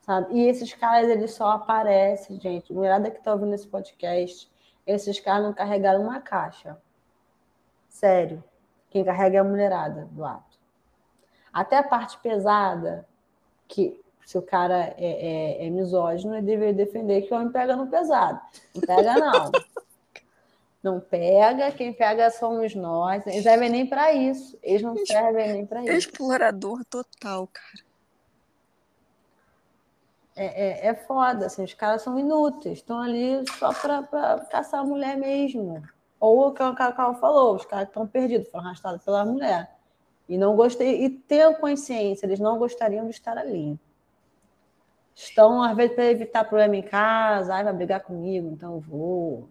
Sabe? 0.00 0.34
E 0.34 0.48
esses 0.48 0.74
caras, 0.74 1.08
eles 1.08 1.32
só 1.32 1.52
aparecem, 1.52 2.40
gente. 2.40 2.72
Mulherada 2.72 3.10
que 3.10 3.22
tá 3.22 3.32
ouvindo 3.32 3.54
esse 3.54 3.66
podcast, 3.66 4.50
esses 4.86 5.18
caras 5.20 5.44
não 5.44 5.52
carregaram 5.52 6.02
uma 6.02 6.20
caixa. 6.20 6.76
Sério. 7.88 8.42
Quem 8.90 9.04
carrega 9.04 9.38
é 9.38 9.40
a 9.40 9.44
mulherada 9.44 10.08
do 10.10 10.24
ato. 10.24 10.58
Até 11.52 11.78
a 11.78 11.82
parte 11.82 12.18
pesada, 12.18 13.06
que 13.68 14.00
se 14.24 14.38
o 14.38 14.42
cara 14.42 14.94
é, 14.96 15.62
é, 15.62 15.66
é 15.66 15.70
misógino, 15.70 16.34
ele 16.34 16.46
deveria 16.46 16.74
defender 16.74 17.22
que 17.22 17.32
o 17.32 17.36
homem 17.36 17.50
pega 17.50 17.76
no 17.76 17.86
pesado. 17.86 18.40
Não 18.74 18.82
pega, 18.82 19.14
não. 19.14 19.52
não 20.82 21.00
pega, 21.00 21.72
quem 21.72 21.92
pega 21.92 22.30
somos 22.30 22.74
nós. 22.74 23.26
Eles 23.26 23.42
servem 23.42 23.70
nem 23.70 23.86
para 23.86 24.12
isso. 24.12 24.58
Eles 24.62 24.82
não 24.82 24.96
servem 25.04 25.52
nem 25.52 25.66
para 25.66 25.82
isso. 25.82 25.92
Explorador 25.92 26.84
total, 26.86 27.48
cara. 27.48 27.84
É, 30.36 30.86
é, 30.86 30.86
é 30.88 30.94
foda, 30.94 31.46
assim, 31.46 31.62
os 31.62 31.74
caras 31.74 32.02
são 32.02 32.18
inúteis, 32.18 32.78
estão 32.78 33.00
ali 33.00 33.44
só 33.56 33.72
para 33.72 34.02
caçar 34.50 34.80
a 34.80 34.84
mulher 34.84 35.16
mesmo. 35.16 35.82
Ou 36.18 36.48
o 36.48 36.52
que 36.52 36.62
o 36.62 36.74
cara 36.74 37.14
falou, 37.14 37.54
os 37.54 37.64
caras 37.64 37.88
estão 37.88 38.06
perdidos, 38.06 38.48
foram 38.48 38.66
arrastados 38.66 39.04
pela 39.04 39.24
mulher. 39.24 39.70
E 40.28 40.36
não 40.36 40.56
gostei, 40.56 41.04
e 41.04 41.10
ter 41.10 41.56
consciência, 41.58 42.26
eles 42.26 42.40
não 42.40 42.58
gostariam 42.58 43.04
de 43.04 43.10
estar 43.10 43.36
ali. 43.36 43.78
Estão, 45.14 45.62
às 45.62 45.76
vezes, 45.76 45.94
para 45.94 46.06
evitar 46.06 46.44
problema 46.44 46.76
em 46.76 46.82
casa, 46.82 47.54
ai, 47.54 47.62
vai 47.62 47.72
brigar 47.72 48.00
comigo, 48.00 48.50
então 48.50 48.74
eu 48.74 48.80
vou. 48.80 49.48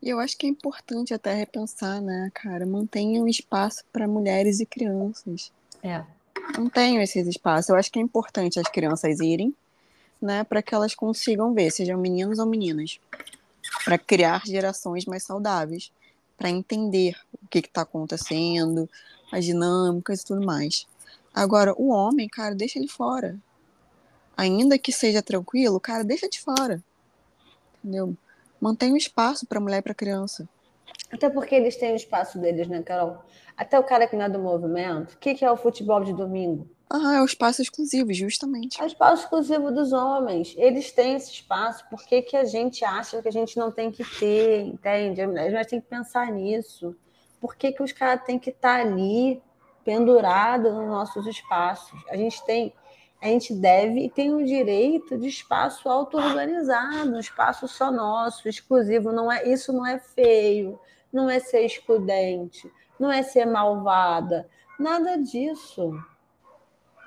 E 0.00 0.08
eu 0.08 0.20
acho 0.20 0.36
que 0.36 0.46
é 0.46 0.48
importante 0.48 1.12
até 1.12 1.34
repensar, 1.34 2.00
né, 2.00 2.30
cara? 2.32 2.64
Mantenha 2.64 3.20
um 3.20 3.26
espaço 3.26 3.84
para 3.92 4.06
mulheres 4.06 4.60
e 4.60 4.66
crianças. 4.66 5.52
É. 5.82 6.04
Não 6.56 6.68
tenho 6.68 7.00
esses 7.00 7.26
espaços. 7.26 7.68
Eu 7.68 7.76
acho 7.76 7.90
que 7.90 7.98
é 7.98 8.02
importante 8.02 8.60
as 8.60 8.68
crianças 8.68 9.20
irem, 9.20 9.54
né, 10.20 10.44
para 10.44 10.62
que 10.62 10.74
elas 10.74 10.94
consigam 10.94 11.54
ver, 11.54 11.70
sejam 11.70 11.98
meninos 11.98 12.38
ou 12.38 12.46
meninas, 12.46 13.00
para 13.84 13.98
criar 13.98 14.46
gerações 14.46 15.04
mais 15.04 15.22
saudáveis, 15.22 15.92
para 16.36 16.50
entender 16.50 17.16
o 17.42 17.46
que 17.48 17.58
está 17.58 17.82
acontecendo, 17.82 18.88
as 19.30 19.44
dinâmicas 19.44 20.20
e 20.20 20.24
tudo 20.26 20.44
mais. 20.44 20.86
Agora, 21.34 21.74
o 21.76 21.88
homem, 21.90 22.28
cara, 22.28 22.54
deixa 22.54 22.78
ele 22.78 22.88
fora 22.88 23.38
ainda 24.38 24.78
que 24.78 24.92
seja 24.92 25.20
tranquilo, 25.20 25.80
cara, 25.80 26.04
deixa 26.04 26.28
de 26.28 26.40
fora. 26.40 26.80
Entendeu? 27.82 28.16
Mantém 28.60 28.92
um 28.92 28.96
espaço 28.96 29.44
para 29.44 29.58
mulher 29.58 29.78
e 29.78 29.82
para 29.82 29.94
criança. 29.94 30.48
Até 31.12 31.28
porque 31.28 31.56
eles 31.56 31.76
têm 31.76 31.92
o 31.92 31.96
espaço 31.96 32.38
deles, 32.38 32.68
né, 32.68 32.80
Carol? 32.82 33.18
Até 33.56 33.76
o 33.78 33.82
cara 33.82 34.06
que 34.06 34.14
não 34.14 34.26
é 34.26 34.28
do 34.28 34.38
movimento, 34.38 35.14
o 35.14 35.18
que, 35.18 35.34
que 35.34 35.44
é 35.44 35.50
o 35.50 35.56
futebol 35.56 36.04
de 36.04 36.12
domingo? 36.12 36.70
Ah, 36.90 37.16
é 37.16 37.20
o 37.20 37.24
espaço 37.24 37.60
exclusivo, 37.60 38.12
justamente. 38.14 38.80
É 38.80 38.84
o 38.84 38.86
espaço 38.86 39.24
exclusivo 39.24 39.70
dos 39.70 39.92
homens. 39.92 40.54
Eles 40.56 40.90
têm 40.90 41.14
esse 41.14 41.30
espaço. 41.32 41.84
Por 41.90 42.02
que, 42.04 42.22
que 42.22 42.36
a 42.36 42.44
gente 42.44 42.84
acha 42.84 43.20
que 43.20 43.28
a 43.28 43.32
gente 43.32 43.58
não 43.58 43.70
tem 43.70 43.90
que 43.90 44.04
ter, 44.18 44.62
entende? 44.62 45.20
A 45.20 45.50
gente 45.50 45.68
tem 45.68 45.80
que 45.80 45.86
pensar 45.86 46.32
nisso. 46.32 46.96
Por 47.40 47.56
que, 47.56 47.72
que 47.72 47.82
os 47.82 47.92
caras 47.92 48.24
têm 48.24 48.38
que 48.38 48.50
estar 48.50 48.78
tá 48.78 48.80
ali, 48.80 49.42
pendurados 49.84 50.72
nos 50.72 50.86
nossos 50.86 51.26
espaços? 51.26 52.00
A 52.08 52.16
gente 52.16 52.44
tem 52.44 52.72
a 53.20 53.26
gente 53.26 53.52
deve 53.52 54.04
e 54.04 54.10
tem 54.10 54.32
o 54.32 54.44
direito 54.44 55.18
de 55.18 55.26
espaço 55.26 55.88
auto-organizado, 55.88 57.10
um 57.10 57.18
espaço 57.18 57.66
só 57.66 57.90
nosso, 57.90 58.48
exclusivo. 58.48 59.10
Não 59.10 59.30
é, 59.30 59.48
isso 59.48 59.72
não 59.72 59.84
é 59.84 59.98
feio, 59.98 60.78
não 61.12 61.28
é 61.28 61.40
ser 61.40 61.64
excludente, 61.64 62.70
não 62.98 63.10
é 63.10 63.22
ser 63.24 63.44
malvada, 63.44 64.48
nada 64.78 65.16
disso. 65.16 65.92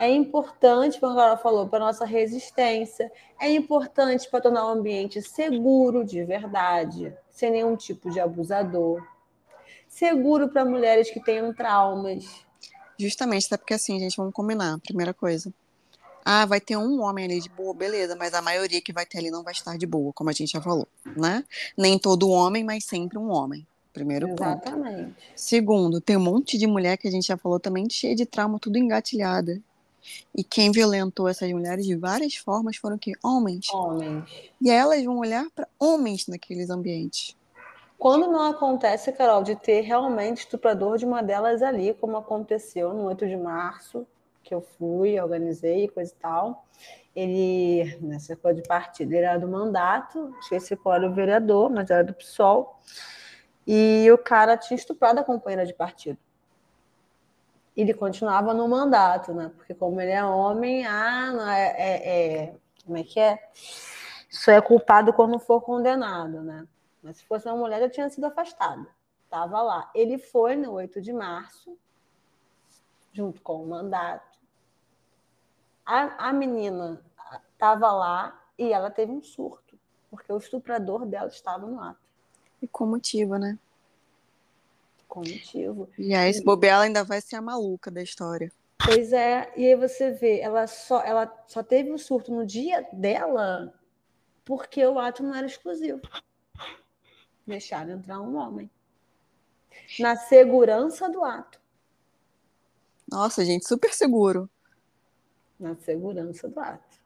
É 0.01 0.09
importante, 0.09 0.99
como 0.99 1.13
a 1.13 1.15
Carol 1.15 1.37
falou, 1.37 1.67
para 1.67 1.77
a 1.77 1.85
nossa 1.85 2.05
resistência, 2.05 3.11
é 3.39 3.51
importante 3.51 4.27
para 4.27 4.41
tornar 4.41 4.65
o 4.65 4.69
ambiente 4.69 5.21
seguro 5.21 6.03
de 6.03 6.23
verdade, 6.23 7.15
sem 7.29 7.51
nenhum 7.51 7.75
tipo 7.75 8.09
de 8.09 8.19
abusador. 8.19 8.99
Seguro 9.87 10.49
para 10.49 10.65
mulheres 10.65 11.11
que 11.11 11.19
tenham 11.19 11.53
traumas. 11.53 12.25
Justamente, 12.97 13.45
até 13.45 13.57
porque 13.57 13.75
assim, 13.75 13.99
gente, 13.99 14.17
vamos 14.17 14.33
combinar. 14.33 14.79
Primeira 14.79 15.13
coisa, 15.13 15.53
ah, 16.25 16.47
vai 16.47 16.59
ter 16.59 16.77
um 16.77 16.99
homem 17.03 17.25
ali 17.25 17.39
de 17.39 17.49
boa, 17.49 17.71
beleza, 17.71 18.15
mas 18.15 18.33
a 18.33 18.41
maioria 18.41 18.81
que 18.81 18.91
vai 18.91 19.05
ter 19.05 19.19
ali 19.19 19.29
não 19.29 19.43
vai 19.43 19.53
estar 19.53 19.77
de 19.77 19.85
boa, 19.85 20.11
como 20.13 20.31
a 20.31 20.33
gente 20.33 20.53
já 20.53 20.61
falou, 20.63 20.87
né? 21.15 21.43
Nem 21.77 21.99
todo 21.99 22.27
homem, 22.27 22.63
mas 22.63 22.85
sempre 22.85 23.19
um 23.19 23.29
homem. 23.29 23.67
Primeiro 23.93 24.29
Exatamente. 24.29 25.03
ponto. 25.03 25.15
Segundo, 25.35 26.01
tem 26.01 26.17
um 26.17 26.21
monte 26.21 26.57
de 26.57 26.65
mulher 26.65 26.97
que 26.97 27.07
a 27.07 27.11
gente 27.11 27.27
já 27.27 27.37
falou 27.37 27.59
também, 27.59 27.87
cheia 27.87 28.15
de 28.15 28.25
trauma, 28.25 28.57
tudo 28.57 28.79
engatilhada. 28.79 29.61
E 30.35 30.43
quem 30.43 30.71
violentou 30.71 31.27
essas 31.27 31.51
mulheres 31.51 31.85
de 31.85 31.95
várias 31.95 32.35
formas 32.35 32.77
foram 32.77 32.97
que 32.97 33.13
homens. 33.23 33.67
Homens. 33.73 34.23
E 34.61 34.69
elas 34.69 35.03
vão 35.03 35.17
olhar 35.17 35.45
para 35.55 35.67
homens 35.79 36.27
naqueles 36.27 36.69
ambientes. 36.69 37.35
Quando 37.97 38.27
não 38.31 38.49
acontece, 38.49 39.11
Carol, 39.11 39.43
de 39.43 39.55
ter 39.55 39.81
realmente 39.81 40.39
estuprador 40.39 40.97
de 40.97 41.05
uma 41.05 41.21
delas 41.21 41.61
ali, 41.61 41.93
como 41.93 42.17
aconteceu 42.17 42.93
no 42.93 43.03
8 43.03 43.27
de 43.27 43.37
março, 43.37 44.07
que 44.43 44.55
eu 44.55 44.61
fui, 44.61 45.19
organizei, 45.19 45.87
coisa 45.87 46.11
e 46.11 46.15
tal. 46.19 46.65
Ele, 47.15 47.97
nessa 48.01 48.35
coisa 48.35 48.59
de 48.59 48.67
partido, 48.67 49.13
ele 49.13 49.25
era 49.25 49.37
do 49.37 49.47
mandato, 49.47 50.33
esqueci 50.39 50.75
qual 50.75 50.95
era 50.95 51.07
o 51.07 51.13
vereador, 51.13 51.69
mas 51.69 51.91
era 51.91 52.03
do 52.03 52.13
PSOL. 52.13 52.79
E 53.67 54.09
o 54.11 54.17
cara 54.17 54.57
tinha 54.57 54.75
estuprado 54.75 55.19
a 55.19 55.23
companheira 55.23 55.65
de 55.65 55.73
partido. 55.73 56.17
Ele 57.75 57.93
continuava 57.93 58.53
no 58.53 58.67
mandato, 58.67 59.33
né? 59.33 59.51
Porque 59.55 59.73
como 59.73 59.99
ele 60.01 60.11
é 60.11 60.23
homem, 60.23 60.85
ah, 60.85 61.31
não 61.31 61.49
é, 61.49 61.67
é, 61.77 62.43
é 62.43 62.55
como 62.85 62.97
é 62.97 63.03
que 63.03 63.19
é? 63.19 63.39
Isso 64.29 64.51
é 64.51 64.61
culpado 64.61 65.13
quando 65.13 65.39
for 65.39 65.61
condenado, 65.61 66.41
né? 66.41 66.67
Mas 67.01 67.17
se 67.17 67.25
fosse 67.25 67.47
uma 67.47 67.57
mulher, 67.57 67.79
já 67.79 67.89
tinha 67.89 68.09
sido 68.09 68.25
afastada. 68.25 68.85
Tava 69.29 69.61
lá. 69.61 69.89
Ele 69.95 70.17
foi 70.17 70.55
no 70.55 70.73
8 70.73 71.01
de 71.01 71.13
março, 71.13 71.77
junto 73.13 73.41
com 73.41 73.63
o 73.63 73.67
mandato, 73.67 74.31
a, 75.85 76.29
a 76.29 76.33
menina 76.33 77.01
estava 77.53 77.91
lá 77.91 78.41
e 78.57 78.71
ela 78.71 78.89
teve 78.89 79.11
um 79.11 79.21
surto, 79.21 79.77
porque 80.09 80.31
o 80.31 80.37
estuprador 80.37 81.05
dela 81.05 81.27
estava 81.27 81.65
no 81.67 81.81
ato. 81.81 81.99
E 82.61 82.67
com 82.67 82.85
motivo, 82.85 83.37
né? 83.37 83.57
Com 85.11 85.19
motivo. 85.19 85.89
E 85.97 86.15
aí, 86.15 86.33
se 86.33 86.41
bobear, 86.41 86.75
ela 86.75 86.83
ainda 86.85 87.03
vai 87.03 87.19
ser 87.19 87.35
a 87.35 87.41
maluca 87.41 87.91
da 87.91 88.01
história. 88.01 88.49
Pois 88.81 89.11
é, 89.11 89.51
e 89.57 89.67
aí 89.67 89.75
você 89.75 90.11
vê, 90.11 90.39
ela 90.39 90.65
só, 90.67 91.01
ela 91.03 91.29
só 91.49 91.61
teve 91.61 91.91
um 91.91 91.97
surto 91.97 92.33
no 92.33 92.45
dia 92.45 92.87
dela 92.93 93.77
porque 94.45 94.85
o 94.85 94.97
ato 94.97 95.21
não 95.21 95.35
era 95.35 95.45
exclusivo. 95.45 95.99
Deixaram 97.45 97.91
entrar 97.91 98.21
um 98.21 98.37
homem. 98.37 98.71
Na 99.99 100.15
segurança 100.15 101.09
do 101.09 101.25
ato. 101.25 101.59
Nossa, 103.05 103.43
gente, 103.43 103.67
super 103.67 103.91
seguro. 103.91 104.49
Na 105.59 105.75
segurança 105.75 106.47
do 106.47 106.57
ato. 106.57 107.00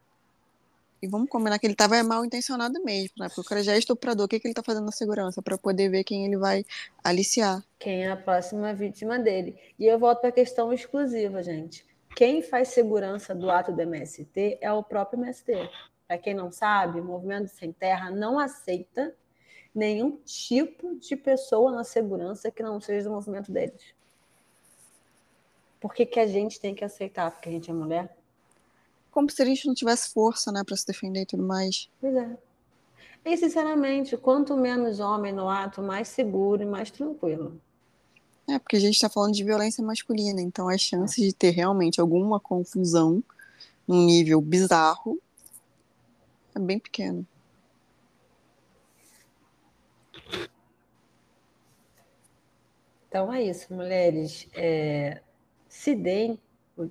E 1.00 1.06
vamos 1.06 1.28
combinar 1.28 1.58
que 1.58 1.66
ele 1.66 1.74
estava 1.74 2.02
mal 2.02 2.24
intencionado 2.24 2.82
mesmo, 2.82 3.14
né? 3.18 3.28
Porque 3.28 3.40
o 3.40 3.44
cara 3.44 3.62
já 3.62 3.74
é 3.74 3.78
estuprador, 3.78 4.24
o 4.24 4.28
que, 4.28 4.40
que 4.40 4.46
ele 4.46 4.52
está 4.52 4.62
fazendo 4.62 4.86
na 4.86 4.92
segurança? 4.92 5.42
Para 5.42 5.58
poder 5.58 5.90
ver 5.90 6.04
quem 6.04 6.24
ele 6.24 6.36
vai 6.36 6.64
aliciar. 7.04 7.62
Quem 7.78 8.04
é 8.04 8.10
a 8.10 8.16
próxima 8.16 8.72
vítima 8.74 9.18
dele. 9.18 9.58
E 9.78 9.86
eu 9.86 9.98
volto 9.98 10.20
para 10.20 10.30
a 10.30 10.32
questão 10.32 10.72
exclusiva, 10.72 11.42
gente. 11.42 11.84
Quem 12.16 12.40
faz 12.40 12.68
segurança 12.68 13.34
do 13.34 13.50
ato 13.50 13.72
do 13.72 13.82
MST 13.82 14.58
é 14.60 14.72
o 14.72 14.82
próprio 14.82 15.20
MST. 15.20 15.68
Para 16.08 16.16
quem 16.16 16.32
não 16.32 16.50
sabe, 16.50 17.00
o 17.00 17.04
Movimento 17.04 17.48
Sem 17.48 17.72
Terra 17.72 18.10
não 18.10 18.38
aceita 18.38 19.14
nenhum 19.74 20.16
tipo 20.24 20.98
de 20.98 21.14
pessoa 21.14 21.70
na 21.70 21.84
segurança 21.84 22.50
que 22.50 22.62
não 22.62 22.80
seja 22.80 23.06
do 23.08 23.14
movimento 23.14 23.52
deles. 23.52 23.94
Por 25.78 25.92
que, 25.92 26.06
que 26.06 26.18
a 26.18 26.26
gente 26.26 26.58
tem 26.58 26.74
que 26.74 26.82
aceitar? 26.82 27.30
Porque 27.30 27.50
a 27.50 27.52
gente 27.52 27.70
é 27.70 27.74
mulher? 27.74 28.15
Como 29.16 29.30
se 29.30 29.40
a 29.40 29.46
gente 29.46 29.66
não 29.66 29.72
tivesse 29.72 30.12
força, 30.12 30.52
né, 30.52 30.62
para 30.62 30.76
se 30.76 30.86
defender 30.86 31.22
e 31.22 31.26
tudo 31.26 31.42
mais. 31.42 31.88
Pois 31.98 32.14
é. 32.14 32.36
E, 33.24 33.34
sinceramente, 33.38 34.14
quanto 34.14 34.54
menos 34.54 35.00
homem 35.00 35.32
no 35.32 35.48
ato, 35.48 35.80
mais 35.80 36.08
seguro 36.08 36.62
e 36.62 36.66
mais 36.66 36.90
tranquilo. 36.90 37.58
É, 38.46 38.58
porque 38.58 38.76
a 38.76 38.78
gente 38.78 38.92
está 38.92 39.08
falando 39.08 39.32
de 39.32 39.42
violência 39.42 39.82
masculina, 39.82 40.42
então 40.42 40.68
as 40.68 40.82
chances 40.82 41.24
de 41.24 41.32
ter 41.32 41.48
realmente 41.48 41.98
alguma 41.98 42.38
confusão 42.38 43.24
num 43.88 44.04
nível 44.04 44.38
bizarro 44.38 45.18
é 46.54 46.58
bem 46.58 46.78
pequeno. 46.78 47.26
Então 53.08 53.32
é 53.32 53.42
isso, 53.42 53.72
mulheres. 53.72 54.46
É, 54.52 55.22
se 55.70 55.94
deem 55.94 56.38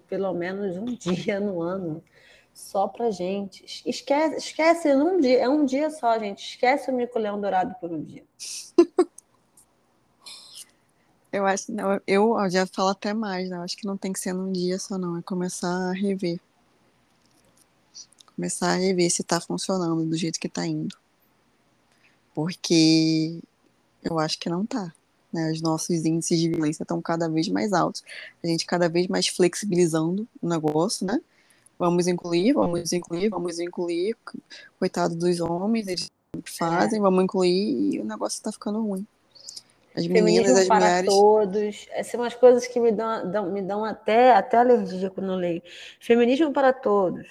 pelo 0.08 0.34
menos 0.34 0.76
um 0.76 0.86
dia 0.98 1.40
no 1.40 1.62
ano 1.62 2.04
só 2.56 2.88
pra 2.88 3.12
gente. 3.12 3.84
Esquece, 3.86 4.38
esquece 4.38 4.96
um 4.96 5.20
dia, 5.20 5.40
é 5.40 5.50
um 5.50 5.66
dia 5.66 5.92
só, 5.92 6.18
gente. 6.18 6.52
Esquece 6.52 6.90
o 6.90 6.94
mico-leão 6.96 7.40
dourado 7.40 7.76
por 7.82 7.92
um 7.92 8.02
dia. 8.02 8.24
eu 11.34 11.46
acho, 11.46 11.70
não, 11.72 12.00
eu 12.08 12.50
já 12.50 12.66
falo 12.66 12.90
até 12.90 13.14
mais, 13.14 13.50
né? 13.50 13.58
Eu 13.58 13.62
acho 13.62 13.76
que 13.76 13.86
não 13.86 13.98
tem 13.98 14.14
que 14.14 14.20
ser 14.20 14.32
num 14.32 14.54
dia 14.54 14.80
só, 14.80 14.98
não. 14.98 15.18
É 15.18 15.22
começar 15.22 15.90
a 15.90 15.92
rever. 15.92 16.40
Começar 18.34 18.72
a 18.72 18.76
rever 18.76 19.12
se 19.12 19.24
tá 19.24 19.42
funcionando 19.42 20.06
do 20.06 20.16
jeito 20.16 20.40
que 20.40 20.48
tá 20.48 20.66
indo. 20.66 20.98
Porque 22.34 23.40
eu 24.02 24.18
acho 24.18 24.40
que 24.40 24.50
não 24.50 24.66
tá. 24.66 24.94
Né? 25.32 25.52
Os 25.52 25.62
nossos 25.62 26.06
índices 26.06 26.40
de 26.40 26.50
violência 26.50 26.84
estão 26.84 27.02
cada 27.02 27.28
vez 27.28 27.50
mais 27.50 27.74
altos. 27.74 28.02
A 28.42 28.48
gente 28.48 28.66
cada 28.66 28.88
vez 28.88 29.08
mais 29.08 29.28
flexibilizando 29.28 30.26
o 30.42 30.48
negócio, 30.48 31.06
né? 31.06 31.20
Vamos 31.78 32.08
incluir, 32.08 32.54
vamos 32.54 32.92
incluir, 32.94 33.30
vamos 33.30 33.60
incluir. 33.60 34.16
Coitado 34.80 35.16
dos 35.16 35.40
homens, 35.40 35.88
eles 35.88 36.12
fazem, 36.46 37.00
é. 37.00 37.02
vamos 37.02 37.24
incluir 37.24 37.96
e 37.96 38.00
o 38.00 38.06
negócio 38.06 38.38
está 38.38 38.52
ficando 38.52 38.82
ruim. 38.82 39.06
As 39.96 40.06
meninas, 40.08 40.52
as 40.52 40.68
para 40.68 40.86
mulheres. 40.86 41.10
todos. 41.10 41.88
Essas 41.92 42.12
são 42.12 42.24
as 42.24 42.36
coisas 42.36 42.68
que 42.68 42.80
me 42.80 42.92
dão, 42.92 43.32
dão, 43.32 43.52
me 43.52 43.62
dão 43.62 43.86
até, 43.86 44.34
até 44.34 44.58
alergia 44.58 45.10
quando 45.10 45.32
eu 45.32 45.38
leio. 45.38 45.62
Feminismo 46.00 46.52
para 46.52 46.74
todos. 46.74 47.28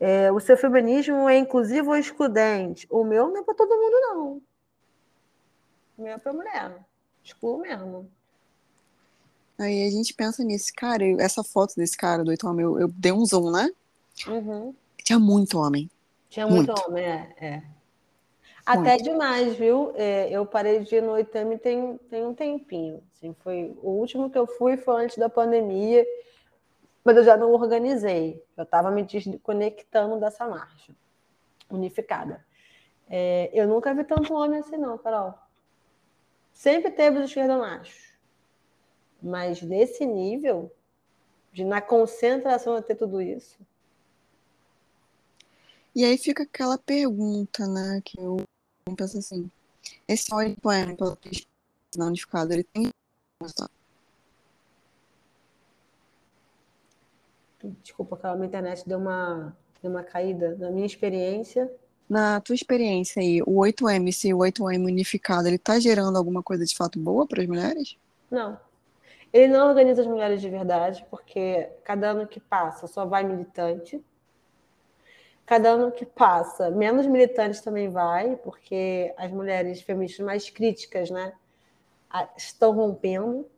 É, 0.00 0.32
o 0.32 0.40
seu 0.40 0.56
feminismo 0.56 1.28
é 1.28 1.38
inclusivo 1.38 1.90
ou 1.90 1.96
excludente? 1.96 2.86
O 2.90 3.04
meu 3.04 3.28
não 3.28 3.42
é 3.42 3.44
para 3.44 3.54
todo 3.54 3.68
mundo, 3.68 4.00
não. 4.00 4.42
O 5.96 6.02
meu 6.02 6.14
é 6.14 6.18
para 6.18 6.32
mulher. 6.32 6.78
Excluo 7.22 7.58
mesmo. 7.58 8.10
Aí 9.60 9.86
a 9.86 9.90
gente 9.90 10.14
pensa 10.14 10.42
nisso, 10.42 10.72
cara, 10.74 11.04
essa 11.20 11.44
foto 11.44 11.76
desse 11.76 11.94
cara 11.94 12.24
do 12.24 12.30
oito 12.30 12.48
homem, 12.48 12.64
eu, 12.64 12.80
eu 12.80 12.88
dei 12.88 13.12
um 13.12 13.26
zoom, 13.26 13.50
né? 13.50 13.70
Uhum. 14.26 14.74
Tinha 15.04 15.18
muito 15.18 15.58
homem. 15.58 15.90
Tinha 16.30 16.46
muito, 16.46 16.72
muito. 16.72 16.88
homem, 16.88 17.04
é. 17.04 17.34
é. 17.38 17.62
Até 18.64 18.94
muito. 18.94 19.04
demais, 19.04 19.54
viu? 19.56 19.92
É, 19.96 20.30
eu 20.30 20.46
parei 20.46 20.80
de 20.80 20.94
ir 20.94 21.02
no 21.02 21.12
Oitame 21.12 21.58
tem, 21.58 21.98
tem 22.08 22.24
um 22.24 22.32
tempinho. 22.32 23.02
Assim, 23.12 23.36
foi, 23.40 23.76
o 23.82 23.90
último 23.90 24.30
que 24.30 24.38
eu 24.38 24.46
fui 24.46 24.78
foi 24.78 25.04
antes 25.04 25.18
da 25.18 25.28
pandemia, 25.28 26.06
mas 27.04 27.18
eu 27.18 27.24
já 27.24 27.36
não 27.36 27.52
organizei. 27.52 28.42
Eu 28.56 28.64
estava 28.64 28.90
me 28.90 29.02
desconectando 29.02 30.18
dessa 30.18 30.48
marcha 30.48 30.94
unificada. 31.70 32.42
É, 33.10 33.50
eu 33.52 33.68
nunca 33.68 33.92
vi 33.92 34.04
tanto 34.04 34.32
homem 34.32 34.60
assim, 34.60 34.78
não, 34.78 34.96
Carol. 34.96 35.34
Sempre 36.54 36.90
teve 36.90 37.18
os 37.18 37.24
esquerdomachos 37.24 38.09
mas 39.22 39.62
nesse 39.62 40.06
nível, 40.06 40.72
de 41.52 41.64
na 41.64 41.80
concentração 41.80 42.78
de 42.80 42.86
ter 42.86 42.94
tudo 42.94 43.20
isso. 43.20 43.58
E 45.94 46.04
aí 46.04 46.16
fica 46.16 46.44
aquela 46.44 46.78
pergunta, 46.78 47.66
né, 47.66 48.00
que 48.04 48.20
eu 48.20 48.38
penso 48.96 49.18
assim, 49.18 49.50
esse 50.06 50.32
óleo 50.32 50.56
poema 50.60 50.96
pela 50.96 51.16
pesquisa 51.16 51.48
unificada, 51.98 52.54
ele 52.54 52.64
tem 52.64 52.90
Desculpa, 57.82 58.18
a 58.22 58.34
minha 58.34 58.46
internet 58.46 58.88
deu 58.88 58.98
uma, 58.98 59.54
deu 59.82 59.90
uma 59.90 60.02
caída. 60.02 60.56
Na 60.56 60.70
minha 60.70 60.86
experiência. 60.86 61.70
Na 62.08 62.40
tua 62.40 62.54
experiência 62.54 63.20
aí, 63.20 63.42
o 63.42 63.56
8M, 63.56 64.12
se 64.12 64.32
o 64.32 64.38
8M 64.38 64.86
unificado, 64.86 65.46
ele 65.46 65.58
tá 65.58 65.78
gerando 65.78 66.16
alguma 66.16 66.42
coisa 66.42 66.64
de 66.64 66.74
fato 66.74 66.98
boa 66.98 67.26
para 67.26 67.42
as 67.42 67.48
mulheres? 67.48 67.96
Não. 68.30 68.58
Ele 69.32 69.48
não 69.48 69.68
organiza 69.68 70.02
as 70.02 70.08
mulheres 70.08 70.40
de 70.40 70.48
verdade, 70.50 71.06
porque 71.10 71.70
cada 71.84 72.10
ano 72.10 72.26
que 72.26 72.40
passa 72.40 72.86
só 72.86 73.04
vai 73.04 73.22
militante. 73.22 74.04
Cada 75.46 75.70
ano 75.70 75.90
que 75.90 76.06
passa, 76.06 76.70
menos 76.70 77.06
militantes 77.06 77.60
também 77.60 77.88
vai, 77.88 78.36
porque 78.36 79.12
as 79.16 79.30
mulheres 79.30 79.80
feministas 79.82 80.24
mais 80.24 80.48
críticas 80.48 81.10
né, 81.10 81.32
estão 82.36 82.72
rompendo 82.72 83.48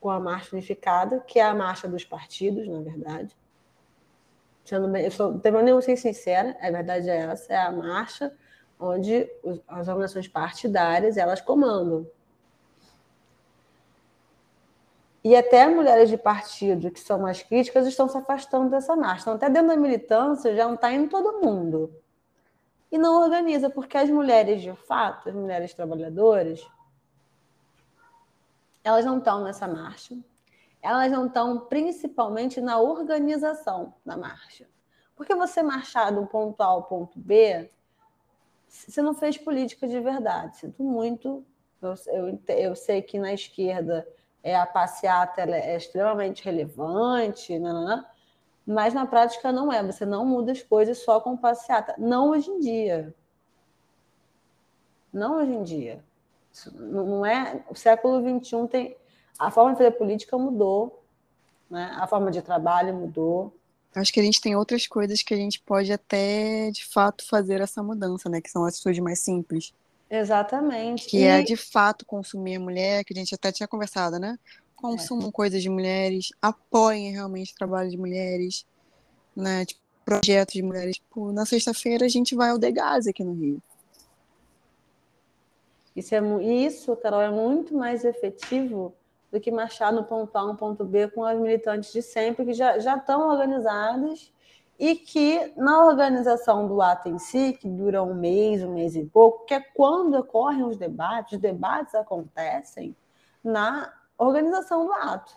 com 0.00 0.10
a 0.10 0.18
marcha 0.18 0.54
unificada, 0.54 1.20
que 1.20 1.38
é 1.38 1.44
a 1.44 1.54
marcha 1.54 1.88
dos 1.88 2.04
partidos, 2.04 2.68
na 2.68 2.80
verdade. 2.80 3.36
Sendo 4.64 4.88
bem, 4.88 5.04
eu 5.04 5.10
sou, 5.10 5.40
não 5.64 5.80
ser 5.80 5.96
sincera, 5.96 6.56
a 6.60 6.70
verdade 6.70 7.08
é 7.08 7.16
essa, 7.18 7.52
é 7.52 7.56
a 7.56 7.70
marcha 7.70 8.32
onde 8.78 9.28
as 9.68 9.86
organizações 9.86 10.26
partidárias 10.26 11.16
elas 11.16 11.40
comandam. 11.40 12.06
E 15.24 15.36
até 15.36 15.68
mulheres 15.68 16.08
de 16.08 16.16
partido 16.16 16.90
que 16.90 16.98
são 16.98 17.20
mais 17.20 17.42
críticas 17.42 17.86
estão 17.86 18.08
se 18.08 18.18
afastando 18.18 18.68
dessa 18.68 18.96
marcha. 18.96 19.22
Então, 19.22 19.34
até 19.34 19.48
dentro 19.48 19.68
da 19.68 19.76
militância 19.76 20.54
já 20.54 20.66
não 20.66 20.74
está 20.74 20.92
indo 20.92 21.08
todo 21.08 21.40
mundo. 21.40 21.94
E 22.90 22.98
não 22.98 23.22
organiza, 23.22 23.70
porque 23.70 23.96
as 23.96 24.10
mulheres, 24.10 24.60
de 24.60 24.74
fato, 24.74 25.28
as 25.28 25.34
mulheres 25.34 25.72
trabalhadoras, 25.72 26.66
elas 28.82 29.04
não 29.04 29.18
estão 29.18 29.44
nessa 29.44 29.68
marcha. 29.68 30.18
Elas 30.82 31.10
não 31.12 31.26
estão 31.26 31.60
principalmente 31.60 32.60
na 32.60 32.80
organização 32.80 33.94
da 34.04 34.16
marcha. 34.16 34.68
Porque 35.14 35.34
você 35.36 35.62
marchar 35.62 36.12
do 36.12 36.26
ponto 36.26 36.60
A 36.60 36.66
ao 36.66 36.82
ponto 36.82 37.16
B, 37.16 37.70
você 38.68 39.00
não 39.00 39.14
fez 39.14 39.38
política 39.38 39.86
de 39.86 40.00
verdade. 40.00 40.56
Sinto 40.56 40.82
muito. 40.82 41.46
Eu, 41.80 41.94
eu, 42.06 42.42
eu 42.48 42.74
sei 42.74 43.00
que 43.00 43.18
na 43.18 43.32
esquerda 43.32 44.06
é, 44.42 44.56
a 44.56 44.66
passeata 44.66 45.42
é 45.42 45.76
extremamente 45.76 46.44
relevante, 46.44 47.54
mas 48.66 48.92
na 48.92 49.06
prática 49.06 49.52
não 49.52 49.72
é. 49.72 49.82
Você 49.82 50.04
não 50.04 50.24
muda 50.24 50.52
as 50.52 50.62
coisas 50.62 50.98
só 50.98 51.20
com 51.20 51.36
passeata. 51.36 51.94
Não 51.98 52.30
hoje 52.30 52.50
em 52.50 52.58
dia. 52.58 53.14
Não 55.12 55.36
hoje 55.36 55.52
em 55.52 55.62
dia. 55.62 56.04
Isso 56.52 56.74
não 56.76 57.24
é. 57.24 57.64
O 57.70 57.74
século 57.74 58.20
XXI 58.40 58.68
tem. 58.68 58.96
A 59.38 59.50
forma 59.50 59.72
de 59.72 59.78
fazer 59.78 59.92
política 59.92 60.36
mudou, 60.36 61.02
né? 61.70 61.90
a 61.98 62.06
forma 62.06 62.30
de 62.30 62.42
trabalho 62.42 62.94
mudou. 62.94 63.52
Acho 63.94 64.12
que 64.12 64.20
a 64.20 64.22
gente 64.22 64.40
tem 64.40 64.56
outras 64.56 64.86
coisas 64.86 65.22
que 65.22 65.34
a 65.34 65.36
gente 65.36 65.60
pode 65.60 65.92
até, 65.92 66.70
de 66.70 66.86
fato, 66.86 67.26
fazer 67.26 67.60
essa 67.60 67.82
mudança, 67.82 68.28
né? 68.28 68.40
Que 68.40 68.50
são 68.50 68.64
atitudes 68.64 69.02
mais 69.02 69.20
simples. 69.20 69.74
Exatamente. 70.14 71.06
Que 71.06 71.24
é, 71.24 71.38
e... 71.38 71.40
é 71.40 71.42
de 71.42 71.56
fato 71.56 72.04
consumir 72.04 72.56
a 72.56 72.60
mulher, 72.60 73.02
que 73.02 73.14
a 73.14 73.16
gente 73.16 73.34
até 73.34 73.50
tinha 73.50 73.66
conversado, 73.66 74.18
né? 74.18 74.38
Consumam 74.76 75.30
é. 75.30 75.32
coisas 75.32 75.62
de 75.62 75.70
mulheres, 75.70 76.28
apoiem 76.42 77.12
realmente 77.12 77.52
o 77.52 77.56
trabalho 77.56 77.88
de 77.88 77.96
mulheres, 77.96 78.66
né? 79.34 79.64
Tipo, 79.64 79.80
projetos 80.04 80.52
de 80.52 80.62
mulheres. 80.62 80.96
Tipo, 80.96 81.32
na 81.32 81.46
sexta-feira 81.46 82.04
a 82.04 82.08
gente 82.08 82.34
vai 82.34 82.50
ao 82.50 82.58
Degase 82.58 83.08
aqui 83.08 83.24
no 83.24 83.32
Rio. 83.32 83.62
Isso, 85.96 86.14
é, 86.14 86.20
isso, 86.42 86.94
Carol, 86.96 87.22
é 87.22 87.30
muito 87.30 87.74
mais 87.74 88.04
efetivo 88.04 88.94
do 89.30 89.40
que 89.40 89.50
marchar 89.50 89.92
no 89.92 90.04
ponto 90.04 90.36
A, 90.36 90.44
no 90.44 90.56
ponto 90.56 90.84
B 90.84 91.08
com 91.08 91.24
as 91.24 91.38
militantes 91.38 91.90
de 91.90 92.02
sempre, 92.02 92.44
que 92.44 92.52
já, 92.52 92.78
já 92.78 92.96
estão 92.96 93.30
organizadas 93.30 94.31
e 94.82 94.96
que 94.96 95.52
na 95.56 95.84
organização 95.86 96.66
do 96.66 96.82
ato 96.82 97.08
em 97.08 97.16
si, 97.16 97.52
que 97.52 97.68
dura 97.68 98.02
um 98.02 98.14
mês, 98.14 98.64
um 98.64 98.74
mês 98.74 98.96
e 98.96 99.04
pouco, 99.04 99.44
que 99.44 99.54
é 99.54 99.60
quando 99.60 100.16
ocorrem 100.16 100.64
os 100.64 100.76
debates, 100.76 101.34
os 101.34 101.38
debates 101.38 101.94
acontecem 101.94 102.96
na 103.44 103.94
organização 104.18 104.84
do 104.84 104.92
ato. 104.92 105.36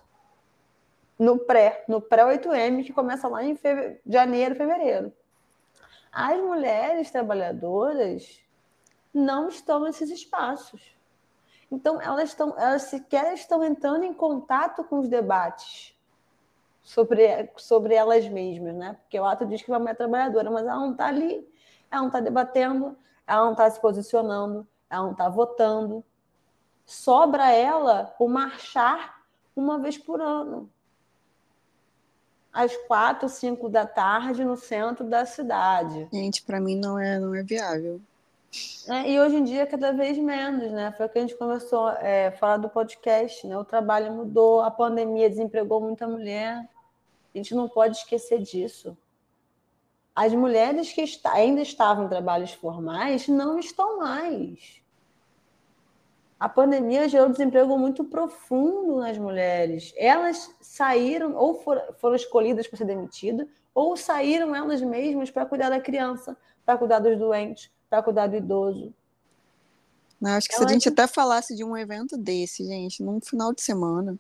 No 1.19 1.37
pré, 1.37 1.85
no 1.87 2.01
pré-8M, 2.01 2.83
que 2.83 2.91
começa 2.91 3.27
lá 3.27 3.43
em 3.43 3.55
feve... 3.55 4.01
janeiro, 4.03 4.55
fevereiro. 4.55 5.13
As 6.11 6.41
mulheres 6.41 7.11
trabalhadoras 7.11 8.41
não 9.13 9.47
estão 9.47 9.81
nesses 9.81 10.09
espaços. 10.09 10.97
Então, 11.69 12.01
elas, 12.01 12.29
estão, 12.29 12.55
elas 12.57 12.81
sequer 12.81 13.31
estão 13.35 13.63
entrando 13.63 14.05
em 14.05 14.13
contato 14.13 14.83
com 14.83 14.97
os 14.97 15.07
debates 15.07 15.94
sobre, 16.85 17.49
sobre 17.57 17.95
elas 17.95 18.29
mesmas, 18.29 18.75
né? 18.75 18.95
Porque 19.01 19.19
o 19.19 19.25
ato 19.25 19.45
diz 19.45 19.61
que 19.61 19.71
é 19.71 19.73
uma 19.73 19.79
mulher 19.79 19.97
trabalhadora, 19.97 20.51
mas 20.51 20.65
ela 20.65 20.79
não 20.79 20.91
está 20.91 21.07
ali, 21.07 21.45
ela 21.91 22.01
não 22.03 22.07
está 22.07 22.19
debatendo, 22.19 22.95
ela 23.25 23.45
não 23.45 23.51
está 23.51 23.69
se 23.69 23.81
posicionando, 23.81 24.65
ela 24.87 25.03
não 25.03 25.11
está 25.11 25.27
votando. 25.27 26.05
Sobra 26.85 27.51
ela 27.51 28.13
o 28.19 28.29
marchar 28.29 29.19
uma 29.55 29.79
vez 29.79 29.97
por 29.97 30.21
ano. 30.21 30.69
Às 32.53 32.77
quatro, 32.87 33.27
cinco 33.27 33.67
da 33.67 33.85
tarde, 33.85 34.45
no 34.45 34.55
centro 34.55 35.03
da 35.03 35.25
cidade. 35.25 36.07
Gente, 36.13 36.43
para 36.43 36.61
mim 36.61 36.75
não 36.75 36.97
é, 36.99 37.19
não 37.19 37.33
é 37.33 37.41
viável. 37.41 37.99
É, 38.87 39.11
e 39.11 39.19
hoje 39.19 39.35
em 39.35 39.43
dia, 39.43 39.65
cada 39.65 39.91
vez 39.91 40.17
menos, 40.17 40.71
né? 40.71 40.93
Foi 40.95 41.07
o 41.07 41.09
que 41.09 41.17
a 41.17 41.21
gente 41.21 41.35
começou 41.35 41.87
a 41.87 41.97
é, 41.99 42.31
falar 42.31 42.57
do 42.57 42.69
podcast, 42.69 43.45
né? 43.45 43.57
O 43.57 43.65
trabalho 43.65 44.13
mudou, 44.13 44.61
a 44.61 44.71
pandemia 44.71 45.29
desempregou 45.29 45.81
muita 45.81 46.07
mulher. 46.07 46.65
A 47.35 47.37
gente 47.37 47.53
não 47.53 47.67
pode 47.67 47.97
esquecer 47.97 48.41
disso. 48.41 48.97
As 50.15 50.33
mulheres 50.33 50.93
que 50.93 51.03
ainda 51.25 51.61
estavam 51.61 52.05
em 52.05 52.09
trabalhos 52.09 52.53
formais 52.53 53.27
não 53.27 53.59
estão 53.59 53.99
mais. 53.99 54.81
A 56.39 56.47
pandemia 56.47 57.09
gerou 57.09 57.27
desemprego 57.27 57.77
muito 57.77 58.05
profundo 58.05 58.97
nas 58.97 59.17
mulheres. 59.17 59.93
Elas 59.97 60.49
saíram, 60.61 61.35
ou 61.35 61.61
foram 61.97 62.15
escolhidas 62.15 62.67
para 62.67 62.77
ser 62.77 62.85
demitidas, 62.85 63.47
ou 63.73 63.97
saíram 63.97 64.55
elas 64.55 64.81
mesmas 64.81 65.29
para 65.29 65.45
cuidar 65.45 65.69
da 65.69 65.81
criança, 65.81 66.37
para 66.65 66.77
cuidar 66.77 66.99
dos 66.99 67.17
doentes, 67.17 67.69
para 67.89 68.01
cuidar 68.01 68.27
do 68.27 68.37
idoso. 68.37 68.93
Não, 70.21 70.31
acho 70.31 70.47
que 70.47 70.55
se 70.55 70.63
a 70.63 70.67
gente 70.67 70.87
até 70.87 71.05
falasse 71.05 71.53
de 71.53 71.65
um 71.65 71.75
evento 71.75 72.17
desse, 72.17 72.65
gente, 72.65 73.03
num 73.03 73.19
final 73.19 73.53
de 73.53 73.61
semana, 73.61 74.17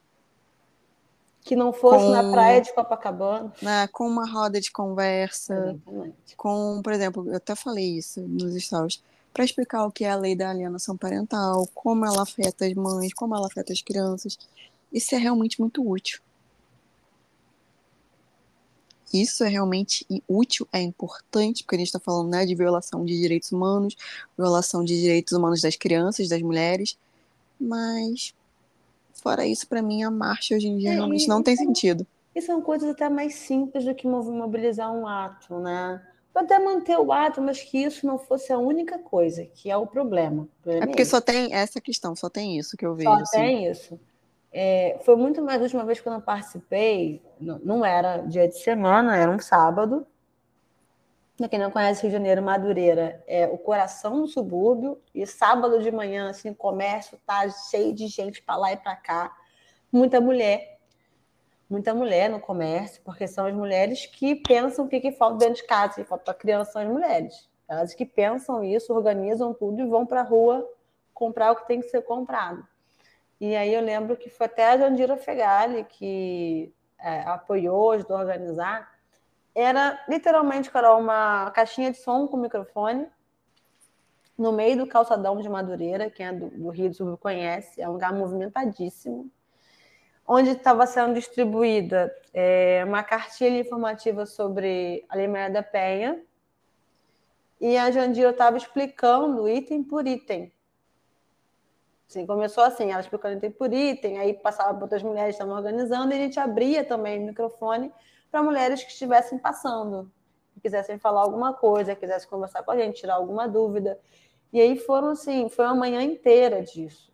que 1.45 1.55
não 1.55 1.71
fosse 1.71 2.03
com, 2.03 2.09
na 2.09 2.31
praia 2.31 2.59
de 2.59 2.73
Copacabana. 2.73 3.53
Né, 3.61 3.87
com 3.93 4.07
uma 4.07 4.27
roda 4.27 4.59
de 4.59 4.71
conversa, 4.71 5.53
Exatamente. 5.53 6.35
com, 6.35 6.81
por 6.83 6.91
exemplo, 6.91 7.29
eu 7.29 7.37
até 7.37 7.55
falei 7.55 7.97
isso 7.97 8.19
nos 8.21 8.55
stories, 8.61 9.01
para 9.31 9.45
explicar 9.45 9.85
o 9.85 9.91
que 9.91 10.03
é 10.03 10.09
a 10.09 10.15
lei 10.15 10.35
da 10.35 10.49
alienação 10.49 10.97
parental, 10.97 11.67
como 11.73 12.03
ela 12.03 12.23
afeta 12.23 12.65
as 12.65 12.73
mães, 12.73 13.13
como 13.13 13.35
ela 13.35 13.45
afeta 13.45 13.71
as 13.71 13.81
crianças. 13.81 14.39
Isso 14.91 15.13
é 15.13 15.19
realmente 15.19 15.59
muito 15.61 15.87
útil. 15.87 16.19
Isso 19.13 19.43
é 19.43 19.47
realmente 19.47 20.03
útil, 20.27 20.67
é 20.73 20.81
importante, 20.81 21.63
porque 21.63 21.75
a 21.75 21.79
gente 21.79 21.87
está 21.87 21.99
falando 21.99 22.29
né, 22.29 22.43
de 22.43 22.55
violação 22.55 23.05
de 23.05 23.15
direitos 23.15 23.51
humanos, 23.51 23.95
violação 24.35 24.83
de 24.83 24.99
direitos 24.99 25.33
humanos 25.33 25.61
das 25.61 25.75
crianças, 25.75 26.27
das 26.27 26.41
mulheres, 26.41 26.97
mas 27.59 28.33
Fora 29.21 29.45
isso, 29.45 29.67
para 29.67 29.81
mim, 29.81 30.03
a 30.03 30.11
marcha 30.11 30.55
hoje 30.55 30.67
em 30.67 30.77
dia 30.77 30.91
é, 30.91 30.93
realmente 30.93 31.27
não 31.27 31.41
tem 31.41 31.55
sentido. 31.55 32.05
E 32.35 32.41
são 32.41 32.61
coisas 32.61 32.89
até 32.89 33.09
mais 33.09 33.35
simples 33.35 33.85
do 33.85 33.95
que 33.95 34.05
mobilizar 34.05 34.93
um 34.93 35.07
ato, 35.07 35.57
né? 35.59 36.01
Até 36.33 36.59
manter 36.59 36.99
o 36.99 37.13
ato, 37.13 37.41
mas 37.41 37.61
que 37.61 37.77
isso 37.77 38.05
não 38.05 38.19
fosse 38.19 38.51
a 38.51 38.57
única 38.57 38.99
coisa, 38.99 39.45
que 39.45 39.71
é 39.71 39.77
o 39.77 39.87
problema. 39.87 40.45
é 40.65 40.85
porque 40.85 41.05
só 41.05 41.21
tem 41.21 41.53
essa 41.53 41.79
questão, 41.79 42.13
só 42.13 42.29
tem 42.29 42.59
isso 42.59 42.75
que 42.75 42.85
eu 42.85 42.93
vejo. 42.93 43.09
Só 43.09 43.15
assim. 43.15 43.37
tem 43.37 43.71
isso. 43.71 43.99
É, 44.51 44.99
foi 45.03 45.15
muito 45.15 45.41
mais 45.41 45.59
a 45.59 45.63
última 45.63 45.85
vez 45.85 46.01
que 46.01 46.07
eu 46.07 46.13
não 46.13 46.21
participei, 46.21 47.21
não, 47.39 47.59
não 47.59 47.85
era 47.85 48.17
dia 48.17 48.47
de 48.47 48.57
semana, 48.59 49.15
era 49.15 49.31
um 49.31 49.39
sábado, 49.39 50.05
para 51.37 51.49
quem 51.49 51.59
não 51.59 51.69
conhece 51.69 52.01
Rio 52.01 52.11
de 52.11 52.17
Janeiro, 52.17 52.41
Madureira 52.41 53.21
é 53.27 53.45
o 53.47 53.57
coração 53.57 54.21
do 54.21 54.27
subúrbio 54.27 55.01
e 55.13 55.25
sábado 55.27 55.81
de 55.81 55.91
manhã, 55.91 56.29
assim, 56.29 56.49
o 56.49 56.55
comércio 56.55 57.19
tá 57.25 57.49
cheio 57.49 57.93
de 57.93 58.07
gente 58.07 58.41
para 58.41 58.55
lá 58.55 58.71
e 58.71 58.77
para 58.77 58.95
cá, 58.95 59.35
muita 59.91 60.21
mulher, 60.21 60.79
muita 61.69 61.93
mulher 61.93 62.29
no 62.29 62.39
comércio, 62.39 63.01
porque 63.03 63.27
são 63.27 63.45
as 63.45 63.53
mulheres 63.53 64.05
que 64.05 64.35
pensam 64.35 64.85
o 64.85 64.87
que, 64.87 65.01
que 65.01 65.11
falta 65.11 65.39
dentro 65.39 65.55
de 65.55 65.67
casa, 65.67 65.95
que 65.95 66.03
falta 66.05 66.23
para 66.23 66.33
criança 66.33 66.71
são 66.71 66.81
as 66.81 66.87
mulheres. 66.87 67.49
Elas 67.67 67.93
que 67.93 68.05
pensam 68.05 68.63
isso, 68.63 68.93
organizam 68.93 69.53
tudo 69.53 69.81
e 69.81 69.85
vão 69.85 70.05
para 70.05 70.21
a 70.21 70.23
rua 70.23 70.65
comprar 71.13 71.51
o 71.51 71.55
que 71.55 71.67
tem 71.67 71.81
que 71.81 71.89
ser 71.89 72.01
comprado. 72.03 72.65
E 73.41 73.55
aí 73.55 73.73
eu 73.73 73.81
lembro 73.81 74.15
que 74.15 74.29
foi 74.29 74.45
até 74.45 74.69
a 74.69 74.77
Jandira 74.77 75.17
Fegali 75.17 75.83
que 75.83 76.73
é, 76.97 77.21
apoiou, 77.21 77.91
ajudou 77.91 78.15
a 78.15 78.21
organizar, 78.21 78.94
era 79.55 80.03
literalmente, 80.09 80.69
Carol, 80.69 80.99
uma 80.99 81.49
caixinha 81.51 81.89
de 81.89 81.97
som 81.97 82.27
com 82.27 82.35
microfone 82.35 83.07
no 84.37 84.51
meio 84.51 84.77
do 84.77 84.87
calçadão 84.87 85.39
de 85.39 85.47
Madureira, 85.47 86.09
quem 86.09 86.25
é 86.25 86.33
do, 86.33 86.49
do 86.49 86.69
Rio 86.69 86.89
do 86.89 86.95
Sul 86.95 87.17
conhece, 87.17 87.81
é 87.81 87.87
um 87.87 87.93
lugar 87.93 88.11
movimentadíssimo, 88.13 89.31
onde 90.27 90.49
estava 90.49 90.85
sendo 90.85 91.13
distribuída 91.13 92.13
é, 92.33 92.83
uma 92.85 93.01
cartilha 93.01 93.57
informativa 93.57 94.25
sobre 94.25 95.05
a 95.07 95.15
Lei 95.15 95.27
da 95.49 95.63
Penha, 95.63 96.21
e 97.61 97.77
a 97.77 97.89
Jandira 97.89 98.31
estava 98.31 98.57
explicando 98.57 99.47
item 99.47 99.81
por 99.81 100.05
item. 100.05 100.51
Assim, 102.09 102.25
começou 102.25 102.63
assim, 102.63 102.91
ela 102.91 102.99
explicando 102.99 103.37
item 103.37 103.51
por 103.51 103.73
item, 103.73 104.19
aí 104.19 104.33
passava 104.33 104.73
para 104.73 104.83
outras 104.83 105.01
mulheres 105.01 105.37
que 105.37 105.41
estavam 105.41 105.55
organizando, 105.55 106.11
e 106.11 106.17
a 106.17 106.19
gente 106.19 106.39
abria 106.39 106.83
também 106.83 107.23
o 107.23 107.25
microfone 107.27 107.89
para 108.35 108.43
mulheres 108.43 108.83
que 108.83 108.91
estivessem 108.91 109.39
passando, 109.39 110.11
que 110.53 110.59
quisessem 110.59 110.99
falar 110.99 111.21
alguma 111.21 111.53
coisa, 111.53 111.95
quisessem 111.95 112.27
conversar 112.27 112.63
com 112.63 112.71
a 112.71 112.77
gente, 112.77 112.99
tirar 112.99 113.13
alguma 113.13 113.47
dúvida. 113.47 113.97
E 114.51 114.59
aí 114.59 114.77
foram 114.77 115.11
assim, 115.11 115.47
foi 115.47 115.63
uma 115.63 115.73
manhã 115.73 116.01
inteira 116.01 116.61
disso. 116.61 117.09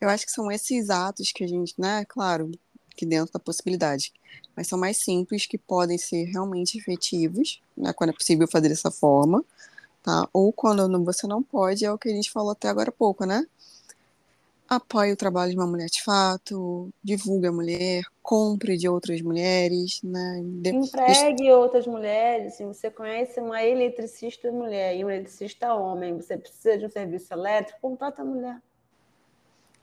Eu 0.00 0.08
acho 0.08 0.26
que 0.26 0.32
são 0.32 0.50
esses 0.50 0.90
atos 0.90 1.30
que 1.30 1.44
a 1.44 1.46
gente, 1.46 1.80
né, 1.80 2.04
claro, 2.08 2.50
que 2.96 3.06
dentro 3.06 3.32
da 3.32 3.38
possibilidade, 3.38 4.12
mas 4.56 4.66
são 4.66 4.76
mais 4.76 4.96
simples 4.96 5.46
que 5.46 5.56
podem 5.56 5.96
ser 5.96 6.24
realmente 6.24 6.76
efetivos, 6.76 7.62
né, 7.76 7.92
quando 7.92 8.10
é 8.10 8.12
possível 8.12 8.48
fazer 8.48 8.68
dessa 8.68 8.90
forma, 8.90 9.44
tá? 10.02 10.28
Ou 10.32 10.52
quando 10.52 11.04
você 11.04 11.24
não 11.28 11.40
pode, 11.40 11.84
é 11.84 11.92
o 11.92 11.98
que 11.98 12.08
a 12.08 12.12
gente 12.12 12.32
falou 12.32 12.50
até 12.50 12.68
agora 12.68 12.88
há 12.88 12.92
pouco, 12.92 13.24
né? 13.24 13.46
Apoie 14.68 15.12
o 15.12 15.16
trabalho 15.16 15.50
de 15.50 15.56
uma 15.56 15.66
mulher 15.66 15.88
de 15.88 16.02
fato, 16.02 16.90
divulgue 17.02 17.46
a 17.46 17.52
mulher, 17.52 18.02
compre 18.22 18.76
de 18.76 18.88
outras 18.88 19.22
mulheres, 19.22 20.00
né? 20.02 20.42
De... 20.44 20.70
Empregue 20.70 21.50
outras 21.50 21.86
mulheres. 21.86 22.54
Se 22.54 22.64
você 22.64 22.90
conhece 22.90 23.40
uma 23.40 23.64
eletricista 23.64 24.52
mulher 24.52 24.94
e 24.96 25.04
um 25.04 25.10
eletricista 25.10 25.72
homem, 25.74 26.14
você 26.14 26.36
precisa 26.36 26.76
de 26.76 26.86
um 26.86 26.90
serviço 26.90 27.32
elétrico, 27.32 27.80
contrata 27.80 28.20
a 28.20 28.24
mulher. 28.24 28.60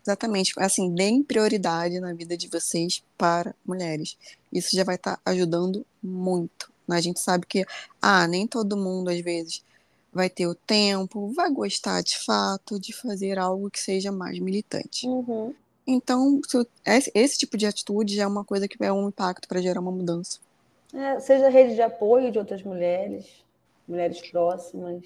Exatamente. 0.05 0.53
Assim, 0.59 0.93
deem 0.93 1.23
prioridade 1.23 1.99
na 1.99 2.13
vida 2.13 2.37
de 2.37 2.47
vocês 2.47 3.03
para 3.17 3.55
mulheres. 3.65 4.15
Isso 4.53 4.75
já 4.75 4.83
vai 4.83 4.95
estar 4.95 5.17
tá 5.17 5.31
ajudando 5.31 5.83
muito. 6.01 6.71
Né? 6.87 6.97
A 6.97 7.01
gente 7.01 7.19
sabe 7.19 7.47
que, 7.47 7.65
ah, 7.99 8.27
nem 8.27 8.45
todo 8.45 8.77
mundo, 8.77 9.09
às 9.09 9.19
vezes, 9.21 9.63
vai 10.15 10.29
ter 10.29 10.47
o 10.47 10.55
tempo, 10.55 11.27
vai 11.33 11.51
gostar 11.51 12.01
de 12.01 12.17
fato 12.23 12.79
de 12.79 12.93
fazer 12.93 13.37
algo 13.37 13.69
que 13.69 13.81
seja 13.81 14.13
mais 14.13 14.39
militante. 14.39 15.05
Uhum. 15.05 15.53
Então, 15.85 16.39
esse, 16.85 17.37
tipo 17.37 17.57
de 17.57 17.65
atitude 17.65 18.15
já 18.15 18.23
é 18.23 18.27
uma 18.27 18.45
coisa 18.45 18.65
que 18.65 18.81
é 18.81 18.93
um 18.93 19.09
impacto 19.09 19.45
para 19.45 19.61
gerar 19.61 19.81
uma 19.81 19.91
mudança. 19.91 20.39
É, 20.93 21.19
seja 21.19 21.49
rede 21.49 21.75
de 21.75 21.81
apoio 21.81 22.31
de 22.31 22.39
outras 22.39 22.63
mulheres, 22.63 23.43
mulheres 23.85 24.21
próximas. 24.31 25.03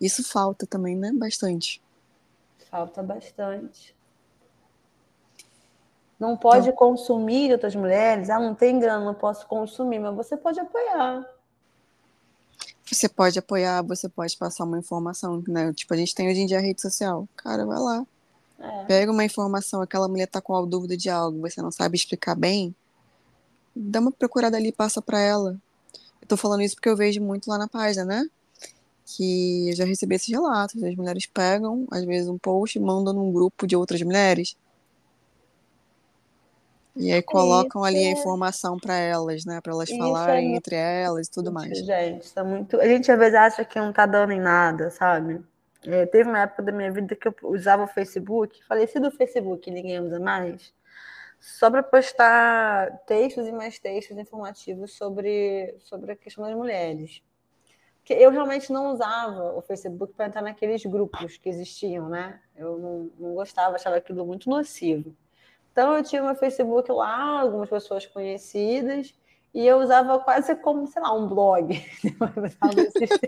Isso 0.00 0.24
falta 0.24 0.66
também, 0.66 0.96
né? 0.96 1.12
Bastante. 1.12 1.82
Falta 2.70 3.02
bastante. 3.02 3.94
Não 6.18 6.38
pode 6.38 6.68
então, 6.70 6.76
consumir 6.76 7.52
outras 7.52 7.76
mulheres. 7.76 8.30
Ah, 8.30 8.40
não 8.40 8.54
tem 8.54 8.78
grana, 8.78 9.04
não 9.04 9.14
posso 9.14 9.46
consumir, 9.46 9.98
mas 9.98 10.16
você 10.16 10.38
pode 10.38 10.58
apoiar. 10.58 11.33
Você 12.94 13.08
pode 13.08 13.38
apoiar, 13.38 13.82
você 13.82 14.08
pode 14.08 14.36
passar 14.36 14.64
uma 14.64 14.78
informação, 14.78 15.42
né? 15.48 15.72
Tipo, 15.72 15.94
a 15.94 15.96
gente 15.96 16.14
tem 16.14 16.28
hoje 16.28 16.40
em 16.40 16.46
dia 16.46 16.58
a 16.58 16.60
rede 16.60 16.80
social. 16.80 17.28
Cara, 17.36 17.66
vai 17.66 17.78
lá. 17.78 18.06
É. 18.58 18.84
Pega 18.84 19.12
uma 19.12 19.24
informação, 19.24 19.82
aquela 19.82 20.08
mulher 20.08 20.26
tá 20.26 20.40
com 20.40 20.66
dúvida 20.66 20.96
de 20.96 21.10
algo, 21.10 21.40
você 21.40 21.60
não 21.60 21.70
sabe 21.70 21.96
explicar 21.96 22.34
bem, 22.34 22.74
dá 23.74 24.00
uma 24.00 24.12
procurada 24.12 24.56
ali 24.56 24.68
e 24.68 24.72
passa 24.72 25.02
para 25.02 25.18
ela. 25.18 25.58
Eu 26.22 26.28
tô 26.28 26.36
falando 26.36 26.62
isso 26.62 26.76
porque 26.76 26.88
eu 26.88 26.96
vejo 26.96 27.20
muito 27.20 27.48
lá 27.48 27.58
na 27.58 27.68
página, 27.68 28.04
né? 28.04 28.26
que 29.04 29.68
eu 29.68 29.76
já 29.76 29.84
recebi 29.84 30.14
esses 30.14 30.28
relatos. 30.28 30.82
As 30.82 30.94
mulheres 30.94 31.26
pegam, 31.26 31.86
às 31.90 32.04
vezes, 32.04 32.28
um 32.28 32.38
post 32.38 32.78
e 32.78 32.80
mandam 32.80 33.12
num 33.12 33.32
grupo 33.32 33.66
de 33.66 33.76
outras 33.76 34.00
mulheres. 34.02 34.56
E 36.96 37.12
aí 37.12 37.22
colocam 37.22 37.82
Isso 37.82 37.88
ali 37.88 38.04
a 38.04 38.08
é- 38.08 38.12
informação 38.12 38.78
para 38.78 38.94
elas, 38.94 39.44
né? 39.44 39.60
Para 39.60 39.72
elas 39.72 39.88
Isso 39.88 39.96
é 39.96 39.98
falarem 39.98 40.44
muito 40.44 40.58
entre 40.58 40.76
elas 40.76 41.26
e 41.26 41.30
tudo 41.30 41.52
mais. 41.52 41.76
Gente, 41.78 42.32
tá 42.32 42.44
muito. 42.44 42.80
A 42.80 42.86
gente 42.86 43.10
às 43.10 43.18
vezes 43.18 43.34
acha 43.34 43.64
que 43.64 43.78
não 43.78 43.92
tá 43.92 44.06
dando 44.06 44.32
em 44.32 44.40
nada, 44.40 44.90
sabe? 44.90 45.42
É, 45.86 46.06
teve 46.06 46.28
uma 46.28 46.40
época 46.40 46.62
da 46.62 46.72
minha 46.72 46.90
vida 46.90 47.14
que 47.14 47.28
eu 47.28 47.34
usava 47.42 47.84
o 47.84 47.88
Facebook, 47.88 48.64
falecido 48.64 49.10
Facebook, 49.10 49.70
ninguém 49.70 50.00
usa 50.00 50.18
mais, 50.18 50.72
só 51.38 51.70
para 51.70 51.82
postar 51.82 52.90
textos 53.06 53.46
e 53.46 53.52
mais 53.52 53.78
textos 53.78 54.16
informativos 54.16 54.96
sobre, 54.96 55.74
sobre 55.80 56.12
a 56.12 56.16
questão 56.16 56.44
das 56.44 56.54
mulheres. 56.54 57.22
Porque 57.98 58.14
eu 58.14 58.30
realmente 58.30 58.72
não 58.72 58.92
usava 58.92 59.56
o 59.56 59.62
Facebook 59.62 60.14
para 60.14 60.26
entrar 60.26 60.42
naqueles 60.42 60.84
grupos 60.84 61.36
que 61.38 61.48
existiam, 61.48 62.08
né? 62.08 62.40
Eu 62.56 62.78
não, 62.78 63.10
não 63.18 63.34
gostava, 63.34 63.76
achava 63.76 63.96
aquilo 63.96 64.26
muito 64.26 64.48
nocivo. 64.48 65.14
Então 65.74 65.96
eu 65.96 66.04
tinha 66.04 66.22
meu 66.22 66.36
Facebook 66.36 66.90
lá, 66.92 67.40
algumas 67.40 67.68
pessoas 67.68 68.06
conhecidas, 68.06 69.12
e 69.52 69.66
eu 69.66 69.78
usava 69.78 70.20
quase 70.20 70.54
como, 70.54 70.86
sei 70.86 71.02
lá, 71.02 71.12
um 71.12 71.26
blog. 71.26 71.74
Eu 72.04 72.44
usava 72.44 72.80
esses- 72.80 73.18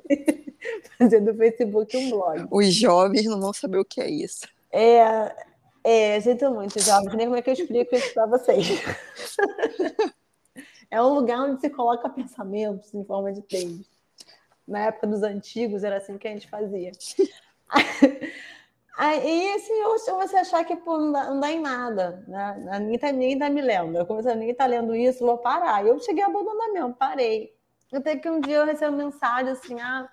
Fazia 0.97 1.21
do 1.21 1.35
Facebook 1.35 1.97
um 1.97 2.11
blog. 2.11 2.47
Os 2.53 2.73
jovens 2.73 3.25
não 3.27 3.41
vão 3.41 3.53
saber 3.53 3.79
o 3.79 3.85
que 3.85 4.01
é 4.01 4.09
isso. 4.09 4.47
É, 4.71 5.35
é, 5.83 6.21
sinto 6.21 6.49
muito, 6.53 6.79
jovens, 6.81 7.15
nem 7.15 7.27
como 7.27 7.37
é 7.37 7.43
que 7.43 7.51
eu 7.51 7.55
explico 7.55 7.95
isso 7.97 8.15
para 8.15 8.27
vocês. 8.27 8.67
É 10.89 11.03
um 11.03 11.15
lugar 11.15 11.41
onde 11.41 11.61
se 11.61 11.69
coloca 11.69 12.09
pensamentos 12.09 12.95
em 12.95 13.05
forma 13.05 13.33
de 13.33 13.43
texto. 13.43 13.85
Na 14.67 14.87
época 14.87 15.09
dos 15.09 15.21
antigos 15.25 15.83
era 15.83 15.97
assim 15.97 16.17
que 16.17 16.29
a 16.29 16.31
gente 16.31 16.49
fazia. 16.49 16.93
Aí, 18.97 19.53
assim, 19.53 19.75
eu 19.75 19.95
comecei 20.15 20.39
a 20.39 20.43
achar 20.43 20.65
que 20.65 20.75
pô, 20.75 20.97
não, 20.99 21.13
dá, 21.13 21.25
não 21.31 21.41
dá 21.41 21.51
em 21.53 21.61
nada, 21.61 22.25
né? 22.27 22.79
Ninguém 22.81 22.99
tá, 22.99 23.13
ninguém 23.13 23.39
tá 23.39 23.51
me 23.51 23.61
lendo. 23.61 23.99
Eu 23.99 24.07
comecei, 24.07 24.35
ninguém 24.35 24.55
tá 24.55 24.65
lendo 24.65 24.95
isso, 24.95 25.25
vou 25.25 25.37
parar. 25.37 25.85
Eu 25.85 25.99
cheguei 26.01 26.25
a 26.25 26.27
abandonar 26.27 26.73
mesmo, 26.73 26.95
parei. 26.95 27.55
Até 27.93 28.17
que 28.17 28.29
um 28.31 28.41
dia 28.41 28.57
eu 28.57 28.65
recebi 28.65 28.91
uma 28.91 29.05
mensagem 29.05 29.53
assim, 29.53 29.79
ah, 29.81 30.09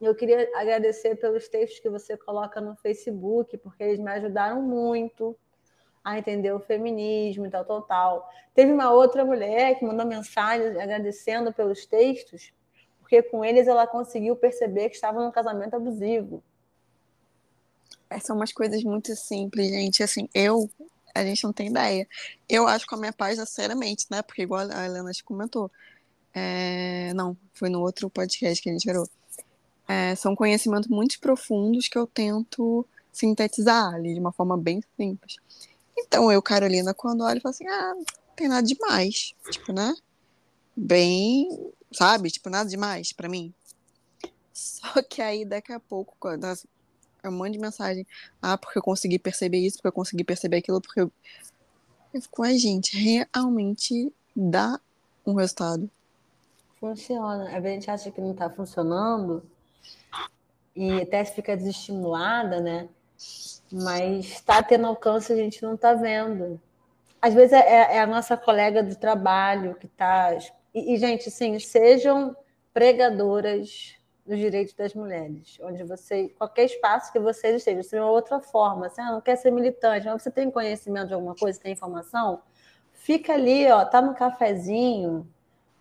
eu 0.00 0.14
queria 0.14 0.48
agradecer 0.54 1.16
pelos 1.16 1.48
textos 1.48 1.80
que 1.80 1.90
você 1.90 2.16
coloca 2.16 2.60
no 2.60 2.76
Facebook, 2.76 3.56
porque 3.58 3.82
eles 3.82 3.98
me 3.98 4.10
ajudaram 4.12 4.62
muito 4.62 5.36
a 6.04 6.18
entender 6.18 6.52
o 6.52 6.60
feminismo 6.60 7.46
e 7.46 7.50
tal, 7.50 7.64
tal, 7.64 7.82
tal. 7.82 8.30
Teve 8.54 8.72
uma 8.72 8.92
outra 8.92 9.24
mulher 9.24 9.76
que 9.76 9.84
mandou 9.84 10.06
mensagem 10.06 10.68
agradecendo 10.80 11.52
pelos 11.52 11.84
textos, 11.84 12.52
porque 13.00 13.22
com 13.22 13.44
eles 13.44 13.66
ela 13.66 13.88
conseguiu 13.88 14.36
perceber 14.36 14.88
que 14.88 14.94
estava 14.94 15.20
num 15.20 15.32
casamento 15.32 15.74
abusivo. 15.74 16.42
Essas 18.12 18.26
são 18.26 18.36
umas 18.36 18.52
coisas 18.52 18.82
muito 18.84 19.14
simples, 19.16 19.68
gente. 19.68 20.02
Assim, 20.02 20.28
eu, 20.34 20.70
a 21.14 21.24
gente 21.24 21.42
não 21.44 21.52
tem 21.52 21.68
ideia. 21.68 22.06
Eu 22.48 22.66
acho 22.68 22.86
com 22.86 22.94
a 22.94 22.98
minha 22.98 23.12
página, 23.12 23.46
seriamente, 23.46 24.06
né? 24.10 24.22
Porque 24.22 24.42
igual 24.42 24.68
a 24.70 24.84
Helena 24.84 25.10
comentou. 25.24 25.70
é, 26.34 27.12
Não, 27.14 27.36
foi 27.54 27.68
no 27.68 27.80
outro 27.80 28.10
podcast 28.10 28.62
que 28.62 28.68
a 28.68 28.72
gente 28.72 28.86
gravou. 28.86 29.08
É, 29.88 30.14
são 30.14 30.36
conhecimentos 30.36 30.88
muito 30.88 31.18
profundos 31.20 31.88
que 31.88 31.98
eu 31.98 32.06
tento 32.06 32.86
sintetizar 33.12 33.94
ali 33.94 34.14
de 34.14 34.20
uma 34.20 34.32
forma 34.32 34.56
bem 34.56 34.82
simples. 34.96 35.36
Então, 35.98 36.30
eu, 36.30 36.40
Carolina, 36.42 36.94
quando 36.94 37.24
olho, 37.24 37.40
falo 37.40 37.54
assim, 37.54 37.66
ah, 37.66 37.94
não 37.94 38.04
tem 38.36 38.48
nada 38.48 38.66
demais. 38.66 39.34
Tipo, 39.50 39.72
né? 39.72 39.94
Bem, 40.76 41.48
sabe? 41.92 42.30
Tipo, 42.30 42.48
nada 42.50 42.68
demais 42.68 43.12
pra 43.12 43.28
mim. 43.28 43.52
Só 44.52 45.02
que 45.02 45.20
aí, 45.20 45.44
daqui 45.44 45.72
a 45.72 45.80
pouco, 45.80 46.16
quando 46.18 46.46
as- 47.22 47.32
eu 47.32 47.32
mando 47.32 47.52
de 47.52 47.58
mensagem, 47.58 48.06
ah, 48.40 48.58
porque 48.58 48.78
eu 48.78 48.82
consegui 48.82 49.18
perceber 49.18 49.58
isso, 49.58 49.76
porque 49.76 49.88
eu 49.88 49.92
consegui 49.92 50.24
perceber 50.24 50.58
aquilo, 50.58 50.80
porque 50.80 51.00
eu. 51.00 51.12
Eu 52.12 52.58
gente, 52.58 52.94
realmente 52.96 54.12
dá 54.36 54.78
um 55.26 55.34
resultado. 55.34 55.88
Funciona. 56.78 57.48
A 57.56 57.60
gente 57.60 57.90
acha 57.90 58.10
que 58.10 58.20
não 58.20 58.32
está 58.32 58.50
funcionando 58.50 59.42
e 60.76 61.00
até 61.00 61.24
fica 61.24 61.56
desestimulada, 61.56 62.60
né? 62.60 62.88
Mas 63.70 64.26
está 64.26 64.62
tendo 64.62 64.86
alcance 64.86 65.32
a 65.32 65.36
gente 65.36 65.62
não 65.62 65.74
está 65.74 65.94
vendo. 65.94 66.60
Às 67.20 67.32
vezes 67.32 67.52
é, 67.52 67.96
é 67.96 68.00
a 68.00 68.06
nossa 68.06 68.36
colega 68.36 68.82
do 68.82 68.96
trabalho 68.96 69.74
que 69.76 69.86
está. 69.86 70.36
E, 70.74 70.94
e, 70.94 70.98
gente, 70.98 71.28
assim, 71.28 71.58
sejam 71.58 72.36
pregadoras 72.74 73.94
dos 74.24 74.38
direitos 74.38 74.74
das 74.74 74.94
mulheres, 74.94 75.58
onde 75.62 75.82
você, 75.82 76.28
qualquer 76.38 76.64
espaço 76.66 77.12
que 77.12 77.18
vocês 77.18 77.56
estejam, 77.56 77.82
seja 77.82 78.02
uma 78.02 78.10
outra 78.10 78.40
forma, 78.40 78.86
assim, 78.86 79.00
ah, 79.00 79.12
não 79.12 79.20
quer 79.20 79.36
ser 79.36 79.50
militante, 79.50 80.06
mas 80.06 80.22
você 80.22 80.30
tem 80.30 80.50
conhecimento 80.50 81.08
de 81.08 81.14
alguma 81.14 81.34
coisa, 81.34 81.58
tem 81.58 81.72
informação, 81.72 82.40
fica 82.92 83.32
ali, 83.32 83.68
ó, 83.70 83.84
tá 83.84 84.00
no 84.00 84.14
cafezinho, 84.14 85.28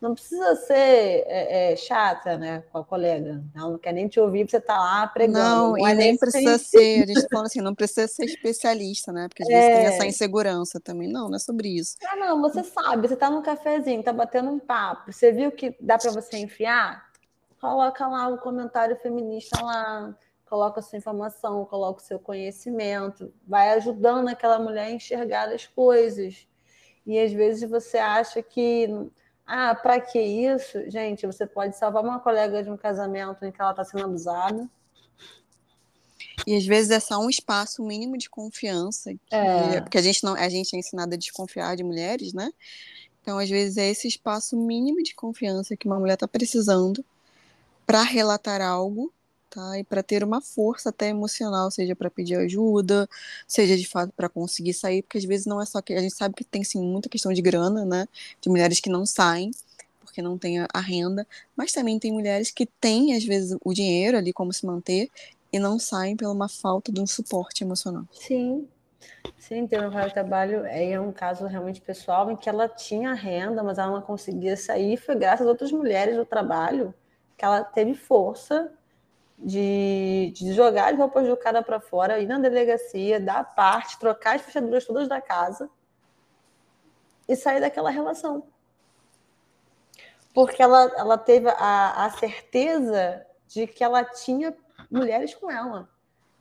não 0.02 0.16
precisa 0.16 0.56
ser 0.56 0.74
é, 0.74 1.74
é, 1.74 1.76
chata, 1.76 2.36
né, 2.36 2.64
com 2.72 2.80
a 2.80 2.84
colega. 2.84 3.44
Ela 3.56 3.70
não 3.70 3.78
quer 3.78 3.94
nem 3.94 4.08
te 4.08 4.20
ouvir, 4.20 4.50
você 4.50 4.60
tá 4.60 4.76
lá 4.76 5.06
pregando. 5.06 5.38
Não, 5.38 5.78
é 5.78 5.92
e 5.92 5.94
nem 5.94 5.96
nesse 6.14 6.20
precisa 6.20 6.58
ser, 6.58 7.04
a 7.04 7.06
gente 7.06 7.28
falando 7.30 7.46
assim, 7.46 7.62
não 7.62 7.76
precisa 7.76 8.08
ser 8.08 8.26
especialista, 8.26 9.12
né? 9.12 9.28
Porque 9.30 9.44
às 9.44 9.50
vezes 9.50 9.66
tem 9.68 9.86
É. 9.86 9.86
essa 9.86 10.06
insegurança 10.08 10.80
também. 10.80 11.08
Não, 11.08 11.30
não 11.30 11.36
é 11.36 11.40
sobre 11.40 11.70
isso. 11.70 11.98
Ah, 12.04 12.16
não, 12.16 12.42
você 12.42 12.64
sabe, 12.64 13.08
você 13.08 13.16
tá 13.16 13.30
no 13.30 13.44
cafezinho, 13.44 14.02
tá 14.02 14.12
batendo 14.12 14.50
um 14.50 14.58
papo, 14.58 15.14
você 15.14 15.32
viu 15.32 15.52
que 15.52 15.78
dá 15.80 16.00
para 16.00 16.10
você 16.10 16.38
enfiar? 16.38 17.11
Coloca 17.62 18.08
lá 18.08 18.28
o 18.28 18.40
comentário 18.40 18.96
feminista 18.98 19.64
lá, 19.64 20.18
coloca 20.50 20.80
a 20.80 20.84
sua 20.84 20.98
informação, 20.98 21.64
coloca 21.66 22.02
o 22.02 22.04
seu 22.04 22.20
conhecimento, 22.20 23.32
vai 23.48 23.70
ajudando 23.74 24.28
aquela 24.30 24.58
mulher 24.58 24.88
a 24.88 24.92
enxergar 24.92 25.48
as 25.50 25.68
coisas. 25.68 26.48
E 27.06 27.20
às 27.20 27.32
vezes 27.32 27.70
você 27.70 28.00
acha 28.00 28.42
que, 28.42 28.90
ah, 29.46 29.76
para 29.76 30.02
que 30.02 30.20
isso? 30.20 30.90
Gente, 30.90 31.28
você 31.28 31.46
pode 31.46 31.78
salvar 31.78 32.04
uma 32.04 32.20
colega 32.20 32.64
de 32.64 32.70
um 32.72 32.76
casamento 32.78 33.46
em 33.46 33.52
que 33.52 33.62
ela 33.62 33.72
está 33.72 33.84
sendo 33.86 34.06
abusada. 34.06 34.68
E 36.48 36.56
às 36.58 36.66
vezes 36.66 36.90
é 36.90 37.00
só 37.00 37.20
um 37.20 37.30
espaço 37.30 37.84
mínimo 37.84 38.18
de 38.18 38.28
confiança, 38.28 39.12
que- 39.14 39.36
É. 39.36 39.82
porque 39.82 40.00
a 40.00 40.02
gente 40.02 40.24
não, 40.24 40.34
a 40.34 40.50
gente 40.50 40.76
é 40.76 40.80
ensinado 40.80 41.14
a 41.14 41.18
desconfiar 41.18 41.76
de 41.76 41.84
mulheres, 41.84 42.34
né? 42.34 42.52
Então, 43.22 43.38
às 43.38 43.48
vezes 43.50 43.78
é 43.78 43.88
esse 43.88 44.08
espaço 44.08 44.58
mínimo 44.58 45.04
de 45.04 45.14
confiança 45.14 45.78
que 45.78 45.86
uma 45.86 46.00
mulher 46.00 46.16
está 46.16 46.28
precisando 46.28 47.06
para 47.92 48.04
relatar 48.04 48.62
algo, 48.62 49.12
tá? 49.50 49.78
E 49.78 49.84
para 49.84 50.02
ter 50.02 50.24
uma 50.24 50.40
força 50.40 50.88
até 50.88 51.10
emocional, 51.10 51.70
seja 51.70 51.94
para 51.94 52.10
pedir 52.10 52.36
ajuda, 52.38 53.06
seja 53.46 53.76
de 53.76 53.86
fato 53.86 54.14
para 54.16 54.30
conseguir 54.30 54.74
sair, 54.74 55.02
porque 55.02 55.18
às 55.18 55.26
vezes 55.26 55.46
não 55.46 55.60
é 55.62 55.66
só 55.66 55.82
que 55.82 55.92
a 55.94 56.00
gente 56.00 56.16
sabe 56.16 56.34
que 56.34 56.46
tem 56.46 56.64
sim 56.64 56.82
muita 56.82 57.10
questão 57.10 57.34
de 57.34 57.42
grana, 57.42 57.84
né? 57.84 58.08
De 58.40 58.48
mulheres 58.48 58.80
que 58.80 58.90
não 58.90 59.06
saem 59.06 59.52
porque 60.00 60.22
não 60.22 60.38
tem 60.38 60.60
a- 60.60 60.68
renda, 60.80 61.28
mas 61.54 61.74
também 61.74 62.00
tem 62.00 62.14
mulheres 62.14 62.50
que 62.50 62.66
têm 62.66 63.14
às 63.14 63.26
vezes 63.26 63.58
o 63.62 63.74
dinheiro 63.74 64.18
ali 64.18 64.32
como 64.32 64.54
se 64.54 64.66
manter 64.66 65.10
e 65.52 65.60
não 65.60 65.78
saem 65.78 66.16
pela 66.16 66.32
uma 66.32 66.48
falta 66.48 66.94
de 66.94 67.02
um 67.02 67.08
suporte 67.08 67.62
emocional. 67.62 68.06
Sim, 68.14 68.70
sim, 69.38 69.68
ter 69.68 69.86
um 69.86 69.90
de 69.90 70.14
trabalho 70.14 70.66
é 70.66 70.98
um 70.98 71.12
caso 71.12 71.46
realmente 71.46 71.82
pessoal 71.82 72.32
em 72.32 72.38
que 72.38 72.48
ela 72.48 72.70
tinha 72.70 73.14
renda, 73.14 73.62
mas 73.62 73.78
ela 73.78 73.92
não 73.92 74.02
conseguia 74.02 74.56
sair. 74.56 74.96
Foi 74.96 75.14
graças 75.16 75.46
a 75.46 75.50
outras 75.50 75.74
mulheres 75.74 76.16
do 76.16 76.26
trabalho 76.26 76.94
que 77.42 77.46
ela 77.46 77.64
teve 77.64 77.96
força 77.96 78.72
de, 79.36 80.32
de 80.36 80.54
jogar 80.54 80.94
as 80.94 81.00
roupas 81.00 81.28
do 81.28 81.36
cara 81.36 81.64
para 81.64 81.80
fora, 81.80 82.20
ir 82.20 82.28
na 82.28 82.38
delegacia, 82.38 83.20
dar 83.20 83.44
parte, 83.56 83.98
trocar 83.98 84.36
as 84.36 84.44
fechaduras 84.44 84.86
todas 84.86 85.08
da 85.08 85.20
casa 85.20 85.68
e 87.28 87.36
sair 87.36 87.60
daquela 87.60 87.90
relação. 87.90 88.48
Porque 90.36 90.62
ela, 90.62 90.84
ela 90.96 91.18
teve 91.18 91.50
a, 91.50 92.06
a 92.06 92.12
certeza 92.12 93.26
de 93.48 93.66
que 93.66 93.84
ela 93.84 94.04
tinha 94.04 94.56
mulheres 94.92 95.34
com 95.34 95.50
ela, 95.50 95.90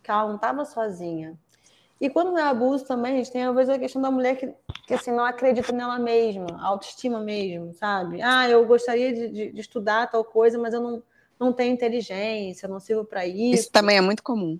que 0.03 0.11
ela 0.11 0.29
não 0.29 0.37
estava 0.37 0.67
sozinha. 0.67 1.35
E 2.01 2.09
quando 2.09 2.39
é 2.39 2.43
abuso 2.43 2.87
também, 2.87 3.13
a 3.13 3.17
gente 3.19 3.31
tem 3.31 3.45
às 3.45 3.55
vezes 3.55 3.69
a 3.69 3.79
questão 3.79 4.01
da 4.01 4.11
mulher 4.11 4.35
que, 4.37 4.51
que 4.87 4.95
assim, 4.95 5.11
não 5.11 5.25
acredita 5.25 5.71
nela 5.71 5.99
mesma, 5.99 6.47
autoestima 6.63 7.21
mesmo, 7.21 7.75
sabe? 7.75 8.23
Ah, 8.23 8.49
eu 8.49 8.65
gostaria 8.65 9.13
de, 9.13 9.29
de, 9.29 9.53
de 9.53 9.61
estudar 9.61 10.11
tal 10.11 10.25
coisa, 10.25 10.59
mas 10.59 10.73
eu 10.73 10.81
não, 10.81 11.03
não 11.39 11.53
tenho 11.53 11.75
inteligência, 11.75 12.67
não 12.67 12.81
sirvo 12.81 13.05
para 13.05 13.27
isso. 13.27 13.63
Isso 13.63 13.71
também 13.71 13.99
é 13.99 14.01
muito 14.01 14.23
comum. 14.23 14.59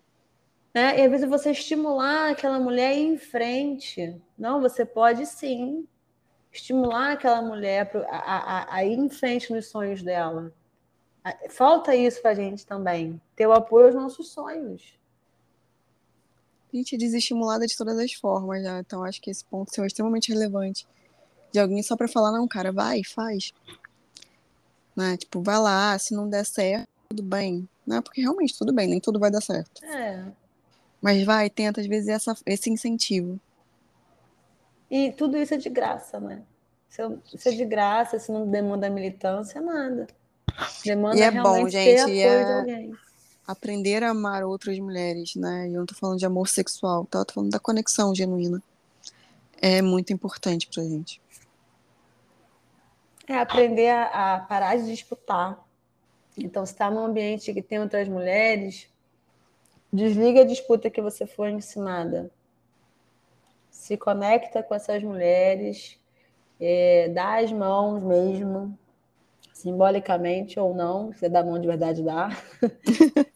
Né? 0.75 1.01
E 1.01 1.03
às 1.03 1.11
vezes 1.11 1.29
você 1.29 1.51
estimular 1.51 2.31
aquela 2.31 2.59
mulher 2.59 2.91
a 2.91 2.95
ir 2.95 3.07
em 3.07 3.17
frente. 3.17 4.21
Não, 4.39 4.61
você 4.61 4.85
pode 4.85 5.25
sim 5.25 5.87
estimular 6.53 7.13
aquela 7.13 7.41
mulher 7.41 7.91
a, 8.11 8.17
a, 8.17 8.75
a 8.77 8.85
ir 8.85 8.99
em 8.99 9.09
frente 9.09 9.53
nos 9.53 9.67
sonhos 9.69 10.03
dela. 10.03 10.53
Falta 11.49 11.95
isso 11.97 12.21
para 12.21 12.33
a 12.33 12.35
gente 12.35 12.67
também, 12.67 13.21
ter 13.37 13.47
o 13.47 13.53
apoio 13.53 13.87
aos 13.87 13.95
nossos 13.95 14.33
sonhos. 14.33 15.00
Gente 16.73 16.95
é 16.95 16.99
desestimulada 16.99 17.67
de 17.67 17.77
todas 17.77 17.99
as 17.99 18.13
formas, 18.13 18.63
né? 18.63 18.81
Então 18.81 19.05
acho 19.05 19.21
que 19.21 19.31
esse 19.31 19.45
ponto 19.45 19.71
é 19.81 19.87
extremamente 19.87 20.33
relevante. 20.33 20.87
De 21.53 21.59
alguém 21.59 21.83
só 21.83 21.97
para 21.97 22.07
falar, 22.07 22.31
não, 22.31 22.47
cara, 22.47 22.71
vai, 22.71 23.03
faz. 23.03 23.53
Né? 24.97 25.17
Tipo, 25.17 25.43
vai 25.43 25.59
lá, 25.59 25.99
se 25.99 26.15
não 26.15 26.29
der 26.29 26.45
certo, 26.45 26.87
tudo 27.09 27.23
bem, 27.23 27.69
né? 27.87 28.01
Porque 28.01 28.21
realmente 28.21 28.57
tudo 28.57 28.73
bem, 28.73 28.89
nem 28.89 29.01
tudo 29.01 29.19
vai 29.19 29.31
dar 29.31 29.41
certo. 29.41 29.85
É. 29.85 30.25
Mas 31.01 31.25
vai, 31.25 31.51
tenta 31.51 31.81
às 31.81 31.87
vezes 31.87 32.09
essa, 32.09 32.37
esse 32.47 32.71
incentivo. 32.71 33.41
E 34.91 35.13
tudo 35.13 35.37
isso 35.37 35.55
é 35.55 35.57
de 35.57 35.69
graça, 35.69 36.21
né? 36.21 36.43
Isso 36.89 37.49
é 37.49 37.53
de 37.53 37.65
graça, 37.65 38.19
se 38.19 38.31
não 38.31 38.49
demanda 38.49 38.91
militância, 38.91 39.61
nada. 39.61 40.07
Demanda 40.85 41.17
e 41.17 41.23
é 41.23 41.31
bom, 41.31 41.69
gente, 41.69 41.85
ter 41.85 42.01
apoio 42.01 42.21
é... 42.21 42.45
de 42.45 42.53
alguém. 42.53 42.93
Aprender 43.51 44.05
a 44.05 44.11
amar 44.11 44.45
outras 44.45 44.79
mulheres, 44.79 45.35
né? 45.35 45.69
E 45.69 45.75
eu 45.75 45.81
não 45.81 45.87
tô 45.87 45.95
falando 45.95 46.19
de 46.19 46.27
amor 46.27 46.49
sexual, 46.49 47.05
tá? 47.07 47.19
Eu 47.19 47.25
tô 47.25 47.35
falando 47.35 47.51
da 47.51 47.59
conexão 47.59 48.15
genuína. 48.15 48.63
É 49.61 49.83
muito 49.83 50.13
importante 50.13 50.69
pra 50.69 50.85
gente. 50.85 51.21
É 53.27 53.35
aprender 53.37 53.89
a, 53.89 54.35
a 54.35 54.41
parar 54.41 54.77
de 54.77 54.87
disputar. 54.87 55.59
Então, 56.37 56.65
se 56.65 56.73
está 56.73 56.91
num 56.91 57.05
ambiente 57.05 57.53
que 57.53 57.61
tem 57.61 57.81
outras 57.81 58.09
mulheres, 58.09 58.89
desliga 59.93 60.43
a 60.43 60.47
disputa 60.47 60.89
que 60.89 61.03
você 61.03 61.27
foi 61.27 61.51
ensinada. 61.51 62.31
Se 63.71 63.97
conecta 63.97 64.63
com 64.63 64.75
essas 64.75 65.03
mulheres, 65.03 65.99
é, 66.61 67.09
dá 67.09 67.39
as 67.39 67.53
mãos 67.53 68.03
mesmo, 68.03 68.79
simbolicamente 69.53 70.59
ou 70.59 70.75
não, 70.75 71.13
se 71.13 71.29
dá 71.29 71.43
mão 71.45 71.61
de 71.61 71.67
verdade, 71.67 72.03
dá. 72.03 72.31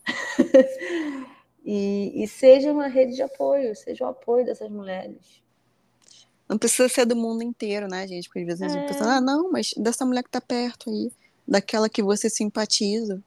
e, 1.65 2.23
e 2.23 2.29
seja 2.29 2.73
uma 2.73 2.87
rede 2.87 3.15
de 3.15 3.23
apoio, 3.23 3.75
seja 3.75 4.05
o 4.05 4.09
apoio 4.09 4.45
dessas 4.45 4.71
mulheres. 4.71 5.43
Não 6.49 6.59
precisa 6.59 6.89
ser 6.89 7.07
do 7.07 7.17
mundo 7.17 7.43
inteiro, 7.43 7.89
né, 7.89 8.07
gente? 8.07 8.29
Porque 8.29 8.41
às 8.41 8.47
vezes 8.47 8.63
é. 8.63 8.67
a 8.67 8.69
gente 8.81 8.89
pensa, 8.89 9.05
ah, 9.05 9.21
não, 9.21 9.51
mas 9.51 9.73
dessa 9.77 10.05
mulher 10.05 10.23
que 10.23 10.31
tá 10.31 10.41
perto 10.41 10.91
aí, 10.91 11.11
daquela 11.47 11.89
que 11.89 12.03
você 12.03 12.29
simpatiza, 12.29 13.23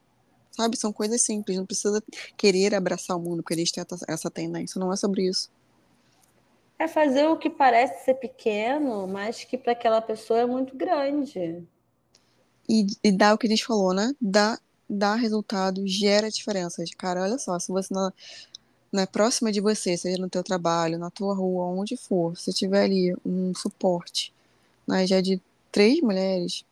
sabe? 0.51 0.77
São 0.77 0.93
coisas 0.93 1.21
simples, 1.21 1.57
não 1.57 1.65
precisa 1.65 2.01
querer 2.35 2.75
abraçar 2.75 3.17
o 3.17 3.19
mundo, 3.19 3.43
porque 3.43 3.53
eles 3.53 3.71
têm 3.71 3.83
essa 4.07 4.29
tendência, 4.29 4.79
não 4.79 4.91
é 4.91 4.95
sobre 4.95 5.27
isso. 5.27 5.49
É 6.79 6.87
fazer 6.87 7.27
o 7.27 7.37
que 7.37 7.49
parece 7.49 8.05
ser 8.05 8.15
pequeno, 8.15 9.07
mas 9.07 9.43
que 9.43 9.57
para 9.57 9.71
aquela 9.71 9.99
pessoa 9.99 10.41
é 10.41 10.45
muito 10.45 10.75
grande. 10.75 11.63
E, 12.69 12.85
e 13.03 13.11
dá 13.11 13.33
o 13.33 13.37
que 13.37 13.47
a 13.47 13.49
gente 13.49 13.65
falou, 13.65 13.93
né? 13.93 14.13
Dá, 14.21 14.59
dá 14.89 15.15
resultado, 15.15 15.85
gera 15.87 16.29
diferença. 16.29 16.83
Cara, 16.97 17.23
olha 17.23 17.37
só, 17.37 17.57
se 17.59 17.71
você 17.71 17.93
não, 17.93 18.11
né, 18.91 19.05
próxima 19.05 19.51
de 19.51 19.59
você, 19.59 19.97
seja 19.97 20.21
no 20.21 20.29
teu 20.29 20.43
trabalho, 20.43 20.97
na 20.97 21.09
tua 21.09 21.33
rua, 21.35 21.65
onde 21.65 21.97
for, 21.97 22.37
se 22.37 22.53
tiver 22.53 22.83
ali 22.83 23.15
um 23.25 23.53
suporte, 23.53 24.33
né, 24.87 25.05
já 25.05 25.21
de 25.21 25.41
três 25.71 26.01
mulheres, 26.01 26.63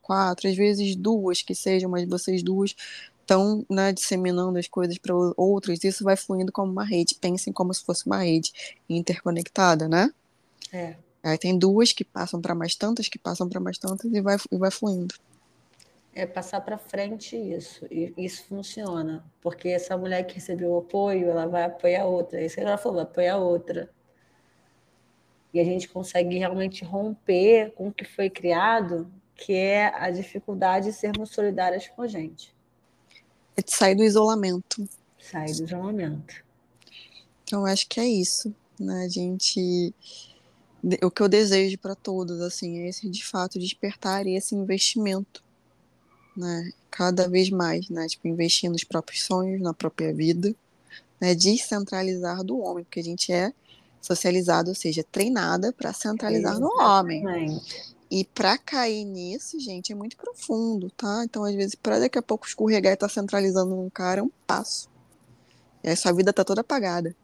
quatro, 0.00 0.48
às 0.48 0.56
vezes 0.56 0.96
duas 0.96 1.42
que 1.42 1.54
sejam, 1.54 1.90
mas 1.90 2.08
vocês 2.08 2.42
duas 2.42 2.74
estão 3.20 3.64
né, 3.70 3.92
disseminando 3.92 4.58
as 4.58 4.66
coisas 4.66 4.98
para 4.98 5.14
outros, 5.36 5.84
isso 5.84 6.04
vai 6.04 6.16
fluindo 6.16 6.50
como 6.50 6.72
uma 6.72 6.84
rede. 6.84 7.14
Pensem 7.14 7.52
como 7.52 7.72
se 7.72 7.84
fosse 7.84 8.04
uma 8.04 8.18
rede 8.18 8.52
interconectada, 8.88 9.88
né? 9.88 10.12
É. 10.72 10.96
Aí 11.22 11.38
tem 11.38 11.56
duas 11.56 11.92
que 11.92 12.04
passam 12.04 12.40
para 12.40 12.54
mais 12.54 12.74
tantas, 12.74 13.08
que 13.08 13.18
passam 13.18 13.48
para 13.48 13.60
mais 13.60 13.78
tantas 13.78 14.12
e 14.12 14.20
vai, 14.20 14.36
e 14.50 14.56
vai 14.56 14.70
fluindo 14.72 15.14
é 16.14 16.26
passar 16.26 16.60
para 16.60 16.76
frente 16.76 17.36
isso. 17.36 17.86
E 17.90 18.12
isso 18.16 18.44
funciona. 18.44 19.24
Porque 19.40 19.68
essa 19.68 19.96
mulher 19.96 20.24
que 20.24 20.34
recebeu 20.34 20.70
o 20.72 20.78
apoio, 20.78 21.30
ela 21.30 21.46
vai 21.46 21.64
apoiar 21.64 22.04
outra. 22.04 22.44
Isso 22.44 22.60
ela 22.60 22.76
falou, 22.76 22.96
vai 22.96 23.04
apoiar 23.04 23.38
outra. 23.38 23.90
E 25.52 25.60
a 25.60 25.64
gente 25.64 25.88
consegue 25.88 26.38
realmente 26.38 26.84
romper 26.84 27.72
com 27.72 27.88
o 27.88 27.92
que 27.92 28.04
foi 28.04 28.30
criado, 28.30 29.10
que 29.34 29.52
é 29.52 29.86
a 29.94 30.10
dificuldade 30.10 30.86
de 30.86 30.92
sermos 30.92 31.30
solidárias 31.30 31.88
com 31.88 32.02
a 32.02 32.06
gente. 32.06 32.54
É 33.56 33.62
de 33.62 33.72
sair 33.72 33.94
do 33.94 34.04
isolamento. 34.04 34.88
Sair 35.18 35.54
do 35.56 35.64
isolamento. 35.64 36.44
Então, 37.42 37.66
acho 37.66 37.86
que 37.86 38.00
é 38.00 38.06
isso. 38.06 38.54
Né? 38.80 39.04
A 39.04 39.08
gente. 39.08 39.94
O 41.02 41.10
que 41.10 41.22
eu 41.22 41.28
desejo 41.28 41.78
para 41.78 41.94
todos, 41.94 42.40
assim, 42.40 42.80
é 42.80 42.88
esse 42.88 43.08
de 43.08 43.24
fato 43.24 43.58
despertar 43.58 44.26
esse 44.26 44.54
investimento 44.54 45.44
né? 46.36 46.72
Cada 46.90 47.28
vez 47.28 47.50
mais, 47.50 47.88
né? 47.88 48.06
Tipo, 48.06 48.28
investir 48.28 48.70
nos 48.70 48.84
próprios 48.84 49.22
sonhos, 49.24 49.60
na 49.60 49.74
própria 49.74 50.12
vida, 50.12 50.54
né? 51.20 51.34
Descentralizar 51.34 52.42
do 52.42 52.58
homem, 52.58 52.84
porque 52.84 53.00
a 53.00 53.04
gente 53.04 53.32
é 53.32 53.52
socializado, 54.00 54.70
ou 54.70 54.74
seja, 54.74 55.04
treinada 55.10 55.72
para 55.72 55.92
centralizar 55.92 56.56
Exatamente. 56.56 57.22
no 57.22 57.28
homem. 57.28 57.60
E 58.10 58.24
para 58.24 58.58
cair 58.58 59.04
nisso, 59.04 59.58
gente, 59.58 59.92
é 59.92 59.94
muito 59.94 60.16
profundo, 60.16 60.90
tá? 60.90 61.22
Então, 61.24 61.44
às 61.44 61.54
vezes, 61.54 61.74
para 61.74 61.98
daqui 61.98 62.18
a 62.18 62.22
pouco 62.22 62.46
escorregar 62.46 62.92
e 62.92 62.94
estar 62.94 63.08
tá 63.08 63.14
centralizando 63.14 63.74
num 63.74 63.88
cara 63.88 64.20
é 64.20 64.22
um 64.22 64.30
passo. 64.46 64.90
E 65.82 65.88
aí 65.88 65.96
sua 65.96 66.12
vida 66.12 66.32
tá 66.32 66.44
toda 66.44 66.60
apagada. 66.60 67.16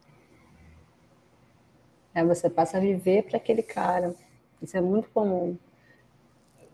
É, 2.13 2.23
você 2.25 2.49
passa 2.49 2.77
a 2.77 2.79
viver 2.79 3.23
para 3.23 3.37
aquele 3.37 3.61
cara. 3.61 4.15
Isso 4.61 4.75
é 4.75 4.81
muito 4.81 5.09
comum 5.09 5.55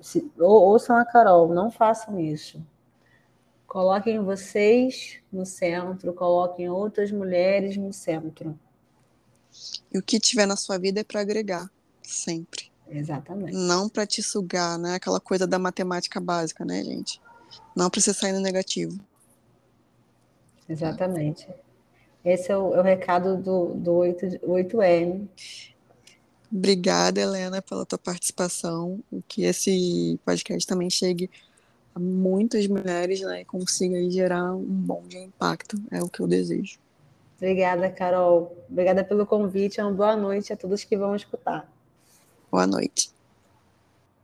se, 0.06 0.32
ou, 0.38 0.62
ouçam 0.68 0.96
a 0.96 1.04
Carol, 1.04 1.52
não 1.52 1.72
façam 1.72 2.20
isso. 2.20 2.64
Coloquem 3.66 4.24
vocês 4.24 5.18
no 5.32 5.48
centro, 5.48 6.14
coloquem 6.14 6.70
outras 6.70 7.12
mulheres 7.12 7.76
no 7.76 7.92
centro. 7.92 8.58
E 9.92 9.98
o 9.98 10.04
que 10.04 10.20
tiver 10.20 10.46
na 10.46 10.56
sua 10.56 10.78
vida 10.78 11.00
é 11.00 11.04
para 11.04 11.22
agregar, 11.22 11.68
sempre. 12.04 12.72
Exatamente. 12.88 13.58
Não 13.58 13.90
para 13.90 14.06
te 14.06 14.22
sugar, 14.22 14.78
né? 14.78 14.94
Aquela 14.94 15.20
coisa 15.20 15.48
da 15.48 15.58
matemática 15.58 16.20
básica, 16.20 16.64
né, 16.64 16.84
gente? 16.84 17.20
Não 17.76 17.90
para 17.90 18.00
você 18.00 18.14
sair 18.14 18.32
no 18.32 18.40
negativo. 18.40 19.00
Exatamente. 20.70 21.48
Esse 22.24 22.52
é 22.52 22.58
o, 22.58 22.76
é 22.76 22.80
o 22.80 22.84
recado 22.84 23.38
do, 23.38 23.74
do 23.74 23.92
8, 23.92 24.26
8M. 24.46 25.28
Obrigada, 26.52 27.22
Helena, 27.22 27.62
pela 27.62 27.86
tua 27.86 27.98
participação. 27.98 29.00
Que 29.28 29.44
esse 29.44 30.20
podcast 30.26 30.68
também 30.68 30.90
chegue 30.90 31.30
a 31.94 32.00
muitas 32.00 32.68
mulheres 32.68 33.22
né, 33.22 33.42
e 33.42 33.46
consiga 33.46 34.10
gerar 34.10 34.54
um 34.54 34.64
bom 34.64 35.04
de 35.08 35.18
impacto. 35.18 35.78
É 35.92 36.02
o 36.02 36.10
que 36.10 36.20
eu 36.20 36.28
desejo. 36.28 36.78
Obrigada, 37.38 37.90
Carol. 37.90 38.56
Obrigada 38.70 39.04
pelo 39.04 39.26
convite. 39.26 39.82
Uma 39.82 39.92
boa 39.92 40.16
noite 40.16 40.54
a 40.54 40.58
todos 40.58 40.84
que 40.84 40.98
vão 40.98 41.16
escutar. 41.16 41.70
Boa 42.52 42.66
noite. 42.66 43.15